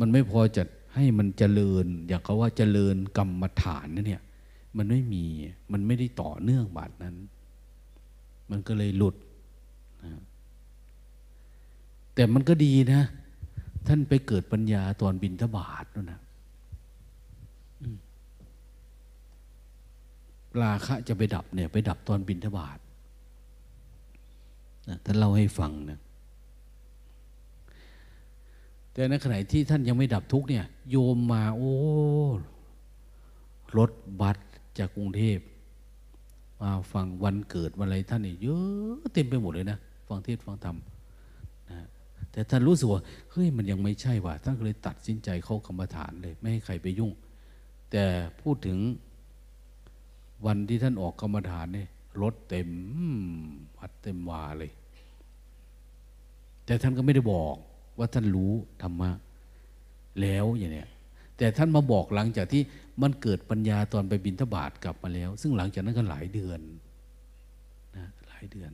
[0.00, 0.62] มันไม่พอจะ
[0.94, 4.22] ให้มันเจริญ อยากเขาว่าเจริญกรรมฐานนั่นเนี่ย
[4.76, 5.24] มันไม่มี
[5.72, 7.16] มันไม่ได้ต่อเนื่องบาดนั้น
[8.50, 9.16] มันก็เลยหลุด
[10.04, 10.12] นะ
[12.14, 13.02] แต่มันก็ดีนะ
[13.86, 16.20] ท่านไปเกิดปัญญาตอนบินทบาทนั่นนะ
[20.62, 22.78] ราคะจะไปดับเนี่ย ไปดับตอนบินทบาท
[24.88, 25.98] นะท่านเล่าให้ฟังนะ
[28.92, 31.72] แต่ในขณะที่ท่านยังไม่ดับทุกเนี่ย โยมมาโอ้
[33.78, 33.90] รถ
[34.20, 34.36] บัส
[34.78, 35.38] จากกรุงเทพ
[36.60, 39.78] มาฟังวันเกิดวันอะไรท่านนี่เยอะเต็มไปหมดเลยนะ
[40.08, 40.76] ฟังเทศฟังธรรม
[41.70, 41.86] นะ
[42.32, 47.12] แต่ท่านรู้สึกว่าเฮ้ยมันยังไม่ใช่ว่ะท่านก็เลยตัดสินใจเข้ากรรมฐานเลย ไม่ให้ใครไปยุ่ง
[47.90, 48.04] แต่
[48.40, 48.78] พูดถึง
[50.46, 51.88] วันที่ท่านออกกรรมฐานเนี่ย
[52.22, 52.70] รถเต็ม
[53.78, 54.72] วัดเต็มวาเลย
[56.66, 57.56] แต่ท่านก็ไม่ได้บอก
[57.98, 59.10] ว่าท่านรู้ธรรมะ
[60.20, 60.88] แล้วอย่างเนี้ย
[61.36, 62.62] แต่ท่านมาบอกหลังจากที่
[63.02, 66.60] มันเกิดปัญญาตอนไปบินทบาทกลับมาแล้ว ซึ่งหลังจากนั้นก็หลายเดือน
[67.96, 68.72] นะหลายเดือน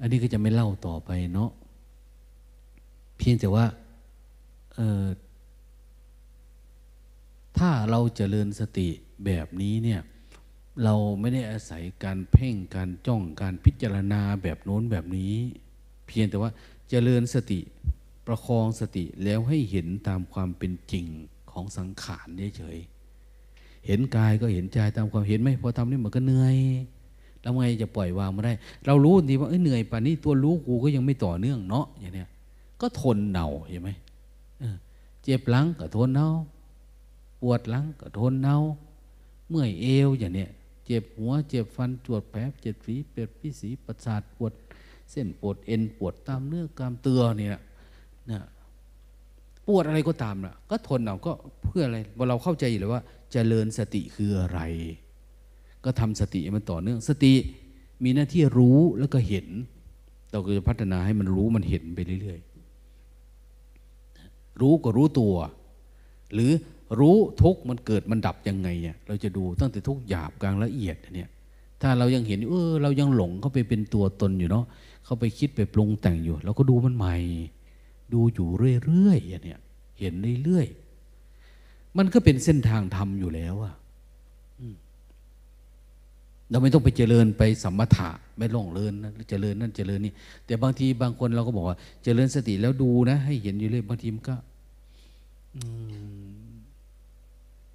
[0.00, 1.50] อันนี้ก็จะไม่เล่าต่อไปเนาะ
[3.16, 3.64] เพียงแต่ว่า
[7.58, 8.88] ถ้าเราจเจริญสติ
[9.24, 10.00] แบบนี้เนี่ย
[10.84, 15.34] เราไม่ได้อาศัยการเพ่งการจ้องการพิจารณาแบบโน้นแบบนี้
[16.06, 16.54] เพียงแต่ว่าจ
[16.90, 17.60] เจริญสติ
[18.26, 21.06] ประคองสติแล้วให้เห็นตามความเป็นจริง
[21.50, 22.26] ของสังขาร
[22.58, 22.78] เฉย
[23.86, 26.56] เห็นกายก็เห็นใจตามความเห็นไหมพอทำนี่มันก็เหนื่อย
[27.40, 28.52] แล้วไงจะปล่อยวางมาได้
[28.86, 32.28] เรารู้ดีว่าเอ้ยเหนื่อยป่านนี้ตัวรู้กูก็ยังไม่ต่อเนื่องเนาะอย่างเนี้ย
[32.80, 33.90] ก็ทนเน่าเห็นไหม
[35.22, 36.28] เจ็บหลังก็ทนเน่า
[37.42, 38.56] ปวดหลังก็ทนเนา
[39.48, 40.50] เมื่อยเอวอย่างเนี้ย
[40.86, 44.52] เจ็บหัว เจ็บฟันจวดแผลเจ็บฝีเปียดพิสีประสาทปวด
[45.10, 47.50] เส้นปวดเอ็นปวดตามเนื้อกามเตือเนี่ย
[48.30, 48.40] นะ
[49.66, 51.32] ปวดอะไรก็ตามนะก็ทนเอาก็
[51.62, 54.60] เพื่ออะไรว่าเราเข้าใจอยู่เลยว่าจเจริญสติคืออะไร
[55.84, 57.34] ก็ทำสติมันต่อเนื่อง สติ
[58.04, 59.46] มีหน้าที่รู้แล้วก็เห็น
[60.30, 65.34] เราก็จะพัฒนาให้มันรู้มันเห็นไปเรื่อยๆรู้ก็รู้ตัว
[66.34, 66.52] หรือ
[66.98, 71.30] รู้ทุกมันเกิดมันดับยังไงเนี่ยเราจะดูตั้งแต่ทุกหยาบกลางละเอียดเนี่ย
[71.82, 74.64] ถ้าเรายังเห็นเออเรายังหลงเข้าไปเป็นตัวตนอยู่เนาะ
[75.04, 77.16] เข้าไปคิดไปปรุงแต่งอยู่เราก็ดูมันใหม่
[78.12, 78.48] ดูอยู่
[78.84, 79.60] เรื่อยๆอย่างเนี้ย
[80.00, 80.12] เห็น
[80.44, 83.74] เรื่อยๆมันก็เป็นเส้นทางธรรมอยู่แล้วอะ
[86.50, 90.12] เราไม่ต้องไปเจริญไปสัมมถะไม่ล่องเลินนะเจริญนั่นเจริญนี่
[90.46, 94.36] แต่บางทีบางคนเราก็บอกว่า เจริญสติแล้วดูนะ ให้เห็นอยู่เลยบางทีมันก็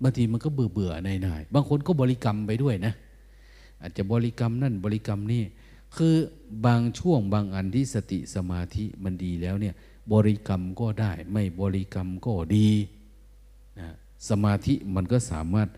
[0.04, 2.94] บางทีมันก็เบื่อเบื่อในในบางคนก็บริกรรมไปด้วยนะ
[3.82, 5.44] อาจจะบริกรรมนั่นบริกรรมนี่
[5.96, 6.16] คือ
[6.66, 9.76] บางช่วงบางอันที่สติสมาธิมันดีแล้วเนี่ย
[10.14, 12.70] บริกรรมก็ได้ ไม่บริกรรมก็ดี
[13.80, 13.88] นะ
[14.30, 15.70] สมาธิมันก็สามารถ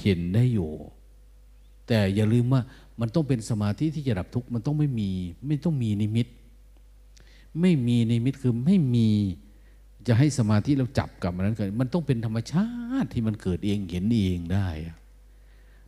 [0.00, 0.70] เห็นได้อยู่
[1.86, 2.62] แต่อย่าลืมว่า
[3.00, 5.10] มันต้องเป็นสมาธิที่จะดับทุกข์มันต้องไม่มี
[5.46, 6.26] ไม่ต้องมีนิมิต
[7.60, 9.08] ไม่มีนิมิตคือไม่มี
[10.06, 12.68] จะให้สมาธิเราจับกับมันนั้นเกิดมันต้องเป็นธรรมชา
[13.02, 14.68] ติที่มันเกิดเองเห็นเองได้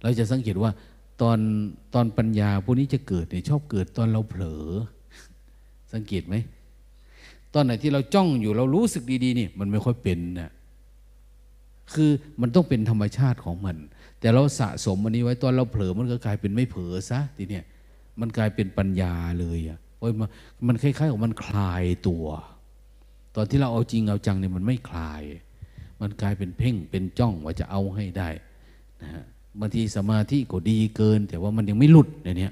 [0.02, 0.70] เราจะสังเกตว่า
[1.22, 1.38] ตอน
[1.94, 4.64] ตอนปัญญาพวกนี้จะเกิดเนี่ยชอบเกิดตอนเราเผลอ
[5.92, 6.34] สังเกตไหม
[7.54, 10.50] ตอนไหนที่เราจ้องอยู่เรารู้สึกดีๆนี่มันไม่ค่อยเป็นนะ
[11.94, 12.10] คือ
[12.40, 13.76] มันต้องเป็นธรรมชาติของมัน
[14.20, 17.64] แต่เราสะสมอันนี้ไว้ตอนเราเผลอมันก็กลายเป็นไม่เผลอซะทีเนี้ย
[18.20, 20.12] มันกลายเป็นปัญญาเลยอะโอ้ย
[20.66, 22.26] มันคล้ายๆกับมันคลายตัว
[23.34, 25.22] ตอนที่เราเอาจริงเอาจังเนี่ยมันไม่คลาย
[26.00, 28.28] มันกลายเป็นเพ่งเป็นจ้องว่าจะเอาให้ได้
[29.02, 29.24] นะฮะ
[29.60, 32.48] บางทีสมาธิก็ดีเกิน แต่ว่ามันยังไม่หลุดในนี้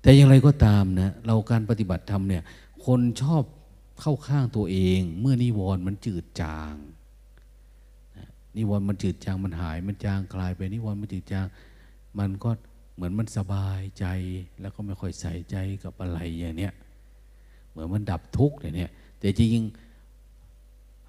[0.00, 2.42] แต่อย่างไรก็ตามนะเราการปฏิบัติธรรมเนี่ย
[2.86, 3.42] คนชอบ
[4.00, 6.74] เข้าข้างตัวเอง เมื่อนิวรณ์มันจืดจาง
[8.56, 11.46] นิวรณ์มันจืดจางมันหาย มันจางคลายไปนิวรณ์มันจืดจาง
[12.18, 12.50] มันก็
[12.96, 14.06] เหมือนมันสบายใจ
[14.60, 16.74] แล้วก็ไม่ค่อยใส่ใจกับอะไรอย่างเนี้ย
[17.70, 19.64] เหมือนมันดับทุกข์อย่างเนี้ยแต่จริง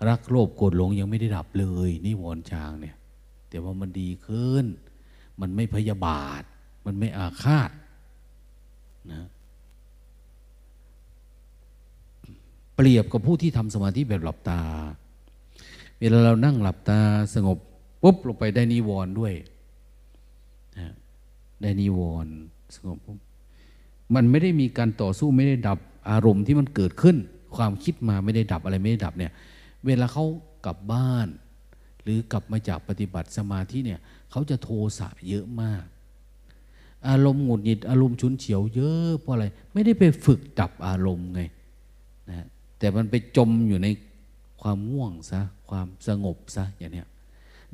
[0.09, 2.95] รักโลภโกรธหลงยังไม่ได้ดับเลยนิวรณ์จางเนี่ย
[3.49, 4.65] แต่ว่ามันดีขึ้น
[5.41, 6.43] มันไม่พยาบาท
[6.85, 7.71] มันไม่อาฆาต
[9.11, 9.23] นะ
[12.75, 14.61] เปรียบกับผู้ที่ทำสมาธิแบบหลับตา
[15.99, 16.99] เวลาเรานั่งหลับตา
[17.33, 17.57] สงบ
[18.03, 19.33] ปุ๊บลงไปได้นิวรณ์ด้วย
[21.61, 22.33] ได้นิวรณ์
[22.75, 23.17] สงบปุ๊บ
[24.15, 25.79] มันไม่ได้มีการต่อสู้ไม่ได้ดับ
[26.09, 27.17] อารมณ์ที่มันเกิดขึ้น
[27.55, 29.31] ความคิดมาไม่ได้ดับอะไรไม่ได้ดับเนี่ย
[29.85, 30.25] เวลาเขา
[30.65, 31.27] กลับบ้าน
[32.03, 33.99] หรือกลับมาจากปฏิบัติสมาธิเนี่ย
[34.31, 35.83] เขาจะโทสะเยอะมาก
[37.09, 41.41] อารมณ์หงุดหงิดอารมณ์ชุนเฉียวเยอะเพราะอะไร ไม่ได้ไปฝึกดับอารมณ์ไง
[42.29, 42.47] นะ
[42.79, 43.87] แต่มันไปจมอยู่ใน
[44.61, 47.07] ความง่วงซะความสงบซะอย่างเนี้ย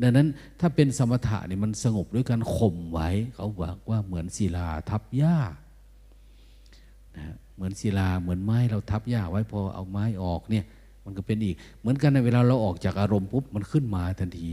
[0.01, 0.27] ดังนั้น
[0.59, 5.37] ถ้าเป็นสมถะนี่มันสงบด้วยการข่มไว้ เขาบอกว่าเหมือนศิลาทับหญ้า
[7.17, 10.65] นะเหมือนศิลาเหมือนไม้เราทับหญ้าไว้พอเอาไม้ออกเนี่ย
[11.05, 14.49] มันก็เป็นอีก เหมือนกันในเวลาเราออกจากอารมณ์ปุ๊บมันขึ้นมาทันที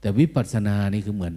[0.00, 1.34] แต่วิปัสสนานี่คือเหมือน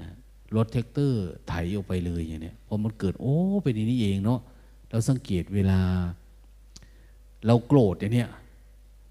[0.00, 0.08] นะ
[0.56, 4.40] รถแท็กเตอร์ไถออกไปเลยอย่างเนี้ยพอมันเกิดโอ้เป็นนี้เองเนาะ
[4.90, 5.80] เราสังเกตเวลา
[7.46, 8.28] เราโกรธอย่างเนี้ย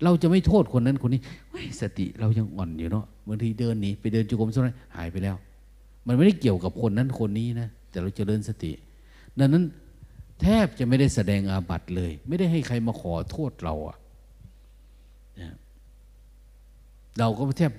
[0.03, 1.22] เราจะไม่โทษคนนั้นคนนี้
[1.82, 5.36] สติเรายังอ่อนอยู่เนาะบางทีเดินหนีไปเดินจุกมสักหน่อยหายไปแล้ว
[6.07, 8.72] มันไม่ได้เกี่ยวกับคนนั้นคนนี้นะแต่เราจะเดินสติ
[9.40, 9.64] ดังนั้น
[10.41, 13.98] แทบจะไม่ได้แสดงอาบัติเลย ไม่ได้ให้ใครมาขอโทษเราอะ
[17.19, 17.72] เราก็แทบ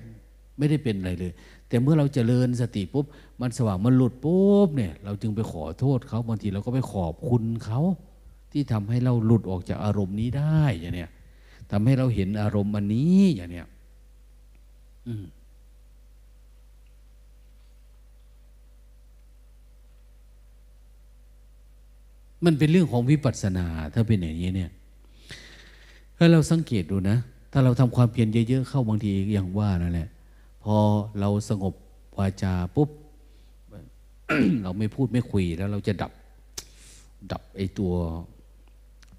[0.57, 1.31] ไม่ได้เป็นอะไรเลย
[1.67, 3.05] แต่เมื่อเราจเจริญสติปุ๊บ
[3.41, 7.81] มันสว่างมันหลุดปุ๊บเนี่ยเราจึงไปขอโทษเขาบางทีเราก็ไปขอบคุณเขา
[8.51, 11.11] ที่ทำให้เราหลุดออกจากอารมณ์นี้ได้อย่างเนี้ย
[11.71, 13.67] ทำให้เราเห็นอารมณ์อันนี้อย่างเนี้ย
[22.45, 24.71] มันเป็นเรื่องของวิปัสสนา ถ้าเป็นอย่างนี้เนี่ย
[26.17, 27.17] ถ้าเราสังเกตดูนะ
[27.51, 30.09] ถ้าเราทำความเพียรเยอะๆเข้าบางทีอย่างว่านั่นแหละ
[30.63, 30.75] พอ
[31.19, 31.73] เราสงบ
[32.17, 32.89] วาจาปุ๊บ
[34.63, 36.11] เราไม่พูดไม่คุยแล้วเราจะดับ
[37.31, 37.93] ดับไอ้ตัว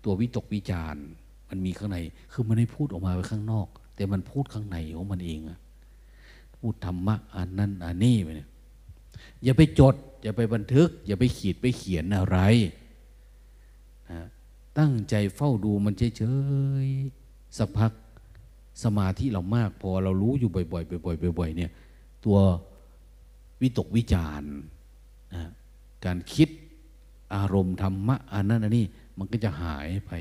[0.05, 1.05] ตัววิตกวิจารณ์
[1.51, 1.99] มันมีข้างใน
[2.33, 5.59] คือมันไม่พูดออกมาไปข้างนอก แต่มันพูดข้างในของมันเองอะ
[6.57, 8.49] พูดธรรมะอันนั้นอันนี้ไปเนี่ย
[9.45, 12.39] อย่าไปจด อย่าไปบันทึก อย่าไปขีดไปเขียนอะไร
[14.11, 14.21] นะ
[14.79, 16.23] ตั้งใจเฝ้าดูมันเฉ
[16.85, 17.93] ยๆสักพัก
[18.83, 21.71] สมาธิเรามากพอเรารู้อยู่บ่อยๆบ่อยๆบ่อยๆเนี่ย
[22.25, 22.39] ตัว
[23.61, 24.43] วิตกวิจาร
[25.35, 25.51] นะ
[26.05, 26.49] การคิด
[27.35, 28.85] อารมณ์ธรรมะอันนั้นอันนี้
[29.19, 30.13] มันก็จะหายไป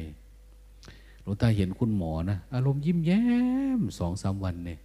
[1.34, 3.22] งตาเห็นคุณหมอนะอารมณ์ยิ้มแย้
[3.80, 4.80] มสองสามวันเนี่ย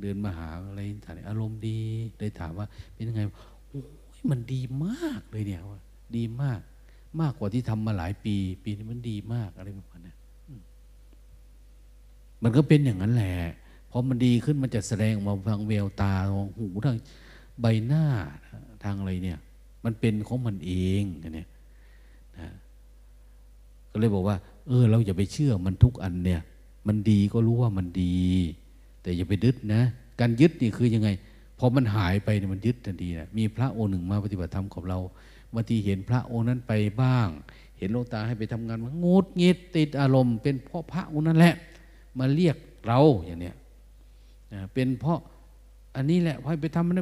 [0.00, 1.78] เดินมาหาอะไรถามอารมณ์ดี
[2.18, 3.20] เลยถามว่าเป็นยังไง
[3.68, 3.80] โอ้
[4.18, 5.80] ยมันดีมากเลยเนี่ยว่า
[6.16, 6.60] ดีมาก
[7.20, 10.14] มากกว่าที่ทำมาหลายปี ปีนี้มันดีมากอะไรประมาณนี้
[12.42, 13.34] มันก็เป็นอย่างนั้นแหละ
[13.90, 16.96] พอมันดีขึ้นมันจะแสดงมาทางเววตาทางหูทาง
[17.60, 18.04] ใบหน้า
[18.84, 19.38] ทางอะไรเนี่ย
[19.84, 21.46] มันเป็นของมันเองเนี่ยนะ
[23.90, 24.36] ก็เลยบอกว่า
[24.68, 26.40] เออ เราอย่าไปเชื่อมันทุกอันเนี่ย
[26.86, 28.16] มันดีก็รู้ว่ามันดี
[29.02, 29.82] แต่อย่าไปยึดนะ
[30.20, 31.08] การยึดนี่คือยังไง
[31.58, 34.98] พอมันหายไปเนี่ยมันยึดทันทีนะมีพระองค์หนึ่งมาปฏิบัติธรรมกับเรา
[35.54, 37.28] บางทีเห็นพระองค์นั้นไปบ้าง
[37.78, 41.54] เห็นโลตาให้ไปทำงานมันงดเงียดติดอารมณ์ เป็นเพราะพระองค์นั้นแหละ
[42.18, 42.56] มาเรียก
[42.86, 43.56] เราอย่างเนี้ย
[44.74, 45.18] เป็นเพราะ
[45.96, 47.00] อันนี้แหละพอไปทำมัน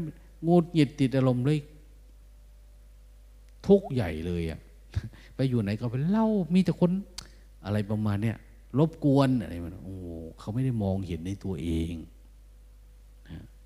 [0.48, 1.58] งดเงียดติดอารมณ์เลย
[3.66, 4.58] ทุกข์ใหญ่เลยอะ
[5.34, 6.90] ไปอยู่ไหนก็ไปเล่ามีแต่คน
[7.68, 8.36] อะไรประมาณเนี้ย
[8.78, 9.96] รบกวนอะไรมันโอ้
[10.38, 11.92] เขาไม่ได้มองเห็นในตัวเอง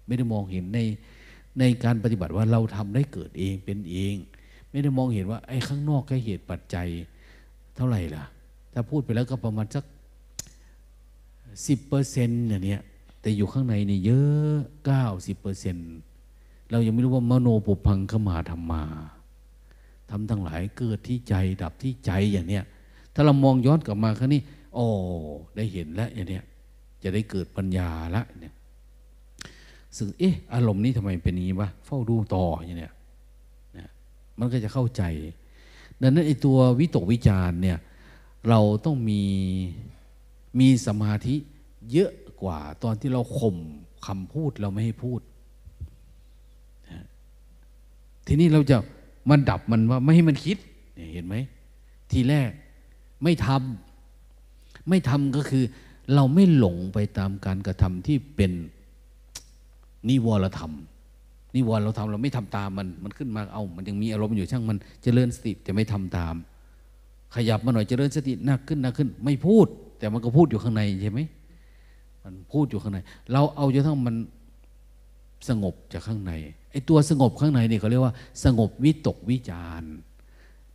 [0.06, 0.80] ไม่ได้มองเห็นใน
[1.58, 4.14] ในการปฏิบัติว่าเราทำได้เกิดเองเป็นเอง
[4.70, 6.88] ไม่ได้มองเห็นว่าไอ้ข้างนอกแค่เหตุปัจจัย
[7.76, 8.24] เท่าไหร่ล่ะ
[8.72, 9.84] ถ้าพูดไปแล้วก็ประมาณสัก
[11.66, 12.80] สิบเปอร์เซ็นต์อย่างเนี้ย
[13.20, 15.90] แต่อยู่ข้างในนี่เยอะเก้าสิบเปอร์เซ็นต์
[16.70, 18.82] เรายังไม่รู้ว่ามโนปุพังขมาธรรมา
[20.10, 22.64] ทำทั้งหลายเกิดที่ใจดับที่ใจอย่างเนี้ย
[23.14, 24.42] ถ้าเรามองย้อนกลับมาครั้งนี้
[24.74, 24.86] โอ้
[25.56, 26.44] ได้เห็นแล้วอย่างเนี้ย
[27.02, 28.54] จะได้เกิดปัญญาละเนี่ย
[29.96, 32.92] สึกเอ๊ะอารมณ์นี้ทำไมเป็นนี้วะเฝ้าดูต่ออย่างเนี้ย
[33.78, 33.88] นะ
[34.38, 35.02] มันก็จะเข้าใจ
[36.00, 37.78] ดังนั้นไอ้ตัววิตกวิจารเนี่ย
[38.48, 39.22] เราต้องมี
[40.58, 41.34] มีสมาธิ
[41.92, 42.12] เยอะ
[42.42, 43.56] กว่าตอนที่เราข่ม
[44.06, 45.20] คำพูดเราไม่ให้พูด
[48.26, 48.76] ทีนี้เราจะ
[49.30, 50.56] มันดับมันว่าไม่ให้มันคิด
[51.12, 51.36] เห็นไหม
[52.12, 52.50] ทีแรก
[53.22, 55.64] ไม่ทำไม่ทำก็คือ
[56.14, 58.52] เราไม่หลงไปตามการกระทำที่เป็น
[60.08, 60.72] นิวรธรรม
[61.54, 66.34] นิวรเราทำเราไม่ทำตามมัน มันขึ้นมาเอา มันยังมีอารมณ์อยู่ช่างมันจเจริญสติแต่ไม่ทำตาม
[67.34, 69.66] ขยับมาหน่อยจเจริญสติหนักขึ้นหนักขึ้น ไม่พูด
[69.98, 71.20] แต่มันก็พูดอยู่ข้างในใช่ไหม
[72.22, 72.98] มันพูดอยู่ข้างใน
[73.32, 74.16] เราเอาจนทั้งมัน
[75.48, 76.32] สงบจากข้างใน
[76.70, 79.82] ไอ้ตัวสงบข้างในนี่เขาเรียกว่า สงบวิตกวิจาร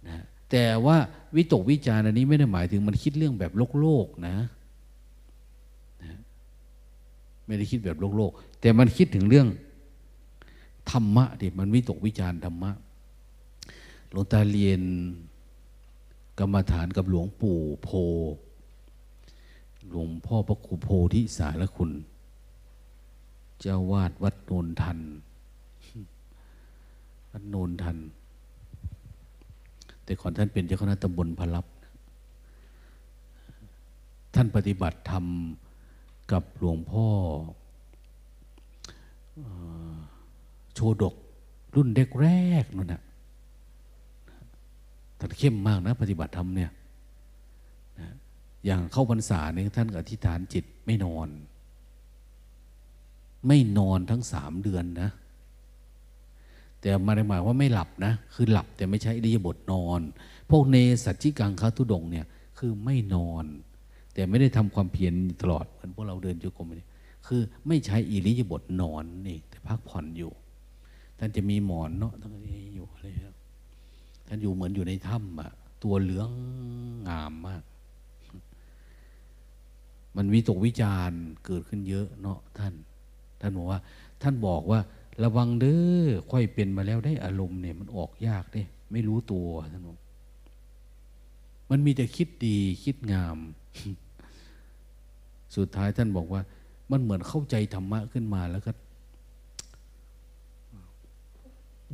[0.08, 0.98] นะ แต่ว่า
[1.36, 4.38] วิตกวิจารอันนี้ไม่ได้หมายถึงมันคิดเรื่องแบบโลกโลกนะ
[7.46, 9.48] ไม่ได้คิดแบบโลกโลก แต่มันคิดถึงเรื่อง
[10.92, 12.72] ธรรมะดิมันวิตกวิจารธรรมะ
[14.12, 14.82] หลวงตาเรียน
[16.40, 17.90] กรรมฐานกับหลวงปู่โพ
[19.90, 21.92] หลวงพ่อพระครูโพธิสารคุณ
[23.62, 25.00] เจ้าวาดวัดโนนทัน
[27.32, 27.98] วัดโนนทัน
[30.08, 31.66] แต่ก่อนท่านเป็นเจ้าคณะตำบลพลับ
[34.36, 35.26] ท่านปฏิบัติธรรม
[36.32, 37.08] กับหลวงพ่อ
[40.74, 41.16] โชดก
[41.76, 42.28] รุ่นเด็กแร
[42.62, 43.02] กนั่นนะ
[45.20, 46.72] ท่านเข้มมากนะ ปฏิบัติธรรมเนี่ย
[48.66, 51.28] อย่างเข้าพรรษาเนี่ยท่านอธิษฐานจิตไม่นอน
[53.48, 55.10] ไม่นอนทั้งสามเดือนนะ
[56.82, 60.02] แต่มาในหมายว่าไม่หลับนะ คือหลับแต่ไม่ใช่อิริยาบถนอน
[60.50, 62.26] พวกเนสัจจิกังคาทุดงเนี่ย
[62.58, 63.46] คือไม่นอน
[64.14, 66.90] แต่ไม่ได้ทำความเพียรตลอดเหมือนพวกเราเดินจุกรมเนี่ย
[67.28, 70.32] คือไม่ใช้อิริยาบถนอนนี่แต่พักผ่อนอยู่
[71.20, 73.08] ท่านจะมีหมอนเนาะทั้งนี้อยู่อะไร
[74.28, 75.52] ท่านอยู่เหมือนอยู่ในถ้ำอะ
[75.84, 76.30] ตัวเหลือง
[77.08, 77.64] งามมาก
[80.16, 81.12] มันวิตกวิจาร
[81.46, 82.74] เกิดขึ้นเยอะเนาะท่าน
[83.42, 83.80] ท่านบอกว่า
[84.22, 84.80] ท่านบอกว่า
[85.24, 89.98] ระวังเด้อค่อยเป็นมาแล้วได้อารมณ์เนี่ยมันออกยากเด้ไม่รู้ตัวท่านบอก
[91.70, 93.38] มันมีแต่คิดดีคิดงาม
[95.56, 96.42] สุดท้ายท่านบอกว่า
[96.92, 98.72] มันเหมือนเข้าใจธรรมะขึ้นมาแล้วก็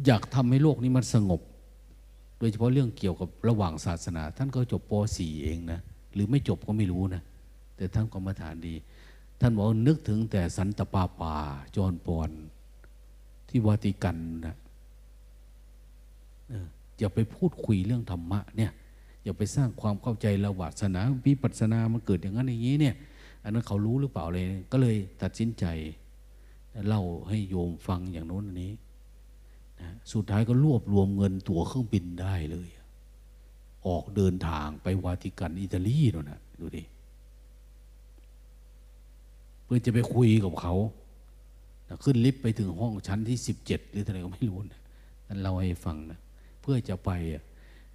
[0.05, 1.41] อยากทำให้โลกนี้มันสงบ
[2.39, 5.79] โดยเฉพาะเรื่องเกี่ยวกับระหว่างศาสนา ท่านก็จบป .4 เองนะ
[6.13, 7.21] หรือไม่จบก็ไม่รู้นะ
[7.77, 8.75] แต่ท่านกรรมฐานดี
[9.39, 11.35] ท่านบอกนึกถึงแต่สันตปาปา
[11.75, 12.29] จอนปอน
[13.55, 14.55] ที่วาติกันนะ
[16.99, 18.71] อย่าไปพูดคุยเรื่องธรรมะเนี่ย
[19.23, 22.95] อย่าไปสร้างความเข้าใจระหวาสนาวิปัสนามันเกิดอย่างนั้นอย่างนี้เนี่ย
[23.43, 25.65] อันนั้นเขารู้หรือเปล่าเลย ก็เลยตัดสินใจ
[26.88, 28.73] เล่าให้โยมฟังอย่างโน้นอันนี้
[29.81, 32.69] นะสุดท้ายก็รวบรวมเงินตั๋วเครื่องบินได้เลย
[33.88, 36.84] ออกเดินทางไปวาติกันอิตาลีนั่นนะดูดิ
[39.63, 40.73] เพื่อจะไปคุยกับเขา
[42.03, 44.81] ขึ้นลิฟต์ไปถึงห้องชั้นที่สิบเจ็ดหรืออะไรก็ไม่รู้นะ
[45.27, 46.19] นั่นเราให้ฟังนะ
[46.61, 47.43] เพื่อจะไปอะ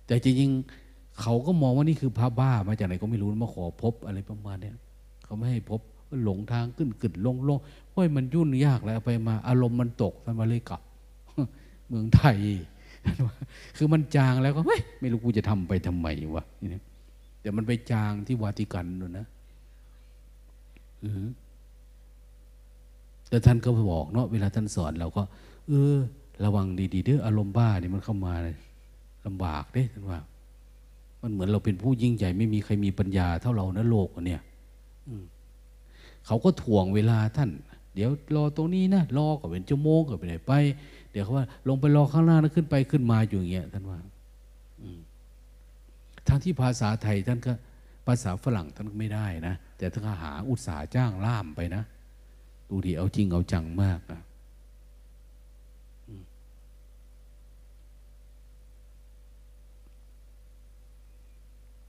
[0.07, 4.77] แต่จริงๆเขาก็มองว่านี่คือพระบ้ามาจากไหนก็ไม่รู้มาขอพบอะไรประมาณเนี้ย
[5.25, 5.81] เขาไม่ให้พบ
[6.25, 7.59] หลงทางขึ้นกึดลงลง
[7.95, 10.83] ห้ยมันยุ่นยากแล้วไปมา อารมณ์มันตกท่านมาเลยกลับ
[11.89, 12.39] เมืองไทย
[13.77, 14.61] คือมันจางแล้วก็
[15.01, 16.45] ไม่รู้กูจะทำไปทำไมวะ
[17.41, 19.27] แต่มันไปจางที่วาติกันนู่นนะ
[21.03, 21.29] อือ
[23.29, 25.23] แต่ท่านก็บอกเนาะเวลาท่านสอนเราก็
[25.69, 25.97] เออ
[26.45, 28.35] ระวังดีๆเด้ออารมณ์บ้านี่มันเข้ามา
[29.27, 30.19] ลำบากเด้ท่านว่า
[31.23, 34.43] มันเหมือนเราเป็นผู้ยิ่งใหญ่ไม่มีใครมีปัญญาเท่าเรานะโลกเนี่ย
[36.27, 37.51] เขาก็ถ่วงเวลาท่าน
[37.95, 40.53] เดี๋ยวรอตรงนี้นะรอก็เป็นชั่วโมงก็ไปไหนไป
[41.13, 43.99] เดี๋ยวเขาว่า ลงไปรอข้างล่างแล้วขึ้นไปขึ้นมาอยู่อย่างเงี้ยท่านว่า
[46.29, 47.53] ทั้งที่ภาษาไทยท่านก็
[48.07, 51.83] ภาษาฝรั่งท่านไม่ได้นะแต่ท่านก็หาอุตสาห์จ้างล่ามไปนะ
[52.69, 54.21] ดูดีเอาจริงเอาจังมากนะ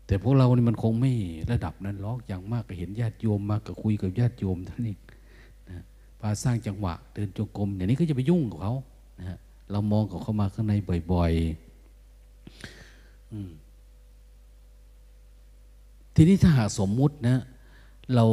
[0.05, 1.13] แต่พวกเรานี่มันคงไม่
[1.51, 4.97] ระดับนั้นล็อกอย่างมากก็เห็นญาติโยมมาก็คุยกับญาติโยมท่านเอง
[5.69, 5.83] นะ
[6.19, 8.75] พาสร้างจังหวะเดินจงกรมอย่างนี้ก็จะไปยุ่งกับเขา
[9.19, 9.37] นะ
[9.71, 10.73] เรามองกับเขามาข้างใน
[11.11, 11.39] บ่อยๆ
[16.15, 17.37] ทีนี้ถ้าหากสมมุตินะ
[18.15, 18.25] เรา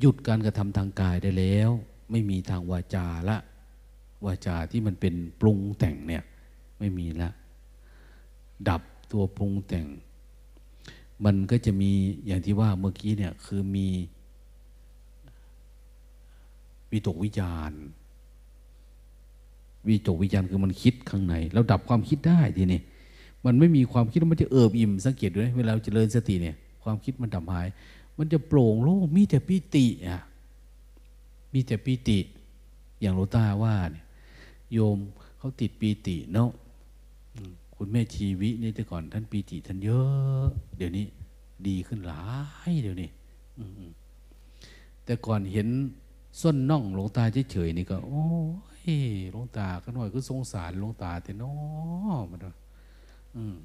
[0.00, 1.70] หยุดการกระทำทางกายได้แล้ว
[2.10, 3.36] ไม่มีทางวาจาละ
[4.26, 6.22] วาจาที่มันเป็นปรุงแต่งเนี่ย
[6.78, 7.30] ไม่มีละ
[8.68, 8.82] ดับ
[9.12, 9.86] ตัวปรุงแต่ง
[11.24, 11.90] มันก็จะมี
[12.26, 13.88] อย่างที่ว่าเมื่อกี้เนี่ยคือมี
[16.90, 17.72] วิตกวิจาร
[19.88, 22.80] วิตกวิจารคือมันคิดข้างในเราดับความคิดได้ทีนี้
[23.46, 27.66] มันไม่มีความคิดมันจะเอิบอิ่มสังเกตด้วยเวลาเจริญสติเนี่ยความคิดมันดับหาย
[28.18, 30.20] มันจะโปร่งโล่งมีแต่ปิติอะ
[31.52, 32.18] มีแต่ปิติ
[33.00, 34.04] อย่างโลตาว่าเนี่ย
[34.72, 34.98] โยม
[35.38, 36.50] เขาติดปีติเนาะ
[37.76, 41.06] คุณแม่ชีวินี่แต่ก่อนท่านปีติท่านเยอะ เดี๋ยวนี้
[41.66, 42.24] ดีขึ้นหลา
[42.68, 43.10] ยเดี๋ยวนี้
[45.04, 45.68] แต่ก่อนเห็น
[46.40, 48.24] ส้นน่องหลวงตาเฉยๆนี่ก็ โอ้
[48.82, 48.92] ย
[49.32, 51.52] หลวงตาก็หน่อยก็สงสารหลวงตาแต่น้อ
[52.30, 52.40] มัน
[53.36, 53.56] อืม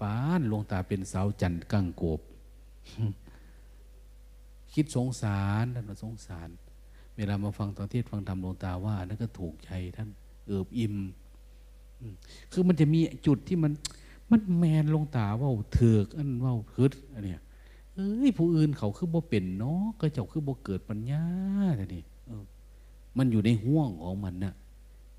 [0.00, 2.20] ป้านหลวงตาเป็นสาวจันทร์กังโกบ
[4.72, 6.48] คิดสงสารท่านสงสาร
[7.16, 10.08] เวลามาฟังตอนเทศฟังธรรมหลวงตาว่านั่นก็ถูกใจท่าน
[10.46, 10.94] เอิบอิ่ม
[12.52, 13.72] คือมันจะมีจุดที่มัน
[14.30, 17.40] มันแมนลงตาว่าเถือกอันว่าคืดอันเนี้ย
[17.94, 21.22] เอ้ยผู้อื่นเขาคือบ่เป็นเนาะก็เจ้าคือบ่เกิดปัญญา
[21.76, 22.02] แต่นี่
[23.16, 24.54] มันอยู่ในห่วงของมันนะ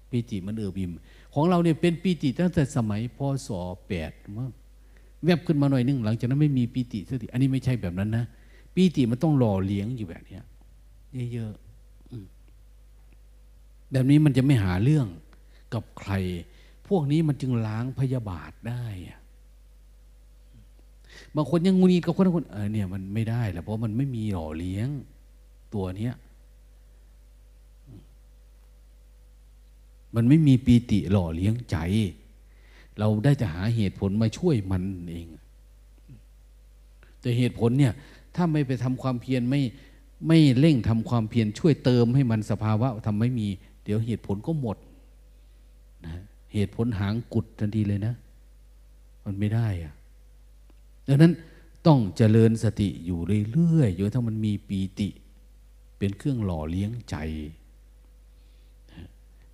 [0.10, 0.91] ปีติมันเอือบิม
[1.34, 3.49] ของเราเนี่ยเป็นปีติตั้งแต่สมัยพศ
[3.88, 4.49] แปดมั้ง
[5.23, 8.26] แวบขึ้นมาหน่อยนึงหลังจากนั้นไม่มีปีติสักทีอันนี้ไม่ใช่แบบนั้นนะ
[8.76, 10.44] ปีติมันต้องหล่อเลี้ยงอยู่แบบเนี้ย
[11.34, 15.07] เยอะๆแบบนี้มันจะไม่หาเรื่อง
[15.73, 16.11] กับใคร
[16.88, 18.84] พวกนี้มันจึงล้างพยาบาทได้
[21.35, 24.88] บางคนยังงูนีกับคนคนเออเนี่ยมันไม่ได้แหละเพราะมันไม่มีหล่อเลี้ยง
[25.73, 26.14] ตัวเนี้ย
[30.15, 31.77] มันไม่มีปีติหล่อเลี้ยงใจ
[32.99, 35.28] เราได้จะหาเหตุผลมาช่วยมันเอง
[37.22, 37.94] แต่เหตุผลเนี่ย
[38.36, 39.61] ถ้าไม่ไปทำความเพียรไม่
[40.28, 43.48] ไม่เร่งทำความเพียรช่วยเติมให้มันสภาวะทำไม่มี
[43.84, 44.78] เดี๋ยวเหตุผลก็หมด
[46.06, 46.14] นะ
[46.53, 48.14] เหตุผลหางกุดทันทีเลยนะ
[49.26, 49.94] มันไม่ได้อะ
[51.07, 51.34] ดังนั้น
[51.88, 53.19] ต้องเจริญสติอยู่
[53.52, 55.10] เรื่อยๆอยู่ถ้ามันมีปีติ
[55.98, 57.15] เป็นเครื่องหล่อเลี้ยงใจ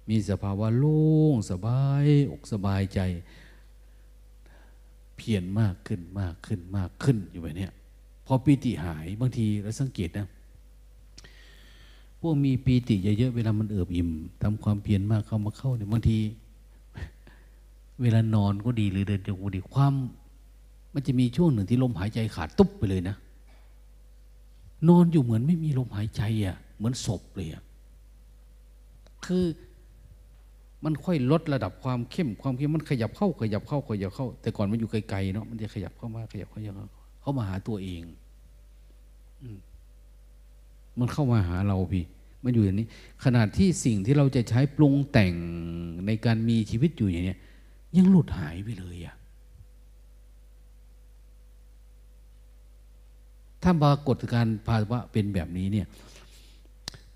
[0.09, 1.01] มีสภาวะโล่
[1.33, 2.99] งสบายอกสบายใจ
[5.17, 7.67] เพียรมากขึ้นมากขึ้นมากขึ้นอยู่แบบนี้
[8.25, 10.27] พอปีติหายบางทีเราสังเกตนะ
[12.19, 14.09] พวกมีปีติเยอะๆเวลามันเอิบอิ่ม
[14.41, 16.17] ทำความเพียรมากเข้ามาเข้าเนี่ยบางที
[18.01, 19.93] เวลานอนก็ดีหรือเดินจงกรมดีความ
[20.93, 23.15] มันจะมีช่วงหนึ่งที่ลมหายใจขาดตุ๊บไปเลยนะ
[24.89, 27.63] นอนอยู่เหมือนไม่มีลมหายใจอะ่ะ เหมือนศพเลยอะ่ะ
[29.25, 29.43] คือ
[30.83, 36.61] มันค่อยลดระดับความเข้มความเข้มมันขยับเข้าขยับเข้าขยับเข้า แต่ก่อนมันอยู่ไกลๆเนาะมันจะขยับเข้ามาขยับเข้า
[37.21, 38.01] เข้ามาหาตัวเอง
[40.99, 42.05] มันเข้ามาหาเราพี่
[42.43, 42.87] มันอยู่อย่างนี้
[43.23, 45.33] ขนาดที่สิ่งที่เราจะใช้ปรุงแต่ง
[46.07, 47.35] ในการมีชีวิตอยู่อย่างนี้
[47.97, 49.15] ยังหลุดหายไปเลยอะ
[53.63, 55.87] ถ้าปรากฏการภาวะเป็นแบบนี้เนี่ย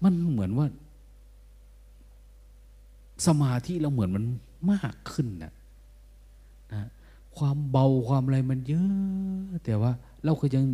[0.04, 0.68] มันเหมือนว่า
[3.26, 4.26] สมาธิเราเหมือนมัน
[4.72, 5.54] มากขึ้นนะ
[6.74, 6.90] นะ
[7.38, 9.92] ความเบาความอะไรมันเยอะ แต่ว่า
[10.24, 10.66] เราก็ยัง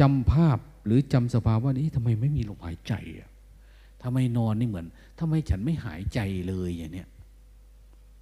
[0.00, 3.30] จำภาพหรือจำสภาวะนี้ทำไมไม่มีลมหายใจอะ
[4.02, 4.86] ทำไมนอนนี่เหมือน
[5.18, 7.08] ทำไมฉันไม่หายใจเลยอย่างเนี้ย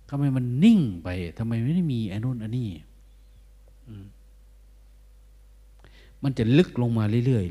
[0.08, 2.68] ทำไมมันนิ่งไปทำไมไม่ได้มีอันนู้นอันนี้
[6.22, 7.42] มันจะลึกลงมาเรื่อยๆเรื่อ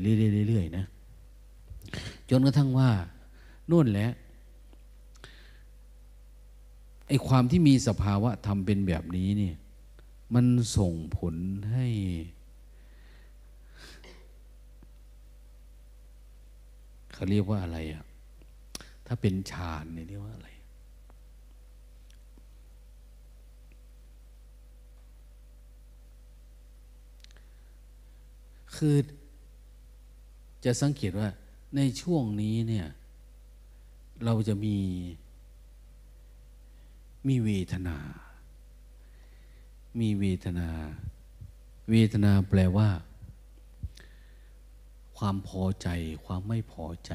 [0.44, 0.84] ยๆเรื่อยๆนะ
[2.30, 2.90] จนกระทั่งว่า
[3.70, 4.10] นู่นแหละ
[7.12, 9.56] ออ้ความที่มีสภาวะทำเป็นแบบนี้เนี่ย
[10.34, 11.34] มันส่งผล
[11.72, 11.86] ให้
[17.12, 18.04] เขาเรียกว่าอะไรอะ
[19.06, 20.48] ถ้าเป็นฌานเนี่ยเรียกว่าอะไร
[28.74, 28.96] คือ
[30.64, 31.28] จะสังเกตว่า
[31.76, 32.86] ในช่วงนี้เนี่ย
[34.24, 34.76] เราจะมี
[37.28, 37.96] มีเวทนา
[40.00, 40.68] มีเวทนา
[41.90, 42.88] เวทนาแปลว่า
[45.16, 45.88] ความพอใจ
[46.24, 47.12] ความไม่พอใจ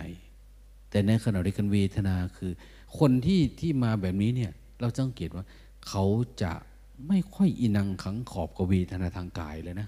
[0.90, 2.52] แต่ในขณะเดียวกันเวทนาคือ
[3.00, 5.46] คนที่ที่มาแบบนี้เนี่ย เราสังเกตว่า
[5.88, 6.06] เขา
[6.42, 6.54] จะ
[7.08, 9.88] ไม่ค่อยอินังขังขอบกับเวทนาทางกายเลยนะ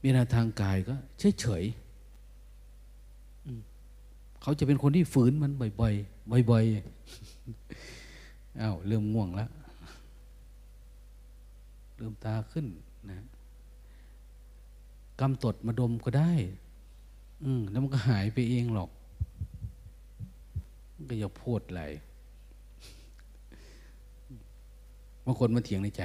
[0.00, 1.64] เวทนาทางกายก็เฉยเฉย
[4.42, 6.74] เขาจะเป็นคนที่ฝืนมันบ่อยๆบ่อยๆ
[8.60, 9.50] อ้าวเริ่มง่วงแล้ว
[11.96, 12.66] เริ่มตาขึ้น
[13.10, 13.18] นะ
[15.20, 16.32] กำตดมาดมก็ได้
[17.44, 18.90] อืมแล้วมันก็หายไปเองหรอก
[21.08, 21.82] ก็อย่าพูดอะไร
[25.24, 26.02] บางคนมาเถียงในใจ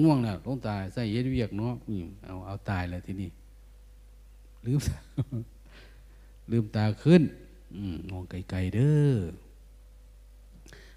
[0.00, 3.28] ง่วงนะต้องตายใส่เย็ดเวียกเนาะอือเอาเอาตายเลยที่นี้
[4.66, 4.80] ลืม
[6.50, 7.22] ลืมตาขึ้น
[8.10, 9.16] มองไกลๆเด้อ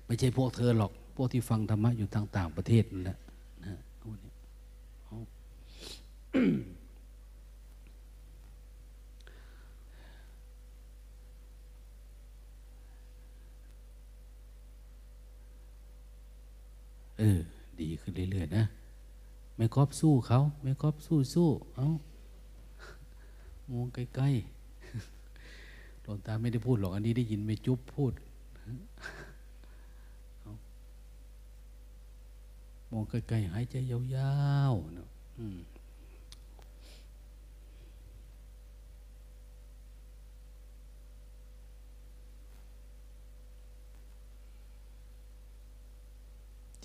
[0.09, 3.17] ไม่ใช่พวกเธอหรอก พวกที่ฟังธรรมะอยู่ต่าง ๆ ประเทศนั่นแหละ
[3.65, 3.73] นะ
[17.19, 17.39] เออ
[17.81, 18.63] ดีขึ้นเรื่อย ๆ นะ
[19.55, 21.87] ไม่ครอบสู้เขา ไม่ครอบสู้สู้เอา
[23.71, 28.13] มองใกล้ๆลวงตาไม่ได้พูดหรอก อันนี้ได้ยินไม่จุ๊บพูด
[32.91, 34.33] มองใกล้ๆหายใจยา
[34.71, 35.07] วๆนะ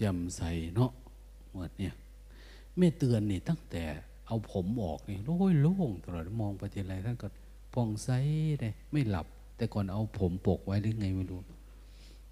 [0.00, 0.90] จำใส่เนาะ
[1.52, 1.94] หมดเนี่ย
[2.76, 3.84] แม่เตือนนี่ตั้งแต่
[4.26, 7.28] เอาผมออกนี่โล่ยโล่งตลอดมองไปทีไรท่านก็
[7.74, 8.10] ผ่องใส
[8.60, 9.26] เลยไม่หลับ
[9.56, 11.40] แต่ก่อนเอาผมปกไว้หรือไงไม่รู้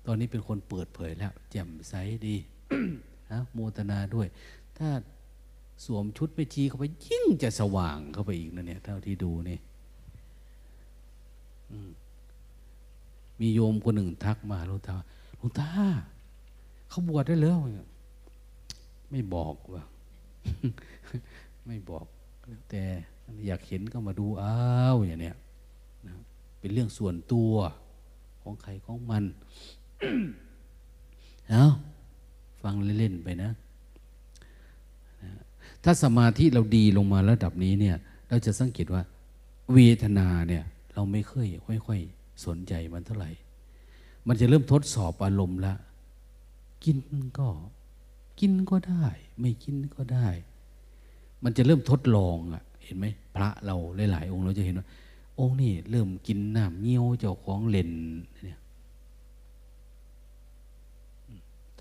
[0.06, 1.94] ตอนนี้เป็นคนเปิดเผยแล้วแจ่มใส
[2.26, 2.36] ดี
[3.32, 4.26] นะโมตนาด้วย
[4.78, 4.88] ถ้า
[5.84, 9.58] สวมชุดไปชีเข้าไปยิ่งจะสว่างเข้าไปอีกนะเนี่ย เท่าที่ดูนี่
[13.40, 14.96] มีโยมคนหนึ่งทักมาหลวงตา
[15.38, 15.68] หลวงตา
[16.88, 17.58] เขาบวชได้แล้ว
[19.10, 19.82] ไม่บอกว่า
[21.66, 22.06] ไม่บอก
[22.70, 22.82] แต่
[23.46, 24.56] อยากเห็นก็มาดูอ้า
[24.94, 25.36] วอย่างเนี้ย
[26.06, 26.16] นะ
[26.58, 27.52] เป็นเรื่องส่วนตัว
[28.42, 29.24] ของใครของมัน
[31.50, 31.64] เอา
[32.62, 33.50] ฟังเล่นๆไปนะ
[35.84, 37.96] ถ้าสมาธิเราดีลงมาระดับนี้เนี่ย
[38.28, 39.02] เราจะสังเกตว่า
[39.72, 40.64] เวทนาเนี่ย
[40.94, 41.48] เราไม่เคย
[41.86, 43.30] ค่อยๆสนใจมันเท่าไหร่
[44.26, 45.74] มันจะเริ่มทดสอบอารมณ์ละ
[46.84, 46.98] กิน
[47.38, 47.48] ก็
[48.40, 49.06] กินก็ได้
[49.40, 50.28] ไม่กินก็ได้
[51.44, 53.76] มันจะเริ่มทดลองอะเห็นไหมพระเรา
[54.12, 54.86] หลายๆองค์เราจะเห็นว่า
[55.40, 57.90] องค์นี่เริ่มกินน้ำเงี้ยวเจ้าของเล่น
[58.42, 58.58] เนี่ย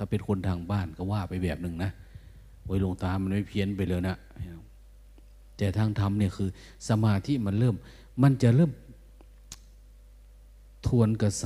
[0.03, 1.91] ถ้าเป็นคนทางบ้านก็ว่าไปแบบหนึ่งนะ
[2.63, 4.15] โอ้ยหลวงตามันไม่เพี้ยนไปเลยนะ
[5.57, 6.49] แต่ทางธรรมเนี่ยคือ
[6.89, 7.75] สมาธิมันเริ่ม
[8.23, 8.71] มันจะเริ่ม
[10.87, 11.45] ทวนกระแส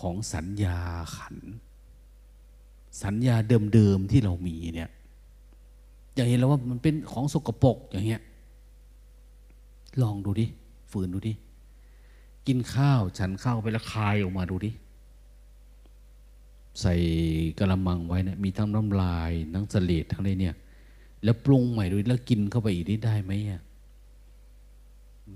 [0.00, 0.78] ของสัญญา
[1.16, 1.36] ขัน
[3.02, 3.36] สัญญา
[3.74, 4.90] เดิมๆที่เรามีเนี่ย
[6.14, 8.22] อย่างเห็นแล้วว่ามันเป็นของสกปรกอย่างเงี้ย
[10.02, 10.46] ลองดูดิ
[10.90, 11.32] ฝืนดูดิ
[12.46, 14.72] กินข้าวฉันข้าวไปแล้วคายออกมาดูดิ
[16.80, 16.94] ใส่
[17.58, 20.56] กระมังไว้เนะี่ยมีทั้งน้ำลายทั้งสลดทั้งอะไรเนี่ย
[21.24, 23.62] แล้วปรุงใหม่ดูแล้วกินเข้าไปอีกได้ไหมอะ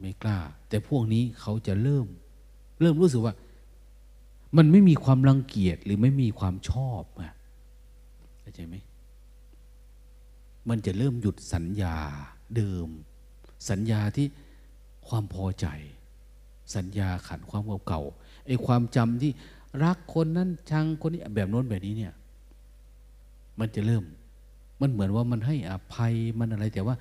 [0.00, 0.38] ไม่กล้า
[0.68, 2.06] แต่พวกนี้เขาจะเริ่ม
[2.80, 3.34] เริ่มรู้สึกว่า
[4.56, 7.34] มันไม่มีความรังเกียจหรือไม่มีความชอบอะ
[8.40, 8.76] เข้าใจไหม
[10.68, 11.96] มันจะเริ่มหยุดสัญญา
[12.56, 12.88] เดิม
[13.70, 14.26] สัญญาที่
[15.08, 15.66] ความพอใจ
[16.74, 18.02] สัญญาขันความเก่า
[18.46, 19.32] ไอ้ความจำที่
[19.82, 22.14] รักคนนั้นชังคนนี้แบบโน้นแบบนี้เนี่ย
[23.58, 24.04] มันจะเริ่ม
[24.80, 26.94] มันเหมือนว่ามันให้อภัยมันอะไรแต่ว่า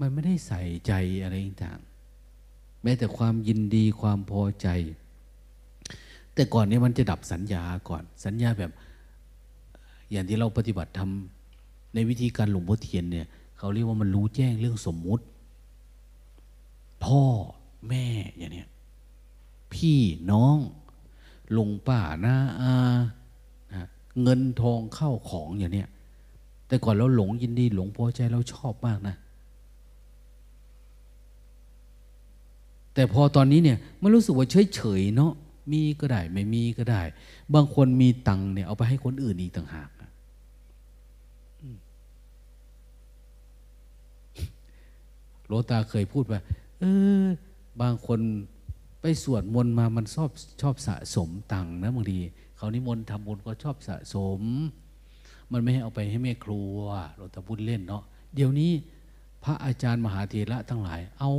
[0.00, 0.92] มันไม่ได้ใส่ใจ
[1.22, 1.34] อะไร
[1.64, 1.78] ต่าง
[2.82, 4.68] แม้แต่ความยินดีความพอใจ
[6.34, 8.70] แต่ก่อนนี้มันจะดับสัญญาก่อน สัญญาแบบ
[10.10, 13.26] อย่างที่เราปฏิบัติทำในวิธีการหลวงพ่อเทียนเนี่ย
[13.58, 15.24] เขาเรียกว่ามันรู้แจ้งเรื่องสมมุติ
[17.04, 17.22] พ่อ
[17.88, 18.04] แม่
[18.36, 18.68] อย่างเนี้ย
[19.74, 19.98] พี่
[20.30, 20.56] น้อง
[21.56, 22.74] ลุงป้าน้าอา
[23.72, 23.84] นะ
[24.22, 25.88] เงินทองเข้าของอย่างเนี้ย
[26.66, 29.16] แต่ก่อนเราหลงยินดีหลงพอใจเราชอบมากนะ
[32.94, 35.32] แต่พอตอนนี้เนี่ยมันรู้สึกว่าเฉยเฉยเนาะ
[35.72, 37.02] มีก็ได้ไม่มีก็ได้
[37.54, 39.90] บางคนมีตังเนี่ยเอาไปให้คนอื่นอีกต่างหาก
[45.46, 46.40] โลตาเคยพูดว่า
[46.80, 46.84] เอ
[47.22, 47.24] อ
[47.80, 48.20] บางคน
[49.02, 50.30] ไปสวดมนต์มามันชอบ
[50.62, 52.18] ชอบสะสมตังนะบางที
[52.56, 54.40] เขานิมนต์ทำบุญก็ชอบสะสม
[55.52, 56.76] มันไม่ให้เอาไปให้แม่ครัว
[57.16, 58.02] โลตาพูดเล่นเนาะ
[58.34, 58.72] เดี๋ยวนี้
[59.44, 61.30] พระอาจารย์มหาเถระทั้งหลาย เอา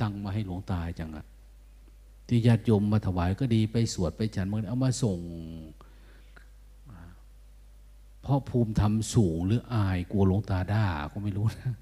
[0.00, 1.26] ตังมาให้หลวงตาจังอะ
[2.26, 5.20] ที่ญาติโยมมาถวายก็ดีไปสวดไปฉันมันเอามาส่ง
[8.22, 11.74] เพราะภูมิธรรมสูงหรืออายกลัวหลวงตาด่าก็ไม่รู้นะ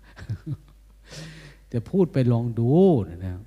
[1.68, 2.72] แต่พูดไปลองดู
[3.26, 3.40] นะ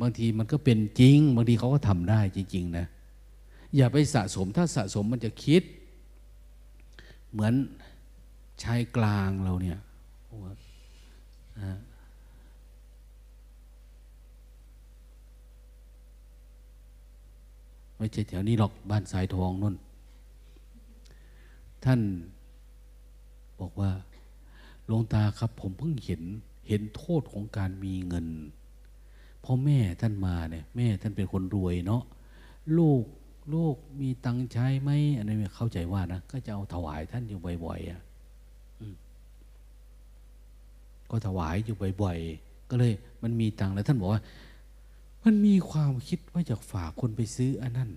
[0.00, 2.86] บางทีมันก็เป็นจริง บางทีเขาก็ทำได้จริง ๆ นะ
[3.76, 5.62] อย่าไปสะสมถ้าสะสมมันจะคิด
[7.30, 7.54] เหมือน
[8.62, 9.78] ชายกลางเราเนี่ย
[17.96, 19.76] ไม่ใช่แถวนี้หรอกบ้านสายทองนั่น
[21.84, 22.00] ท่าน
[23.60, 23.90] บอกว่า
[24.86, 26.22] หลวงตาครับผมเพิ่งเห็น
[26.68, 28.26] เห็นโทษของการมีเงิน
[29.50, 32.02] พ่อแม่ท่านมาเนี่ยแม่ท่านเป็นคนรวยเนาะ
[32.78, 33.02] ลูก
[33.54, 38.00] ลูกมีตังใช้ไหมอันนี้เข้าใจว่านะก็จะเอาถวายท่านอยู่บ่อยๆอะ
[41.10, 42.92] ก็ถวายอยู่บ่อยๆ ก็เลย
[43.22, 44.22] มันมีตังแล้วท่านบอกว่า
[45.24, 47.90] มันมีความคิดว่าอยากฝากคนไปซื้ออันนั้น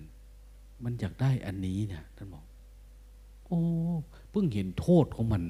[0.83, 2.43] มันอยากได้อันนี้เนี่ยท่านบอก
[3.45, 3.61] โอ้
[4.31, 5.43] เพิ่งเห็นโทษของมัน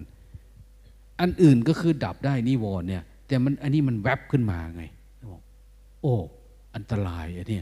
[1.22, 4.84] อันอื่นก็คือดับได้นิวรณ์เนี่ย แต่มันอันนี้มันแวบขึ้นมาไง
[6.02, 6.16] โอ้
[6.76, 7.62] อันตรายอันนี้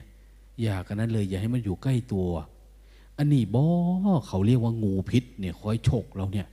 [0.62, 2.30] อย่ากันนั้นเลย อย่าให้มันอยู่ใกล้ตัว
[3.18, 3.66] อันนี้บอ
[4.28, 6.48] เขาเรียกว่างูพิษเนี่ยคอยฉกเราเนี่ย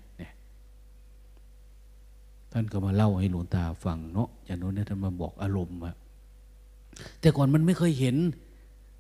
[2.52, 5.94] ท่านก็มาเล่าให้หลวงตาฟังเนาะอย่างโน้นเนี่ยท่านมาบอกอารมณ์อะ
[7.20, 8.16] แต่ก่อนมันไม่เคยเห็น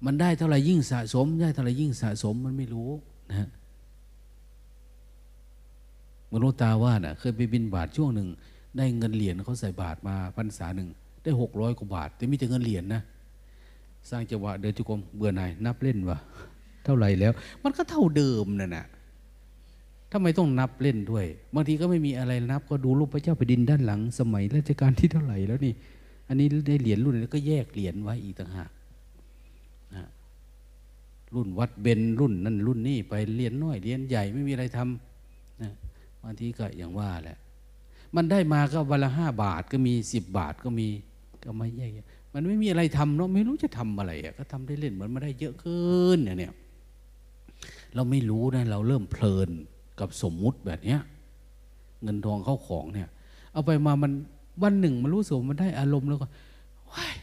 [0.06, 2.90] มันได้เท่าไหร่ยิ่งสะสม ได้เท่าไหร่ยิ่งสะสมมันไม่รู้
[3.30, 3.48] นะ
[6.32, 8.28] มนุษย์ตาว่านะ่ะ เคยไปบินบาทช่วงหนึ่ง
[8.76, 10.88] ได้เงินเหรียญเขาใส่บาทมาพรรษาหนึ่ง
[11.26, 13.02] ได้หกร้อยกว่าบาท แต่มีแต่เงินเหรียญนนะ
[14.10, 16.18] สร้างจังหวะเดินจุกรมเบื่อหน่ายนับเล่นวะ
[16.84, 17.32] เท่าไหร่แล้ว
[17.62, 18.86] มันก็เท่าเดิมนั่นแหะ
[20.12, 25.74] ทำไมต้องนับเล่นด้วย บางทีก็ไม่มีอะไรนับก็ดูรูปพระเจ้าแผ่นดินด้านหลัง สมัยรัชกาลที่เท่าไหร่แล้วนี่
[26.28, 28.70] อันนี้ได้เหรียญรุ่นนี้ก็แยกเหรียญไว้อีกต่างหาก
[31.34, 35.72] รุ่นวัดเบนรุ่นนั่นรุ่นนี้ไปเหรียนน้อยเหรียนใหญ่ไม่มีอะไรทำนะ
[36.22, 37.38] บางทีก็อย่างว่าแหละ
[38.16, 40.88] มันได้มาก็วันละห้าบาทก็มีสิบบาทก็มี
[41.46, 41.88] ก็ไม่แย่
[42.34, 46.52] มันไม่มีอะไรทำเนาะไม่รู้จะทำอะไรอะก็ทำได้เล่นเหมือนมาได้เยอะขึ้นเนี่ย
[47.94, 49.50] เราไม่รู้นะเราเริ่มเพลิน
[50.00, 51.00] กับสมมุติแบบเนี้ย
[52.02, 53.08] เงินทองเข้าของเนี่ย
[53.52, 54.12] เอาไปมามัน
[54.62, 56.26] วันหนึ่งมันรู้สึกมันได้อารมณ์แล้วก็
[56.92, 57.14] ว้าย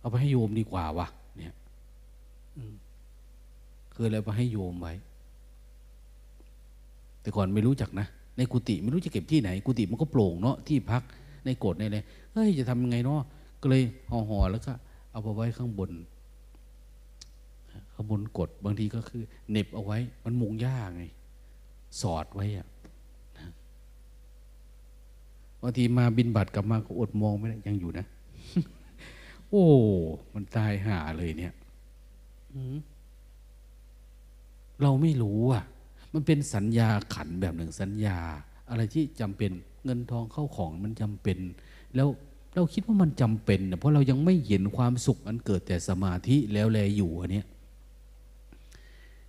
[0.00, 1.06] เอาไปให้โยมดีกว่าวะ
[1.36, 1.54] เนี่ย
[3.94, 4.92] คืออะไรไปให้โยมไว้
[7.20, 8.06] แต่ก่อนไม่รู้จักนะ
[8.36, 11.02] ในกุฏิไม่รู้จะเก็บที่ไหน กุฏิมันก็โปร่งเนาะที่พัก
[11.46, 11.98] ในโกดในอะไร
[12.32, 13.20] เฮ้ยจะทำยังไงเนาะ
[13.60, 14.72] ก็เลยห่อๆแล้วก็
[15.10, 15.90] เอาไปไว้ข้างบน
[17.94, 21.04] ขบวนกดบางทีก็คือเน็บเอาไว้ มันมุงยากไง
[22.00, 22.66] สอดไว้อะ
[25.62, 28.06] บางทีมาบินบัตรกลับมาก็อดมองไม่ได้ยังอยู่นะ
[29.50, 29.66] โอ้
[30.34, 31.54] มันตายหาเลยเนี่ย
[34.82, 35.64] เราไม่รู้อะ
[36.12, 38.18] มันเป็นสัญญาขันแบบหนึ่งสัญญา
[38.70, 39.50] อะไรที่จำเป็น
[39.86, 41.38] เงินทองเข้าของมันจำเป็น
[41.96, 42.08] แล้ว
[42.54, 47.46] เราคิดว่ามันจำเป็นเพราะเรายังไม่เห็นความสุขอันเกิดแต่สมาธิแล้วแลอยู่อันเนี้ย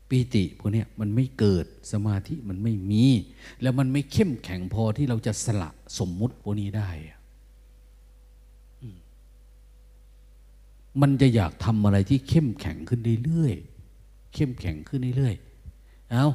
[0.09, 3.05] ปีติพวกนี้มันไม่เกิดสมาธิมันไม่มี
[3.61, 5.69] แล้วมันไม่เข้มแข็งพอที่เราจะสละ
[5.99, 6.89] สมมุติพวกนี้ได้
[11.01, 16.25] มันจะอยากทำอะไรที่เข้มแข็งขึ้นเรื่อยๆเข้มแข็งขึ้นเรื่อยๆเอา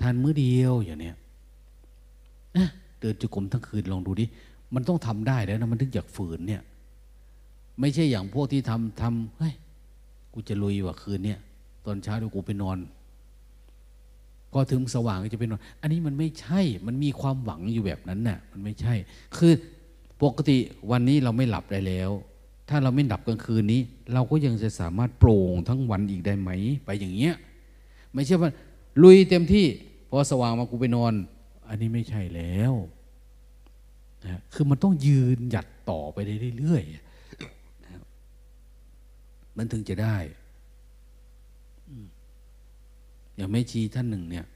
[0.00, 1.16] ทานมื้อเดียวอย่างเนี้ย
[3.00, 4.26] เดินจุกรมทั้งคืนลองดูดิ
[4.74, 6.62] มันต้องทำได้แล้วนะมันถึงอยากฝืนเนี่ย
[7.80, 9.54] ไม่ใช่อย่างพวกที่ทำทำเฮ้ย
[10.32, 11.38] กูจะลุยว่าคืนเนี่ย
[11.86, 12.78] ตอนเช้าเดี๋ยวกูไปนอน
[14.52, 18.94] พอถึงสว่างก็จะไปนอน อันนี้มันไม่ใช่ มันมีความหวังอยู่แบบนั้นน่ะ มันไม่ใช่
[19.36, 19.52] คือ
[20.22, 20.56] ปกติ
[20.90, 22.10] วันนี้เราไม่หลับได้แล้ว
[22.68, 23.80] ถ้าเราไม่หลับกลางคืนนี้
[24.12, 26.50] เราก็ยังจะสามารถโปร่งทั้งวันอีกได้ไหม
[26.84, 27.34] ไปอย่างเงี้ย
[28.14, 28.50] ไม่ใช่ว่า
[29.02, 29.66] ลุยเต็มที่
[30.10, 31.12] พอสว่างมากูไปนอน
[31.72, 32.72] อันนี้ไม่ใช่แล้ว
[34.24, 36.18] นะคือมันต้องยืนหยัดต่อไป
[36.58, 40.16] เรื่อยๆมันถึงจะได้
[43.36, 44.46] อย่างแม่ชีท่านหนึ่งเนี่ย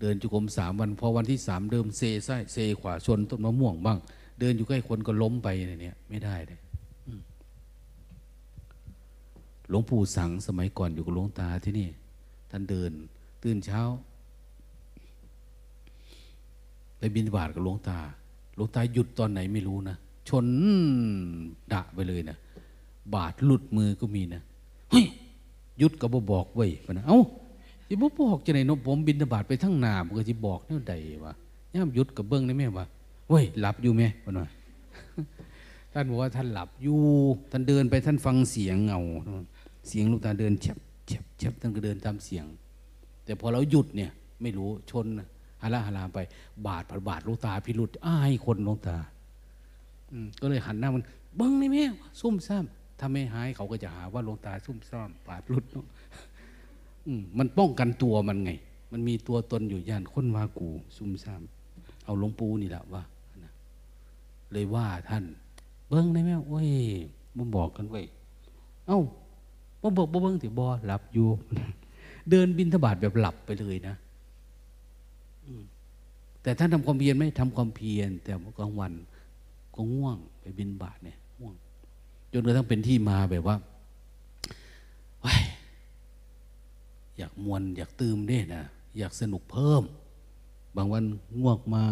[0.00, 3.98] เดินจุกรมสามวัน พอวันที่สามเดิมเซซ้ายเซขวาชนต้นมะม่วงบ้าง
[4.40, 5.48] เดินอยู่ใกล้คนก็ล้มไป
[5.82, 6.60] เนี่ยไม่ได้เลย
[9.68, 11.88] หลวงปู่สังสมัยก่อนอยู่กับหลวงตาที่นี่
[12.50, 12.90] ท่านเดิน
[13.42, 13.82] ตื่นเช้า
[16.98, 17.98] ไปบินบาตกับหลวงตา
[18.56, 19.96] หลวงตาหยุดตอนไหนไม่รู้นะ
[20.28, 20.46] ชน
[21.72, 22.36] ดะไปเลยนะ
[23.14, 24.42] บาดหลุดมือก็มีนะ
[24.90, 25.06] เฮ้ย
[25.78, 27.20] หยุดก็บบอกไว้ปนะเอ้า
[27.88, 30.94] สิบ่บอกจะไหนเนอะผมบินบาตไปทั้งนามันก็สิบอกแนวใด
[31.24, 31.32] วะ
[31.72, 32.86] ย่ามหยุดกับเบิ้งได้ไหมวะ
[33.28, 34.46] เว้ยหลับอยู่ไหมปะนะ
[35.92, 36.98] ท่านบอกว่าท่านหลับอยู่
[37.50, 39.00] ท่านเดินไปท่านฟังเสียงเงา
[39.88, 42.44] เสียงลูกตาเดินเฉบเฉบเฉบท่านก็เดินตามเสียง
[43.24, 44.10] แต่พอเราหยุดเนี่ย
[44.42, 45.06] ไม่รู้ชน
[45.66, 46.20] ฮาราฮารามไป
[46.66, 48.96] บาดผัดบาดลูกตาพิรุษอ้ายคนลูกตา
[50.40, 51.04] ก็เลยหันหน้ามัน
[51.36, 51.84] เบิ้งนี่แม่
[52.20, 52.64] ซุ่มซ่าม
[52.98, 55.86] ถ้าไม่หายเขาก็จะหาว่าลงตาซุ่มซ่ามบาดรุดเนาะ
[57.18, 58.50] มมันป้องกันตัวมันไง
[58.92, 61.42] มันมีตัวตนอยู่ย่านคนว่ากู ซุ่มซ่าม
[62.04, 63.02] เอาหลวงปู่นี่แหละว่า
[63.42, 63.52] นะ
[64.52, 65.24] เลยว่าท่าน
[65.88, 66.68] เบิ้งได้ไหมโอ้ย
[67.36, 68.02] มาบอกกันไว้
[68.86, 69.00] เอ้า
[69.82, 71.28] บ่บอกบ่เบิ้งถือบอหลับอยู่
[72.30, 73.94] เดินบินทบาทแบบหลับไปเลยนะ
[76.46, 78.92] แต่ท่านทำความเพียรไหมทำความเพียร แต่กลางวัน
[79.74, 81.54] ก็ง่วงไปบินบาทเนี่ยง่วง
[82.32, 83.56] จนกระทั่งเป็นที่มาแบบว่า
[85.24, 85.42] ว้าย
[87.18, 88.64] อยากมวนอยากตื่มเด้นะ
[88.98, 89.82] อยากสนุกเพิ่ม
[90.76, 91.02] บางวัน
[91.38, 91.82] ง่วงมา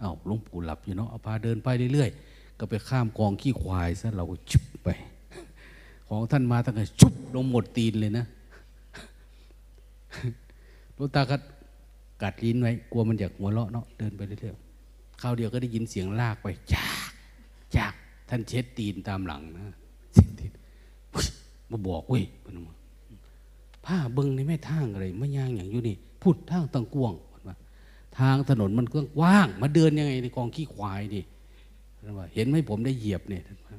[0.00, 4.88] เอา้าหลวงปู่หลับอยู่เนาะเอาพาเดินไปเรื่อยๆก็ไปข้ามกองขี้ควายซะเราก็ชุบไป
[6.08, 8.24] ของท่านมาตั้งแต่ชุบลงหมดตีนเลยนะ
[10.94, 11.36] หลวงตาก็
[12.24, 17.08] กัดลิ้นไว้กลัวมันอยากหัวเราะเนาะเดินไปเรื่อยๆคราวเดียวก็ได้ยินเสียงลากไปจาก
[17.76, 17.92] จาก
[18.28, 19.76] ท่านเช็ดตีนตามหลังนะ
[20.14, 20.52] เช็ดตีน
[21.70, 22.68] มาบอกเว้ยพนม
[23.86, 27.14] ผ้าเบิ้งในแม่ทางอะไรไม่ย่างอย่างอยู่นี่พูดทางตังกวาง
[27.46, 27.56] ว่า
[28.18, 31.20] ทางถนนมันก็ว้าง มาเดินยังไงในกองขี้ควายดิ
[32.04, 33.76] ท่ว่าเห็นไหมผมได้เหยียบเนี่ยท่านว่า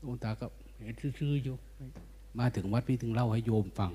[0.00, 0.46] หลวงตาก็
[0.84, 1.54] เห็นซื่อๆอยู่
[2.38, 3.92] มาถึงวัดพี่ถึงเล่าให้โยมฟัง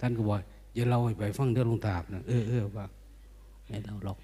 [0.00, 0.36] ท่านก็บอก
[0.74, 2.86] อย่าเล่าไปฟังเดี๋ยวหลวงตานะเออเออว่า
[3.68, 4.18] ไม่เล่าหรอก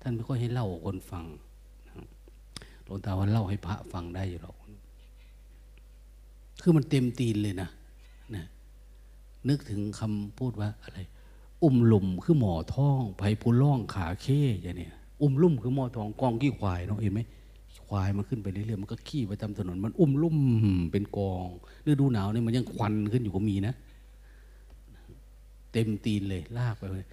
[0.00, 1.24] ท่านไม่ค่อยให้เล่าคนฟัง
[2.84, 4.54] หลวงตาว่าเล่าให้พระฟังได้อยู่หรอก
[6.62, 7.68] คือมันเต็มตีนเลยนะ
[8.34, 8.44] นะ
[9.48, 10.98] นึกถึงคำพูดว่าอะไร
[11.62, 17.20] อุ้มหลุมคือหมอท้องไผ่ผู้ล่องขาเข้อย่างเนี้ยอุ้มลุ่มคือหมอท้องกองขี้ควายเนาะเห็นไหม
[17.86, 20.38] ควายมันขึ้นไปเรื่อยๆมันก็ขี้ไปตามถนนมันอุ้มลุ่ม
[20.92, 21.48] เป็นกอง
[21.86, 23.74] ฤดูหนาวเนี่ยมันยังควันขึ้นอยู่ก็มีนะ
[25.76, 27.06] เต็มตีนเลย ลากไปเลย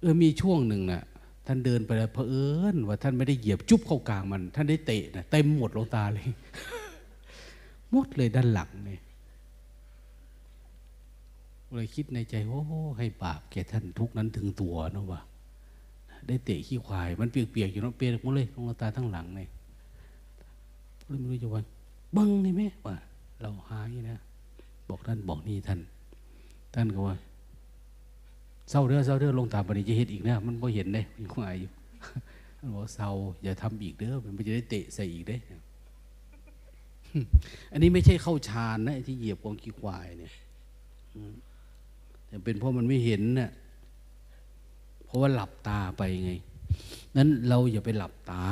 [0.00, 1.02] เออมีช่วงหนึ่งน่ะ
[1.46, 6.26] ท่านเดินไปแล้วเผอิญว่าท่านไม่ได้เหยียบจุ๊บเข้ากลางมัน ท่านได้เตะนะเต็มหมดลงตาเลย
[7.90, 9.00] หมดเลยด้านหลังเนี่ย
[11.72, 12.62] เลยคิดในใจโอ้
[12.98, 15.20] ให้บาปแกท่านทุกนั้นถึงตัวเนะวะ
[16.28, 19.48] ได้เตะขี้ควาย มันเปียกๆอยู่เนาะเปียกหมดเลยลงตาทั้งหลังเนี่ย
[21.04, 21.62] เลยไม่รู้จะว่า
[22.16, 22.94] บังนี่ไหมว่า
[23.40, 24.20] เราหายนะ
[24.88, 25.80] บอกท่านบอกนี่ท่าน
[26.74, 27.16] ท่านก็ว่า
[28.70, 31.70] เศร้าเด้อเศร้าเด้อลงตาปฏิจะเห็นอีกนะมันไม่เห็นเลยยังควายอยู่
[32.58, 33.10] ท่านบอกเศร้า
[33.42, 35.38] อย่าทำอีกเด้อมันไม่จะได้เตะใส่อีกเด้
[37.72, 40.32] อันนี้ไม่ใช่เข้าฌานนะที่เหยียบกองขี้ควายเนี่ย
[42.28, 43.50] แต่เป็นเพราะมันไม่เห็นน่ะ
[45.04, 46.32] เพราะว่าหลับตาไปไง
[47.16, 48.44] นั้นเราอย่าไปหลับตา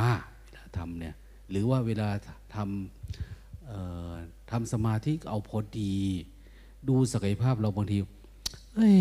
[0.42, 1.14] เวลาทำเนี่ย
[1.50, 2.08] หรือว่าเวลา
[2.54, 5.94] ทำทำสมาธิเอาพอดี
[6.88, 7.98] ดูศักยภาพเราบางที
[8.74, 9.00] เอ้ย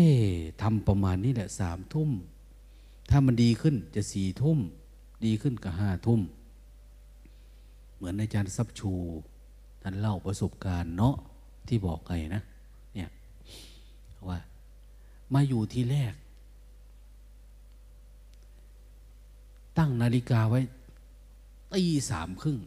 [0.62, 2.10] ทำประมาณนี้แหละสามทุ่ม
[3.10, 4.58] ถ้ามันดีขึ้นจะสี่ทุ่ม
[5.24, 6.20] ดีขึ้นก็ห้าทุ่ม
[7.94, 8.92] เหมือนอาจารย์ซับชู
[9.82, 11.16] ท่านเล่าประสบการณ์เนาะ
[11.68, 12.42] ที่บอกไงนะ
[12.94, 13.10] เนี่ย
[14.28, 14.38] ว่า
[15.32, 16.14] มาอยู่ที่แรก
[19.78, 20.60] ตั้งนาฬิกาไว้
[21.72, 22.58] ตีสามครึ่ง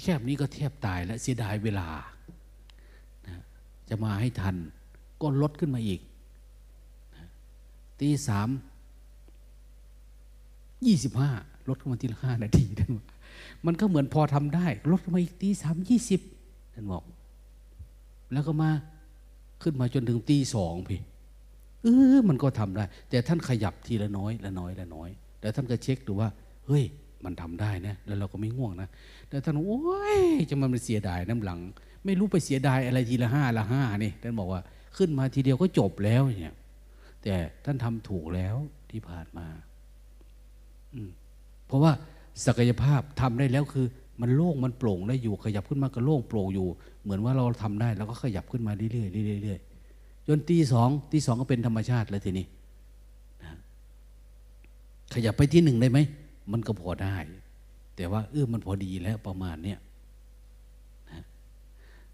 [0.00, 1.88] แทบนี้ก็แทบตายแล้วเสียดายเวลา
[3.26, 3.42] นะ
[3.88, 4.56] จะมาให้ทัน
[5.22, 6.00] ก็ลดขึ้นมาอีก
[7.14, 7.24] นะ
[8.00, 8.48] ตีสาม
[10.86, 11.30] ยี่สิบห้า
[11.68, 13.06] ลดขึ้นมาทีละห้านาทีท่านบอก
[13.66, 16.20] มันก็เหมือนพอทำได้ ลดขึ้นมาอีกตีสามยี่สิบ
[16.74, 17.02] ท่านบอก
[18.32, 18.70] แล้วก็มา
[19.62, 21.00] ขึ้นมาจนถึงตีสองพี่
[21.82, 25.10] เออมันก็ทำได้ แต่ท่านขยับทีละน้อยละน้อยละน้อย
[25.40, 26.28] แต่ท่านก็เช็คดูว่า
[26.66, 26.84] เฮ้ย
[27.24, 28.88] มันทำได้นะแล้วเราก็ไม่ง่วงนะ
[29.28, 29.80] แต่ท่านโอ้
[30.18, 31.60] ยจะมันไปเสียดายน้ำหลัง
[32.04, 34.60] ไม่รู้ไปเสียดายอะไรทีละห้าละห้านี่ท่านบอกว่า
[34.96, 36.56] ขึ้นมาทีเดียวก็จบแล้วเนี่ย
[37.22, 37.34] แต่
[37.64, 38.56] ท่านทำถูกแล้ว
[38.90, 39.46] ที่ผ่านมา
[40.94, 41.10] อืม
[41.66, 41.92] เพราะว่า
[42.46, 43.86] ศักยภาพทำได้แล้วคือ
[44.20, 46.66] มันโล่งมันโปร่งได้อยู่ขยับขึ้นมาก็โล่งโปร่งอยู่
[47.02, 49.58] เหมือนว่าเราทำได้แล้วก็ขยับขึ้นมาเรื่อยๆเรื่อยๆเรื่อย
[50.26, 52.46] จนตีสองตีสองก็เป็นธรรมชาติแล้วทีนี้
[55.14, 55.98] ขยับไปที่หนึ่งได้ไหม
[56.52, 57.16] มันก็พอได้
[57.96, 59.78] แต่ว่าเออมันพอดีแล้วประมาณเนี้ย
[61.10, 61.22] นะ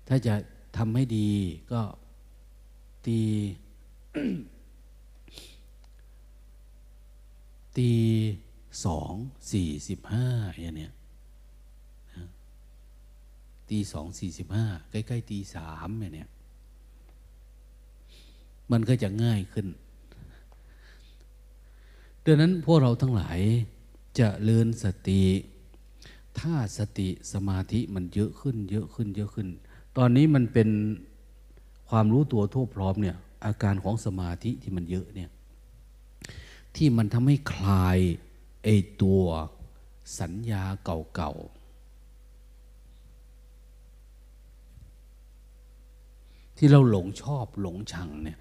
[0.08, 0.34] ถ้าจะ
[0.76, 1.30] ทำให้ดี
[1.72, 1.80] ก็
[3.06, 3.20] ตี
[7.76, 7.90] ตี
[8.84, 9.12] สอง
[9.52, 10.26] สี่สิบห้า
[10.60, 10.92] อย่างเนี้ย
[13.70, 16.30] ตีสองสี่สิบห้าใกล้ๆตีสามอย่างเนี้ย
[18.72, 19.66] มันก็จะง่ายขึ้น
[22.24, 23.38] ดังนั้นพวกเราทั้งหลาย
[24.18, 25.22] จะเลินสติ
[26.38, 29.48] ถ้าสติสมาธิมันเยอะขึ้น เยอะขึ้น เยอะขึ้น
[29.96, 30.68] ตอนนี้มันเป็น
[31.88, 35.30] ความรู้ตัวทั่วพร้อมเนี่ยอาการของสมาธิที่มันเยอะเนี่ย
[36.76, 37.98] ที่มันทำให้คลาย
[38.64, 38.68] ไอ
[39.02, 39.22] ตัว
[40.20, 41.56] สัญญาเก่าๆ
[46.56, 48.38] ที่เราหลงชอบหลงชังเนี่ย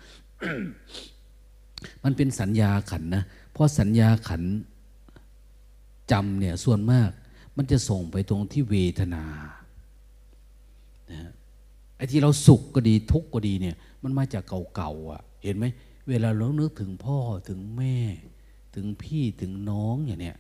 [2.04, 4.42] มันเป็นสัญญาขันนะ เพราะสัญญาขัน
[6.12, 7.10] จำเนี่ยส่วนมาก
[7.58, 9.26] มันจะส่งไปตรงที่เวทนา
[11.12, 11.32] นะ
[11.98, 14.44] ไอ้ที่เราสุขก็ดีทุกข์ก็ดีเนี่ย มันมาจาก
[14.76, 15.66] เก่าๆอะ เห็นไหม
[16.10, 17.18] เวลาเรานึกถึงพ่อ
[17.50, 17.98] ถึงแม่
[18.76, 20.38] ถึงพี่ถึงน้องอย่างเนี้ย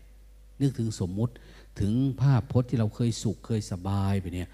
[0.61, 1.33] นึกถึงสมมุติ
[1.79, 4.49] ถึงภาพพจน์ที่เราเคยสุขเคยสบายไปเนี่ย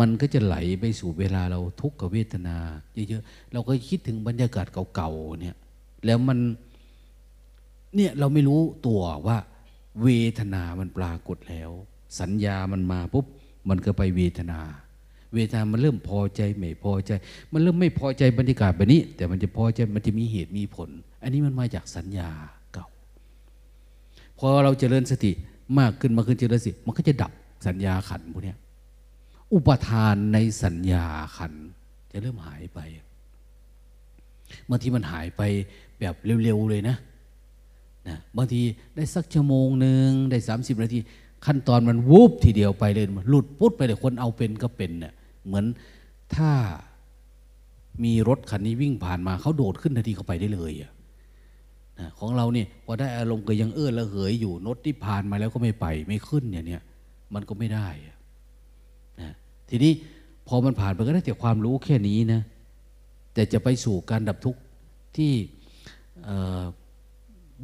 [0.00, 2.56] มันก็จะไหลไปสู่เวลาเราทุกข์กับเวทนา
[3.08, 5.56] เยอะๆเราก็คิดถึงบรรยากาศเก่าๆเนี่ย
[6.06, 6.38] แล้วมัน
[7.96, 9.38] เนี่ยเราไม่รู้ตัวว่า
[10.02, 10.08] เว
[10.38, 11.70] ทนามันปรากฏแล้ว
[12.20, 13.26] สัญญามันมาปุ๊บ
[13.68, 14.60] มันก็ไปเวทนา
[15.34, 17.10] เวทนามันเริ่มพอใจไม่พอใจ
[17.52, 20.88] มันเริ่มไม่พอใจบรรยากาศแบบนี้ แต่มันจะพอใจมันจะมีเหตุมีผล
[21.22, 22.30] อันนี้มันมาจากสัญญา
[22.72, 22.86] เก่า
[24.38, 25.32] พอเราจเจริญสติ
[25.78, 27.32] มากขึ้นมาขึ้นเจริญสติมันก็จะดับ
[27.66, 28.54] สัญญาขันพวกนี้
[29.52, 31.04] อุปทานในสัญญา
[31.36, 31.52] ขัน
[32.12, 32.80] จะเริ่มหายไป
[34.68, 35.42] บางทีมันหายไป
[36.00, 36.96] แบบเร็วๆเลยนะ
[38.08, 38.62] นะบางที
[38.96, 40.98] ได้สักชั่วโมงหนึ่งได้สามสิบนาที
[41.46, 45.12] ขั้นตอนมันวูบทีเดียวไปเลยมันหลุดปุ๊บไปเลยคนเอาเป็นก็เป็นเนะ่ย
[45.46, 45.64] เหมือน
[46.34, 46.50] ถ้า
[48.04, 50.92] มีรถคันนี้วิ่งผ่านมาเขาโดดขึ้นทันทีเขาไปได้เลยอะ
[51.98, 56.82] นะของเราเนี่ยพอได้อารมณ์ก็ยังเอื้อละเหยอยู่รถที่ผ่านมาแล้วก็ไม่ไปไม่ขึ้นอย่างเนี้ย
[57.34, 57.88] มันก็ไม่ได้
[59.20, 59.34] นะ
[59.68, 59.92] ทีนี้
[60.48, 62.40] พอมันผ่านไปก็ได้แต่ความรู้แค่นี้นะ
[63.34, 64.60] แต่จะไปสู่การดับทุกข์
[65.16, 65.32] ที่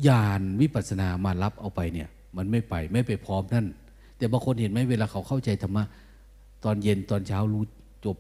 [0.07, 3.67] ญาณวิปัสสนามารับเอาไปเนี่ย มันไม่ไปไม่ไปพร้อมนั่น
[4.17, 5.85] แต่บางคนเห็นไหมเวลาเขาเข้าใจธรรมะ
[6.65, 7.65] ตอนเย็นตอนเช้ารู้
[8.05, 8.17] จบ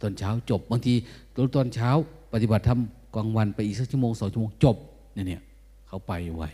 [0.00, 0.94] ตอนเช้าจบบางที
[1.34, 1.90] ตอนตอนเช้า
[2.32, 2.80] ปฏิบัติธรรม
[3.14, 4.76] กลางวันไปอีกสักชั่วโมงสองชั่วโมงจบ
[5.14, 5.42] เนี่ยเนี่ย
[5.88, 6.44] เขาไปไว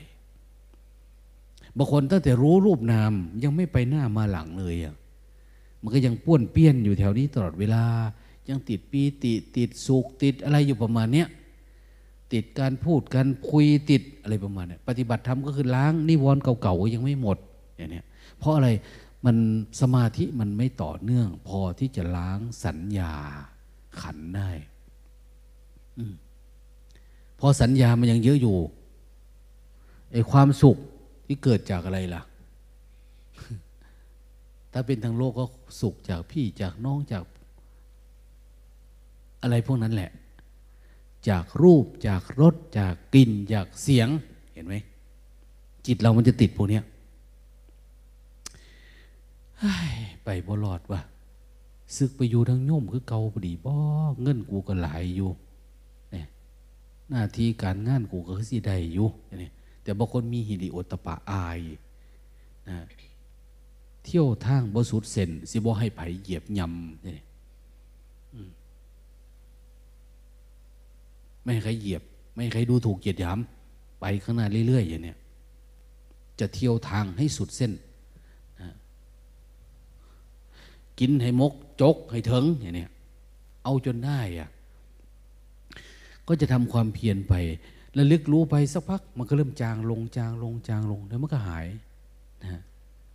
[1.76, 3.12] บางคนตั้งแต่รู้รูปนาม
[3.42, 4.94] ยังไม่ไปหน้ามาหลังเลยอะ
[5.82, 7.84] มันก็ยังป้วนเปี้ยนอยู่แถวนี้ตลอดเวลา
[8.48, 11.26] ยังติดปีติติดสุขติดอะไรอยู่ประมาณเนี้ย
[12.32, 17.38] ติดการพูดการคุยติดอะไรประมาณนี้ปฏิบัติธรรมก็คือล้างนิวรณ์เก่าๆยังไม่หมด
[17.76, 18.02] อย่างนี้
[18.38, 18.68] เพราะอะไร
[19.26, 19.36] มัน
[19.80, 23.14] สมาธิมันไม่ต่อเนื่อง พอที่จะล้างสัญญา
[24.00, 24.50] ขันได้
[25.98, 26.00] อ
[27.40, 28.56] พอสัญญามันยังเยอะอยู่
[30.12, 30.76] ไอ้ความสุข
[31.26, 32.22] ที่เกิดจากอะไรล่ะ
[34.72, 35.44] ถ้าเป็นทางโลกก็
[35.80, 37.24] สุขจากพี่จากน้องจาก
[39.42, 40.10] อะไรพวกนั้นแหละ
[41.28, 44.08] จากรูป จากรสจากกลิ่น จากเสียง
[44.52, 44.74] เห็นไหม
[45.86, 46.80] จิตเรามันจะติดพวกนี้
[50.24, 51.00] ไปบ่หลอดวะ
[51.96, 53.74] ซึกไปอยู่ทั้งโยมคือเกาพอดีบ่
[54.22, 55.30] เงินกูก็หลายอยู่
[56.12, 56.26] เนี่ย
[57.10, 59.08] หน้าที่การงานกูก็คือสิได้อยู่
[59.40, 59.52] เนี่ย
[59.82, 61.60] แต่บางคนมีหิริโอตปะอาย
[62.68, 62.76] นะ
[64.04, 67.20] เที่ยวทางบ่สุดเส้นสิบ่ให้ไผเหยียบยำเนี่ย
[71.42, 72.02] ไม่ให้ใครเหยียบ
[72.32, 73.38] ไม่ให้ใครดูถูกเหยียดหยาม
[74.00, 75.18] ไปข้างหน้าเรื่อยๆอย่างเนี้ย
[76.40, 77.72] จะเที่ยวทางให้สุดเส้น
[78.60, 78.74] นะ
[80.98, 82.90] กินให้มก จก ให้ถึงอย่างเนี้ย
[83.64, 84.48] เอาจนได้อะ
[86.28, 87.34] ก็จะทำความเพียรไป
[87.94, 91.66] แล้วลึกรู้ไปสักพัก มันก็เริ่มจางลงจางลงจางลงแล้วมันก็หาย
[92.42, 92.62] นะ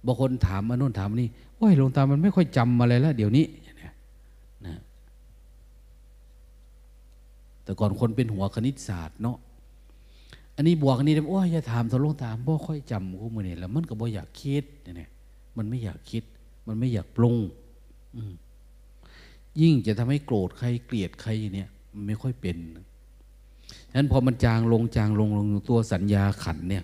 [0.05, 1.29] บางคนถามมาโน่นถามนี่
[1.59, 3.45] ว่าหลวงตามันไม่ค่อยจำอะไรแล้วเดี๋ยวนี้
[7.65, 9.37] แต่ก่อนคนเป็นหัวคณิตศาสตร์เนาะ
[10.55, 15.09] อันนี้บวกอันนี้โอ้ยอย่าถามทะลุถามบ่ค่อยจำกูมือเนี่ยแล้วมันก็บ่อยากคิดเนี่ย
[15.57, 16.23] มันไม่อยากคิด
[16.67, 17.35] มันไม่อยากปรุง
[19.61, 22.57] ยิ่งจะทำให้โกรธใครเกลียดใครเนี่ยมันไม่ค่อยเป็น
[23.89, 26.83] ฉะนั้นพอมันจางลงจางลงลงตัวสัญญาขันเนี่ย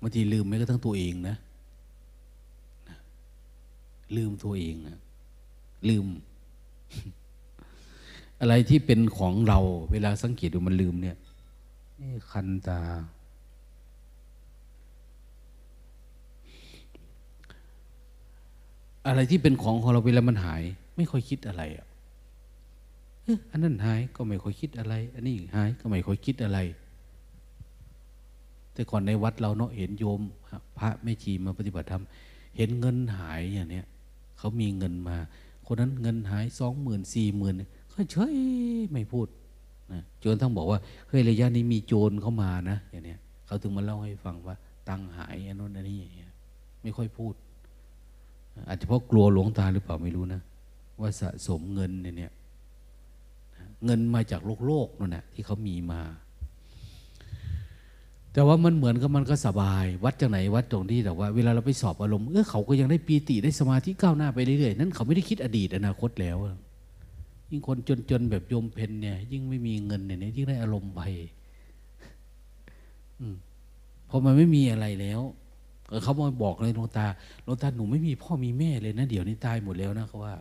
[0.00, 1.36] บางทีลืมแม้กระทั่งตัวเองนะ
[4.16, 4.98] ลืมตัวเองนะ
[5.88, 6.06] ลืม
[8.40, 9.58] อะไรที่เป็นของเรา
[9.92, 11.16] เวลาสังเกตดูมันลืมเนี่ย
[12.00, 12.80] นี่คันตา
[19.06, 20.62] อะไรที่เป็นของของเราเวลามันหาย
[20.96, 21.86] ไม่ค่อยคิดอะไรอะ
[23.50, 26.58] อันนั้นหายก็ไม่ค่อยคิดอะไร อันนี้หายก็ไม่ค่อยคิดอะไร
[28.72, 30.20] แต่ก่อนในวัดเราเนาะเห็นโยม
[30.78, 32.02] พระแม่ชีมาปฏิบัติธรรม
[32.56, 33.86] เห็นเงินหายอย่างเนี้ย
[34.38, 35.16] เขามีเงินมา
[35.66, 37.54] คนนั้นเงินหายสองหมื่นสี่หมื่น
[38.10, 38.34] เฉย
[38.92, 39.26] ไม่พูด
[39.92, 40.78] นะโจนต้องบอกว่า
[41.08, 44.56] เฮ้ยระยะนี้มีโจรเข้ามานะอย่างเนี้ยเขาถึงมาเล่าให้ฟังว่า
[44.88, 46.30] ตังหายอันนู้นอันนี้อย่างเงี้ย
[46.82, 47.34] ไม่ค่อยพูด
[48.68, 50.40] อาจจะเพราะกลัวหลวงตาหรือเปล่าไม่รู้นะ
[51.00, 52.32] ว่าสะสมเงินเนี่ย
[53.84, 56.02] เงินมาจากโลกโลกนั่นแหละที่เขามีมา
[58.32, 66.36] แต่ว่ามันเหมือนกับมันก็สบาย วัดจากไหนวัดตรงที่แต่ว่า เวลาเราไปสอบอารมณ์เออเขาก็ยังได้ปีติได้สมาธิก้าวหน้าไปเรื่อยๆนั้นเขาไม่ได้คิดอดีตอนาคตแล้ว
[67.50, 67.78] ยิ่งคน
[68.10, 71.00] จนๆแบบโยมเพนเนี่ย ยิ่งไม่มีเงินเนี่ยยิ่งได้อารมณ์ไป
[74.06, 75.20] เพราะมันไม่มีอะไรแล้ว
[76.02, 77.06] เขามาบอกเลยหลวงตา
[77.44, 80.34] หลวงตาหนูไม่มีพ่อมีแม่เลยนะเดี๋ยวนี้ตายหมดแล้วนะเขาว่า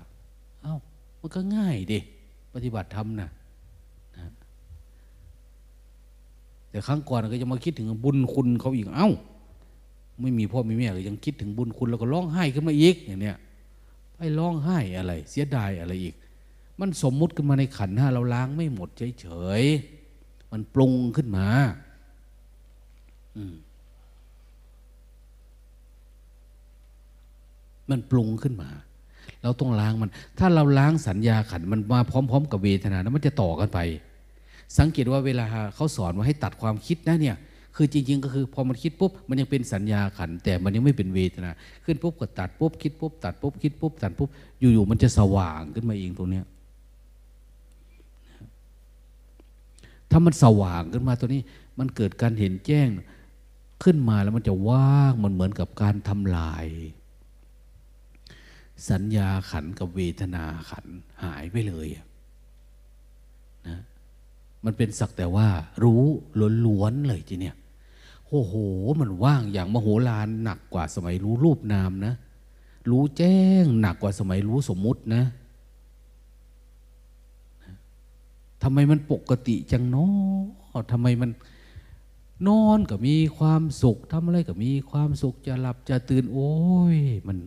[0.61, 0.75] เอา้า
[1.21, 1.99] มันก็ง่ายดิ
[2.53, 3.29] ปฏิบัติธรรมนะ
[4.17, 4.31] นะ
[6.69, 9.11] แต่ครั้งก่อนก็จะมาคิดถึงบุญคุณเขาอีกเอา้า
[10.21, 13.37] ไม่มีพ่อมีแม่ก็ยังคิดถึงบุญคุณแล้วก็ร้องไห้ขึ้นมาอีกอย่างเนี้ย
[14.15, 16.15] ไปร้องไห้อะไร เสียดายอะไรอีก
[16.79, 18.89] มันสมมุติขึ้นมาในขันห้าเราล้างไม่หมด
[19.19, 19.27] เฉ
[19.59, 21.47] ยๆ มันปรุงขึ้นมา
[23.37, 23.55] อืม
[27.89, 28.69] มันปรุงขึ้นมา
[29.43, 33.79] เราต้องล้างมัน ถ้าเราล้างสัญญาขันมันมาพร้อม ๆ กับเวทนาแล้วมันจะต่อกันไป
[34.77, 35.45] สังเกตว่าเวลา
[35.75, 37.37] เขาสอนว่าให้ตัดความคิดนะเนี่ย
[37.75, 41.51] คือจริง ๆ ก็คือพอมันคิดปุ๊บมันยังเป็นสัญญาขัน แต่มันยังไม่เป็นเวทนา
[41.85, 44.29] ขึ้นปุ๊บก็ตัดปุ๊บคิดปุ๊บตัดปุ๊บคิดปุ๊บตัดปุ๊บ
[44.59, 46.45] อยู่ๆมันจะสว่างขึ้นมาเองตรงเนี้ย
[50.17, 51.41] ถ้ามันสว่างขึ้นมาตัวนี้
[51.79, 52.89] มันเกิดการเห็นแจ้ง
[53.83, 56.65] ขึ้นมาแล้วมันจะว่างมันเหมือนกับการทำลาย
[58.89, 60.85] สัญญาขันกับเวทนาขัน
[61.23, 61.87] หายไปเลย
[63.67, 63.79] นะ
[64.65, 65.47] มันเป็นสักแต่ว่า
[65.83, 66.03] รู้
[66.65, 67.55] ล้วนๆเลยทีเนี้ย
[68.27, 68.53] โอ้โห
[69.01, 72.13] มันว่างอย่างมโหฬารหนักกว่าสมัยรู้รูปนามนะ
[72.89, 75.23] รู้แจ้งหนักกว่าสมัยรู้สมมุตินะ
[78.67, 81.31] ทำไมมันปกติจังเนาะทำไมมัน
[82.47, 86.53] นอนก็มีความสุขทำอะไรก็มีความสุขจะหลับจะตื่นโอ้
[86.95, 86.97] ย
[87.27, 87.37] มัน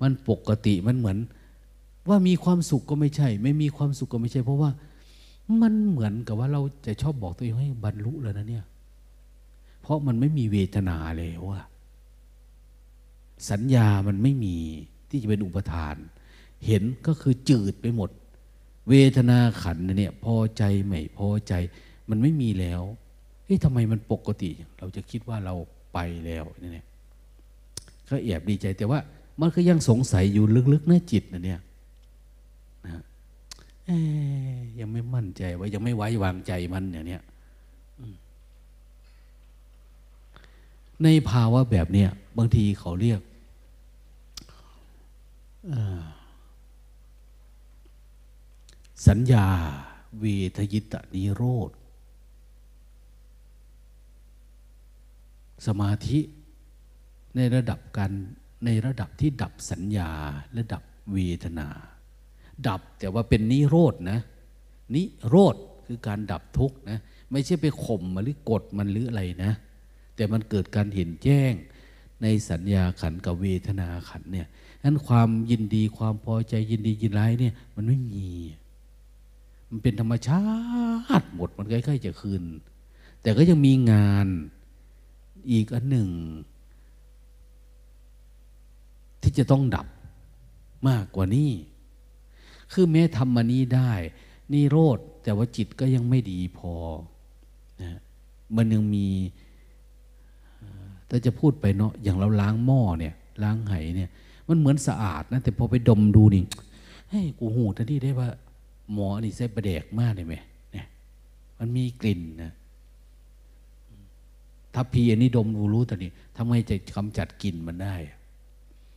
[0.00, 1.18] มันปกติมันเหมือน
[2.08, 4.70] ว่ามีความสุขก็ไม่ใช่ ไม่มีความสุขก็ไม่ใช่ เพราะว่า
[5.60, 8.64] มันเหมือนกับว่าเราจะชอบบอกตัวเองให้บรรลุแล้วนะเนี่ย
[9.82, 11.64] เพราะมันไม่มีเวทนาแล้วอะ
[13.50, 14.56] สัญญามันไม่มี
[15.08, 15.96] ที่จะเป็นอุปทาน
[16.66, 18.10] เห็นก็คือจืดไปหมด
[18.88, 21.54] เวทนาขันเนี่ย พอใจไม่พอใจ
[22.10, 22.82] มันไม่มีแล้ว
[23.44, 25.54] เฮ้ยทำไมมันปกติ เราจะคิดว่าเรา
[25.92, 26.86] ไปแล้วเนี่ย
[28.08, 28.98] ก็แอบดีใจแต่ว่า
[29.40, 31.60] มันก็ยังสงสัยอยู่ลึกๆในจิตนะเนี่ย
[32.86, 33.02] นะ
[34.78, 37.22] ยังไม่มั่นใจว่ายังไม่ไว้วางใจมันเนี่ยเนี่ย
[41.02, 42.08] ในภาวะแบบเนี้ย
[42.38, 43.20] บางทีเขาเรียก
[49.08, 49.46] สัญญา
[50.20, 50.24] เว
[50.56, 51.70] ทยิตนิโรธ
[55.66, 56.20] สมาธิ
[57.36, 58.12] ในระดับการ
[58.64, 60.10] ในระดับที่ดับสัญญา
[60.52, 60.82] และดับ
[61.12, 61.68] เวทนา
[62.68, 64.20] ดับแต่ว่าเป็นนิโรธนะ
[64.94, 65.56] นิโรธ
[65.86, 66.98] คือการดับทุกข์นะ
[67.32, 69.52] ไม่ใช่ไปข่มมาหรือกดมันหรืออะไรนะ
[70.16, 71.52] แต่มันเกิดการเห็นแจ้ง
[72.22, 74.48] ในสัญญาขันกับเวทนาขันเนี่ย
[74.84, 78.28] นั้นความยินดีความพอใจยินดียินร้ายเนี่ยมันไม่มี
[79.70, 80.44] มันเป็นธรรมชา
[81.20, 82.42] ติหมดมันใกล้ๆจะคืน
[83.22, 84.26] แต่ก็ยังมีงาน
[85.50, 86.08] อีกอันหนึ่ง
[89.22, 89.86] ที่จะต้องดับ
[90.88, 91.50] มากกว่านี้
[92.72, 93.92] คือแม้ทำมานี้ได้
[94.52, 96.72] นี่โรดแต่ว่าจิตก็ยังไม่ดีพอ
[97.82, 98.00] นะ
[98.56, 99.06] มันยังมี
[101.08, 104.10] ถ้าจะพูดไปเนาะอย่างเราล้างหม้อเนี่ย ล้างไหเนี่ย
[104.48, 106.44] มันเหมือนสะอาดนะแต่พอไปดมดูนี่
[107.10, 108.28] ให้กูหูทันทีได้ว่า
[108.92, 110.34] หมอนี่ใส่ประแดกมากเลยไหม
[110.72, 110.86] เนี่ย
[111.58, 112.52] มันมีกลิ่นนะ
[114.74, 117.94] ถ้าพีอันนี้ดมดูรู้ต่นี่ทำไมจะกำจัดกลิ่นมันได้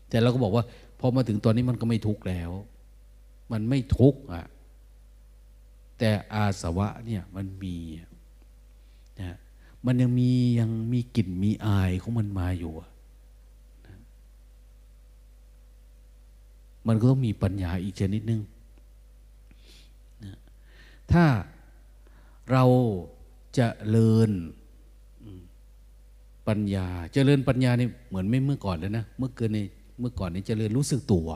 [0.10, 0.64] แต่เราก็บอกว่า
[1.00, 2.52] พอมาถึงตอนนี้มันก็ไม่ทุกข์แล้ว
[3.52, 4.46] มันไม่ทุกข์อะ
[5.98, 7.76] แต่อาสวะเนี่ยมันมี
[9.22, 9.38] นะ
[9.86, 12.74] มันยังมียังมีกลิ่นมีอายของมันมาอยู่
[16.88, 18.42] มันก็ต้องมีปัญญาอีกชนิดนึง
[21.14, 21.26] ถ้า
[22.52, 22.64] เรา
[23.58, 24.32] จะเลิน
[26.48, 29.60] ปัญญาเจริญปัญญานี่เหมือนไม่เมื่อก่อนเลยนะเมื่อเกินใน
[30.00, 31.28] เมื่อก่อนนี่เจริญรู้สึกตัว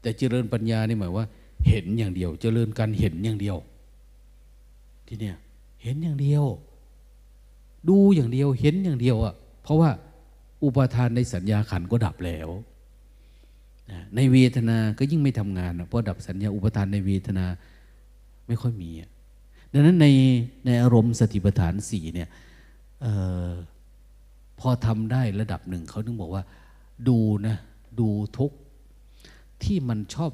[0.00, 1.26] แต่เจริญปัญญานี่หมายว่า
[1.68, 3.56] เห็นอย่างเดียวเจริญการเห็นอย่างเดียว
[5.06, 5.36] ที่เนี่ย
[5.82, 6.44] เห็นอย่างเดียว
[7.88, 9.90] ดูอย่างเดียวเห็นอย่างเดียวอะเพราะว่า
[10.64, 12.48] อุปทานในสัญญาขันก็ดับแล้ว
[14.16, 17.46] ในเวทนาก็ยิ่งไม่ทำงานเพราะดับสัญญาอุปทานในเวทนา
[18.48, 18.90] ไม่ค่อยมี
[19.72, 20.06] ดังนั้นใน
[20.66, 22.28] ในอารมณ์สติปัฏฐานสี่เนี่ย
[23.04, 23.06] อ
[23.48, 23.50] อ
[24.60, 26.42] พอทำได้ระดับหนึ่งเขาถึงบอกว่า
[27.08, 27.56] ดูนะ
[28.00, 28.08] ดู
[28.38, 28.52] ทุก
[29.62, 30.32] ที่มันชอบ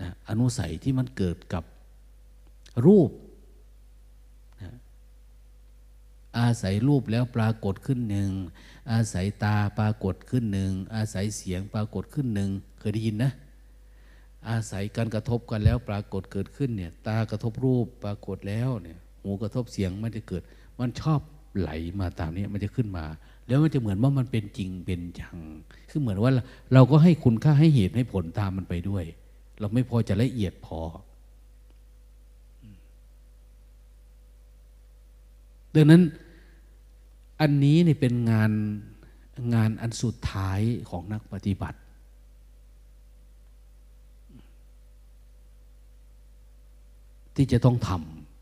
[0.00, 1.64] นะอนุสัยที่มันเกิดกับ
[2.86, 3.10] รูป
[4.60, 4.72] นะ
[6.38, 8.30] อาศัยรูปแล้วปรากฏขึ้นหนึ่ง
[8.92, 13.32] อาศัยตาปรากฏขึ้นหนึ่ง อาศัยเสียงปรากฏขึ้นหนึ่ง เคยได้ยินนะ
[14.48, 20.42] อาศัยการกระทบกันแล้วปรากฏเกิดขึ้นเนี่ยตากระทบรูปปรากฏแล้วเนี่ยหูกระทบเสียงมันจะเกิด
[20.80, 21.20] มันชอบ
[21.58, 23.04] ไหลมาตามนี้มันจะขึ้นมา
[23.46, 25.36] แล้วมันจะเหมือนว่ามันเป็นจริงเป็นจัง
[25.90, 26.32] คือเหมือนว่า
[26.72, 29.04] เราก็ให้คุณค่าให้เหตุให้ผลตามมันไปด้วย
[29.60, 30.80] เราไม่พอจะละเอียดพอ
[35.74, 36.02] ดังนั้น
[37.40, 38.52] อันนี้นี่เป็นงาน
[39.54, 40.60] งานอันสุดท้าย
[40.90, 41.78] ของนักปฏิบัติ
[47.36, 47.90] ที่จะต้องท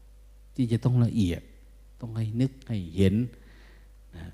[0.02, 1.42] ำที่จะต้องละเอียด
[2.00, 3.14] ต้องให้นึกให้เห็น
[4.16, 4.26] นะ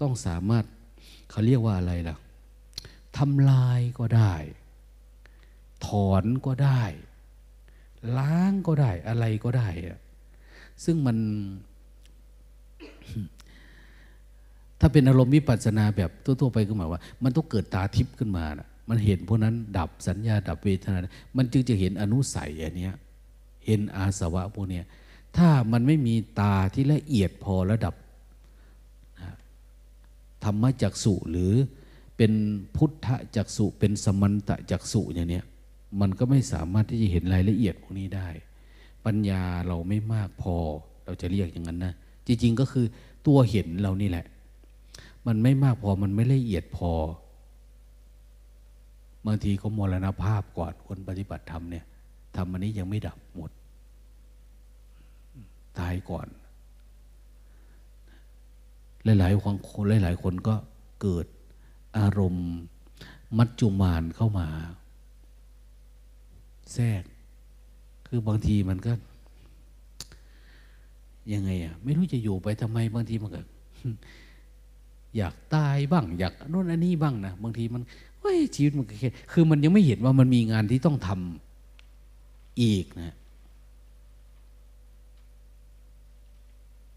[0.00, 0.64] ต้องสามารถ
[1.30, 2.16] เขาเรียกว่าอะไรล่ะ
[3.16, 4.32] ทำลายก็ได้
[5.86, 6.82] ถอนก็ได้
[8.18, 9.68] ล้างก็ได้อะไรก็ได้
[10.84, 11.16] ซึ่งมัน
[14.80, 20.98] ถ้าเป็นอารมณ์วิปัสสนาแบบทั่วๆไปก็หมายว่า มันต้องเกิดตาทิพย์ขึ้นมานะมันเห็นพวกนั้นดับสัญญาดับเวทนา
[21.36, 22.90] มันจึงจะเห็นอนุสัยอันนี้
[23.64, 24.80] เห็นอาสวะพวกนี้
[25.36, 27.94] ถ้ามันไม่มีตาที่ละเอียดพอระดับ
[30.44, 31.52] ธรรมจักสุหรือ
[32.16, 32.32] เป็น
[32.76, 35.40] พุทธจักสุเป็นสมันตจักสุอย่างนี้
[36.00, 38.28] มันก็ไม่สามารถที่จะเห็นรายละเอียดพวกนี้ได้
[39.04, 40.54] ปัญญาเราไม่มากพอ
[41.04, 41.94] เราจะเรียกอย่างนั้นนะ
[42.26, 42.86] จริง ๆ ก็คือ
[43.26, 44.26] ตัวเห็นเรานี่แหละ
[45.26, 46.92] มันไม่มากพอมันไม่ละเอียดพอ
[49.26, 51.84] บางทีเขามรณภาพก่อนคนปฏิบัติธรรมเนี่ย
[52.36, 53.50] ทำอันนี้ยังไม่ดับหมด
[55.78, 56.28] ตายก่อน
[59.04, 59.44] หลายๆค
[59.82, 60.54] นหลาย ๆ คนก็
[61.02, 61.26] เกิด
[61.98, 62.48] อารมณ์
[63.38, 64.48] มัจจุมานเข้ามา
[66.72, 67.02] แทรก
[68.06, 68.92] คือบางทีมันก็
[71.32, 73.40] ยังไงอะไม่รู้จะอยู่ไปทำไมบางทีมันก็
[75.16, 77.82] อยากตายบ้าง อยากโน่นอันนี้บ้างนะบางทีมัน
[78.20, 81.51] เฮ้ยชีวิตมันแค่คือมันยังไม่เห็นว่ามันมีงานที่ต้องทำ
[82.60, 83.14] อีกนะ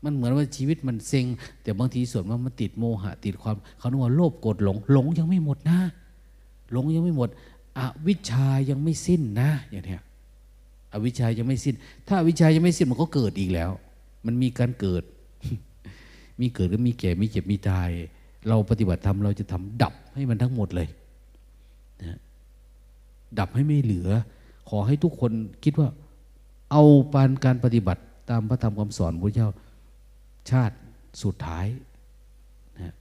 [0.03, 1.25] มันเหมือนว่าชีวิตมันเซ็ง
[1.63, 5.79] แต่บางทีส่วนว่ามันติดโมหะ ติดความเขาเรียกว่าโลภโกรธหลง หลงยังไม่หมดนะ
[6.71, 7.29] หลงยังไม่หมด
[7.77, 9.99] อวิชายังไม่สิ้นนะอย่างนี้
[10.93, 11.75] อวิชายังไม่สิ้น
[12.07, 13.71] ถ้าอวิชายังไม่สิ้นมันก็เกิดอีกแล้ว
[14.25, 15.03] มันมีการเกิด
[16.39, 17.89] มีเกิดก็มีแก่ มีเจ็บ มีตาย
[18.47, 20.87] เราปฏิบัติธรรมเราจะทำดับให้มันทั้งหมดเลย
[22.01, 22.19] นะ
[23.39, 24.09] ดับให้ไม่เหลือ
[24.69, 25.31] ขอให้ทุกคน
[25.63, 25.89] คิดว่า
[26.71, 26.83] เอา
[27.13, 29.49] ปานการปฏิบัติตามพระธรรมคำสอนพระเจ้า
[30.51, 30.75] ชาติ
[31.23, 31.67] สุดท้าย
[32.79, 32.93] นะ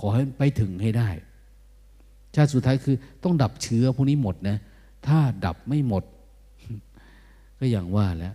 [0.00, 1.08] ขอให้ไปถึงให้ได้
[2.34, 4.56] ชาติสุดท้ายคือ ต้องดับเชื้อพวกนี้หมดนะ
[5.06, 6.04] ถ้าดับไม่หมด
[7.58, 8.34] ก็อย่างว่าแล้ว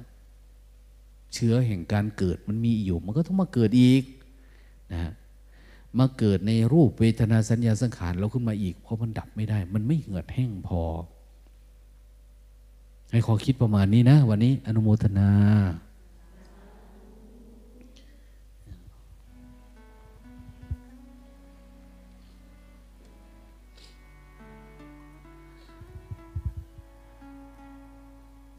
[1.33, 4.03] เชื้อแห่งการเกิดมันมีอยู่ มันก็ต้องมาเกิดอีก
[4.93, 5.11] นะ
[5.99, 10.81] มาเกิดในรูปเวทนาสัญญาสังขารเราขึ้นมาอีก เพราะมันดับไม่ได้ มันไม่เหือดแห้งพอ
[13.11, 15.29] ให้ขอคิดประมาณนี้นะ วันนี้อนุโมทนา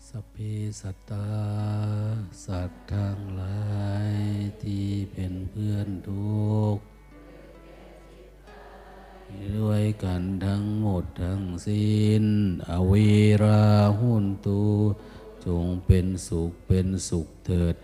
[0.09, 0.37] สเพ
[0.81, 1.29] สัตตา
[2.45, 3.67] สัตว์ทั้งหลา
[4.11, 4.13] ย
[4.63, 6.85] ที่เป็นเพื่อนทุกข์
[9.57, 12.25] ด้วยกันทั้งหมดทั้งสิ้น
[12.69, 12.93] อเว
[13.45, 13.65] รา
[13.99, 14.63] หุนตู
[15.47, 17.75] จงเป็นสุขเป็นสุขเถิด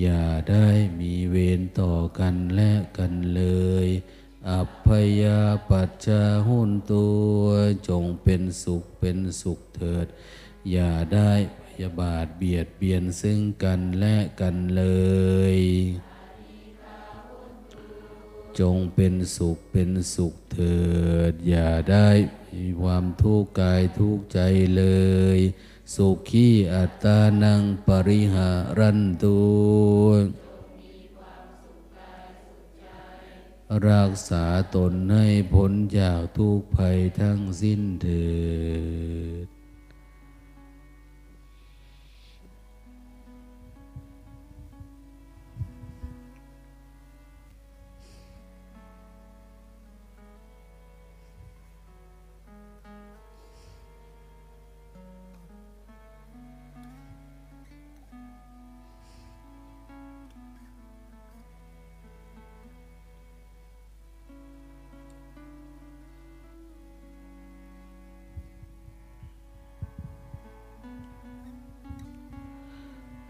[0.00, 0.68] อย่าได้
[1.00, 3.44] มีเวรต่อกันและกันเล
[3.84, 3.86] ย
[4.50, 4.88] อัพ
[5.22, 7.06] ยาปัจจาหุนตั
[7.38, 7.42] ว
[7.88, 10.06] จงเป็นสุขเป็นสุขเถิด
[10.70, 11.32] อย่าได้
[11.80, 14.84] ยาบาทเบียดเบียนซึ่งกันและกันเล
[15.54, 15.56] ย
[18.60, 20.78] จงเป็นสุขเป็นสุขเถิ
[21.30, 22.08] ด อย่าได้
[22.54, 24.40] มีความทุกข์กายทุกข์ใจ
[24.76, 24.84] เล
[25.36, 25.38] ย
[25.94, 29.38] สุขีอัตตานังปริหารันตุ
[33.88, 38.26] รักษาตนให้พ้นจากทุกภัยทั้งสิ้นเถิ
[39.44, 39.55] ด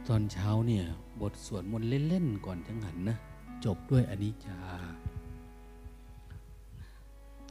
[0.09, 0.85] ตอนเช้าเนี่ย
[1.21, 3.17] บทสวดมนต์เล่น ๆ ก่อนจังหันนะ
[3.65, 4.59] จบด้วยอนิจจา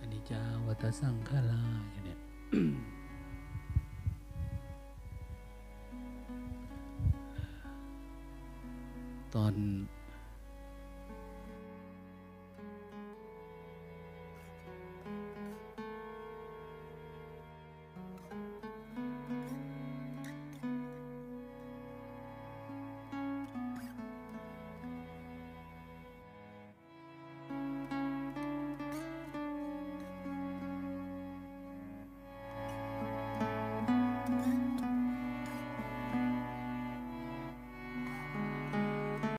[0.02, 2.20] อนิจจาวัตสังขาราอย่างเนี้ย
[9.36, 9.54] ตอน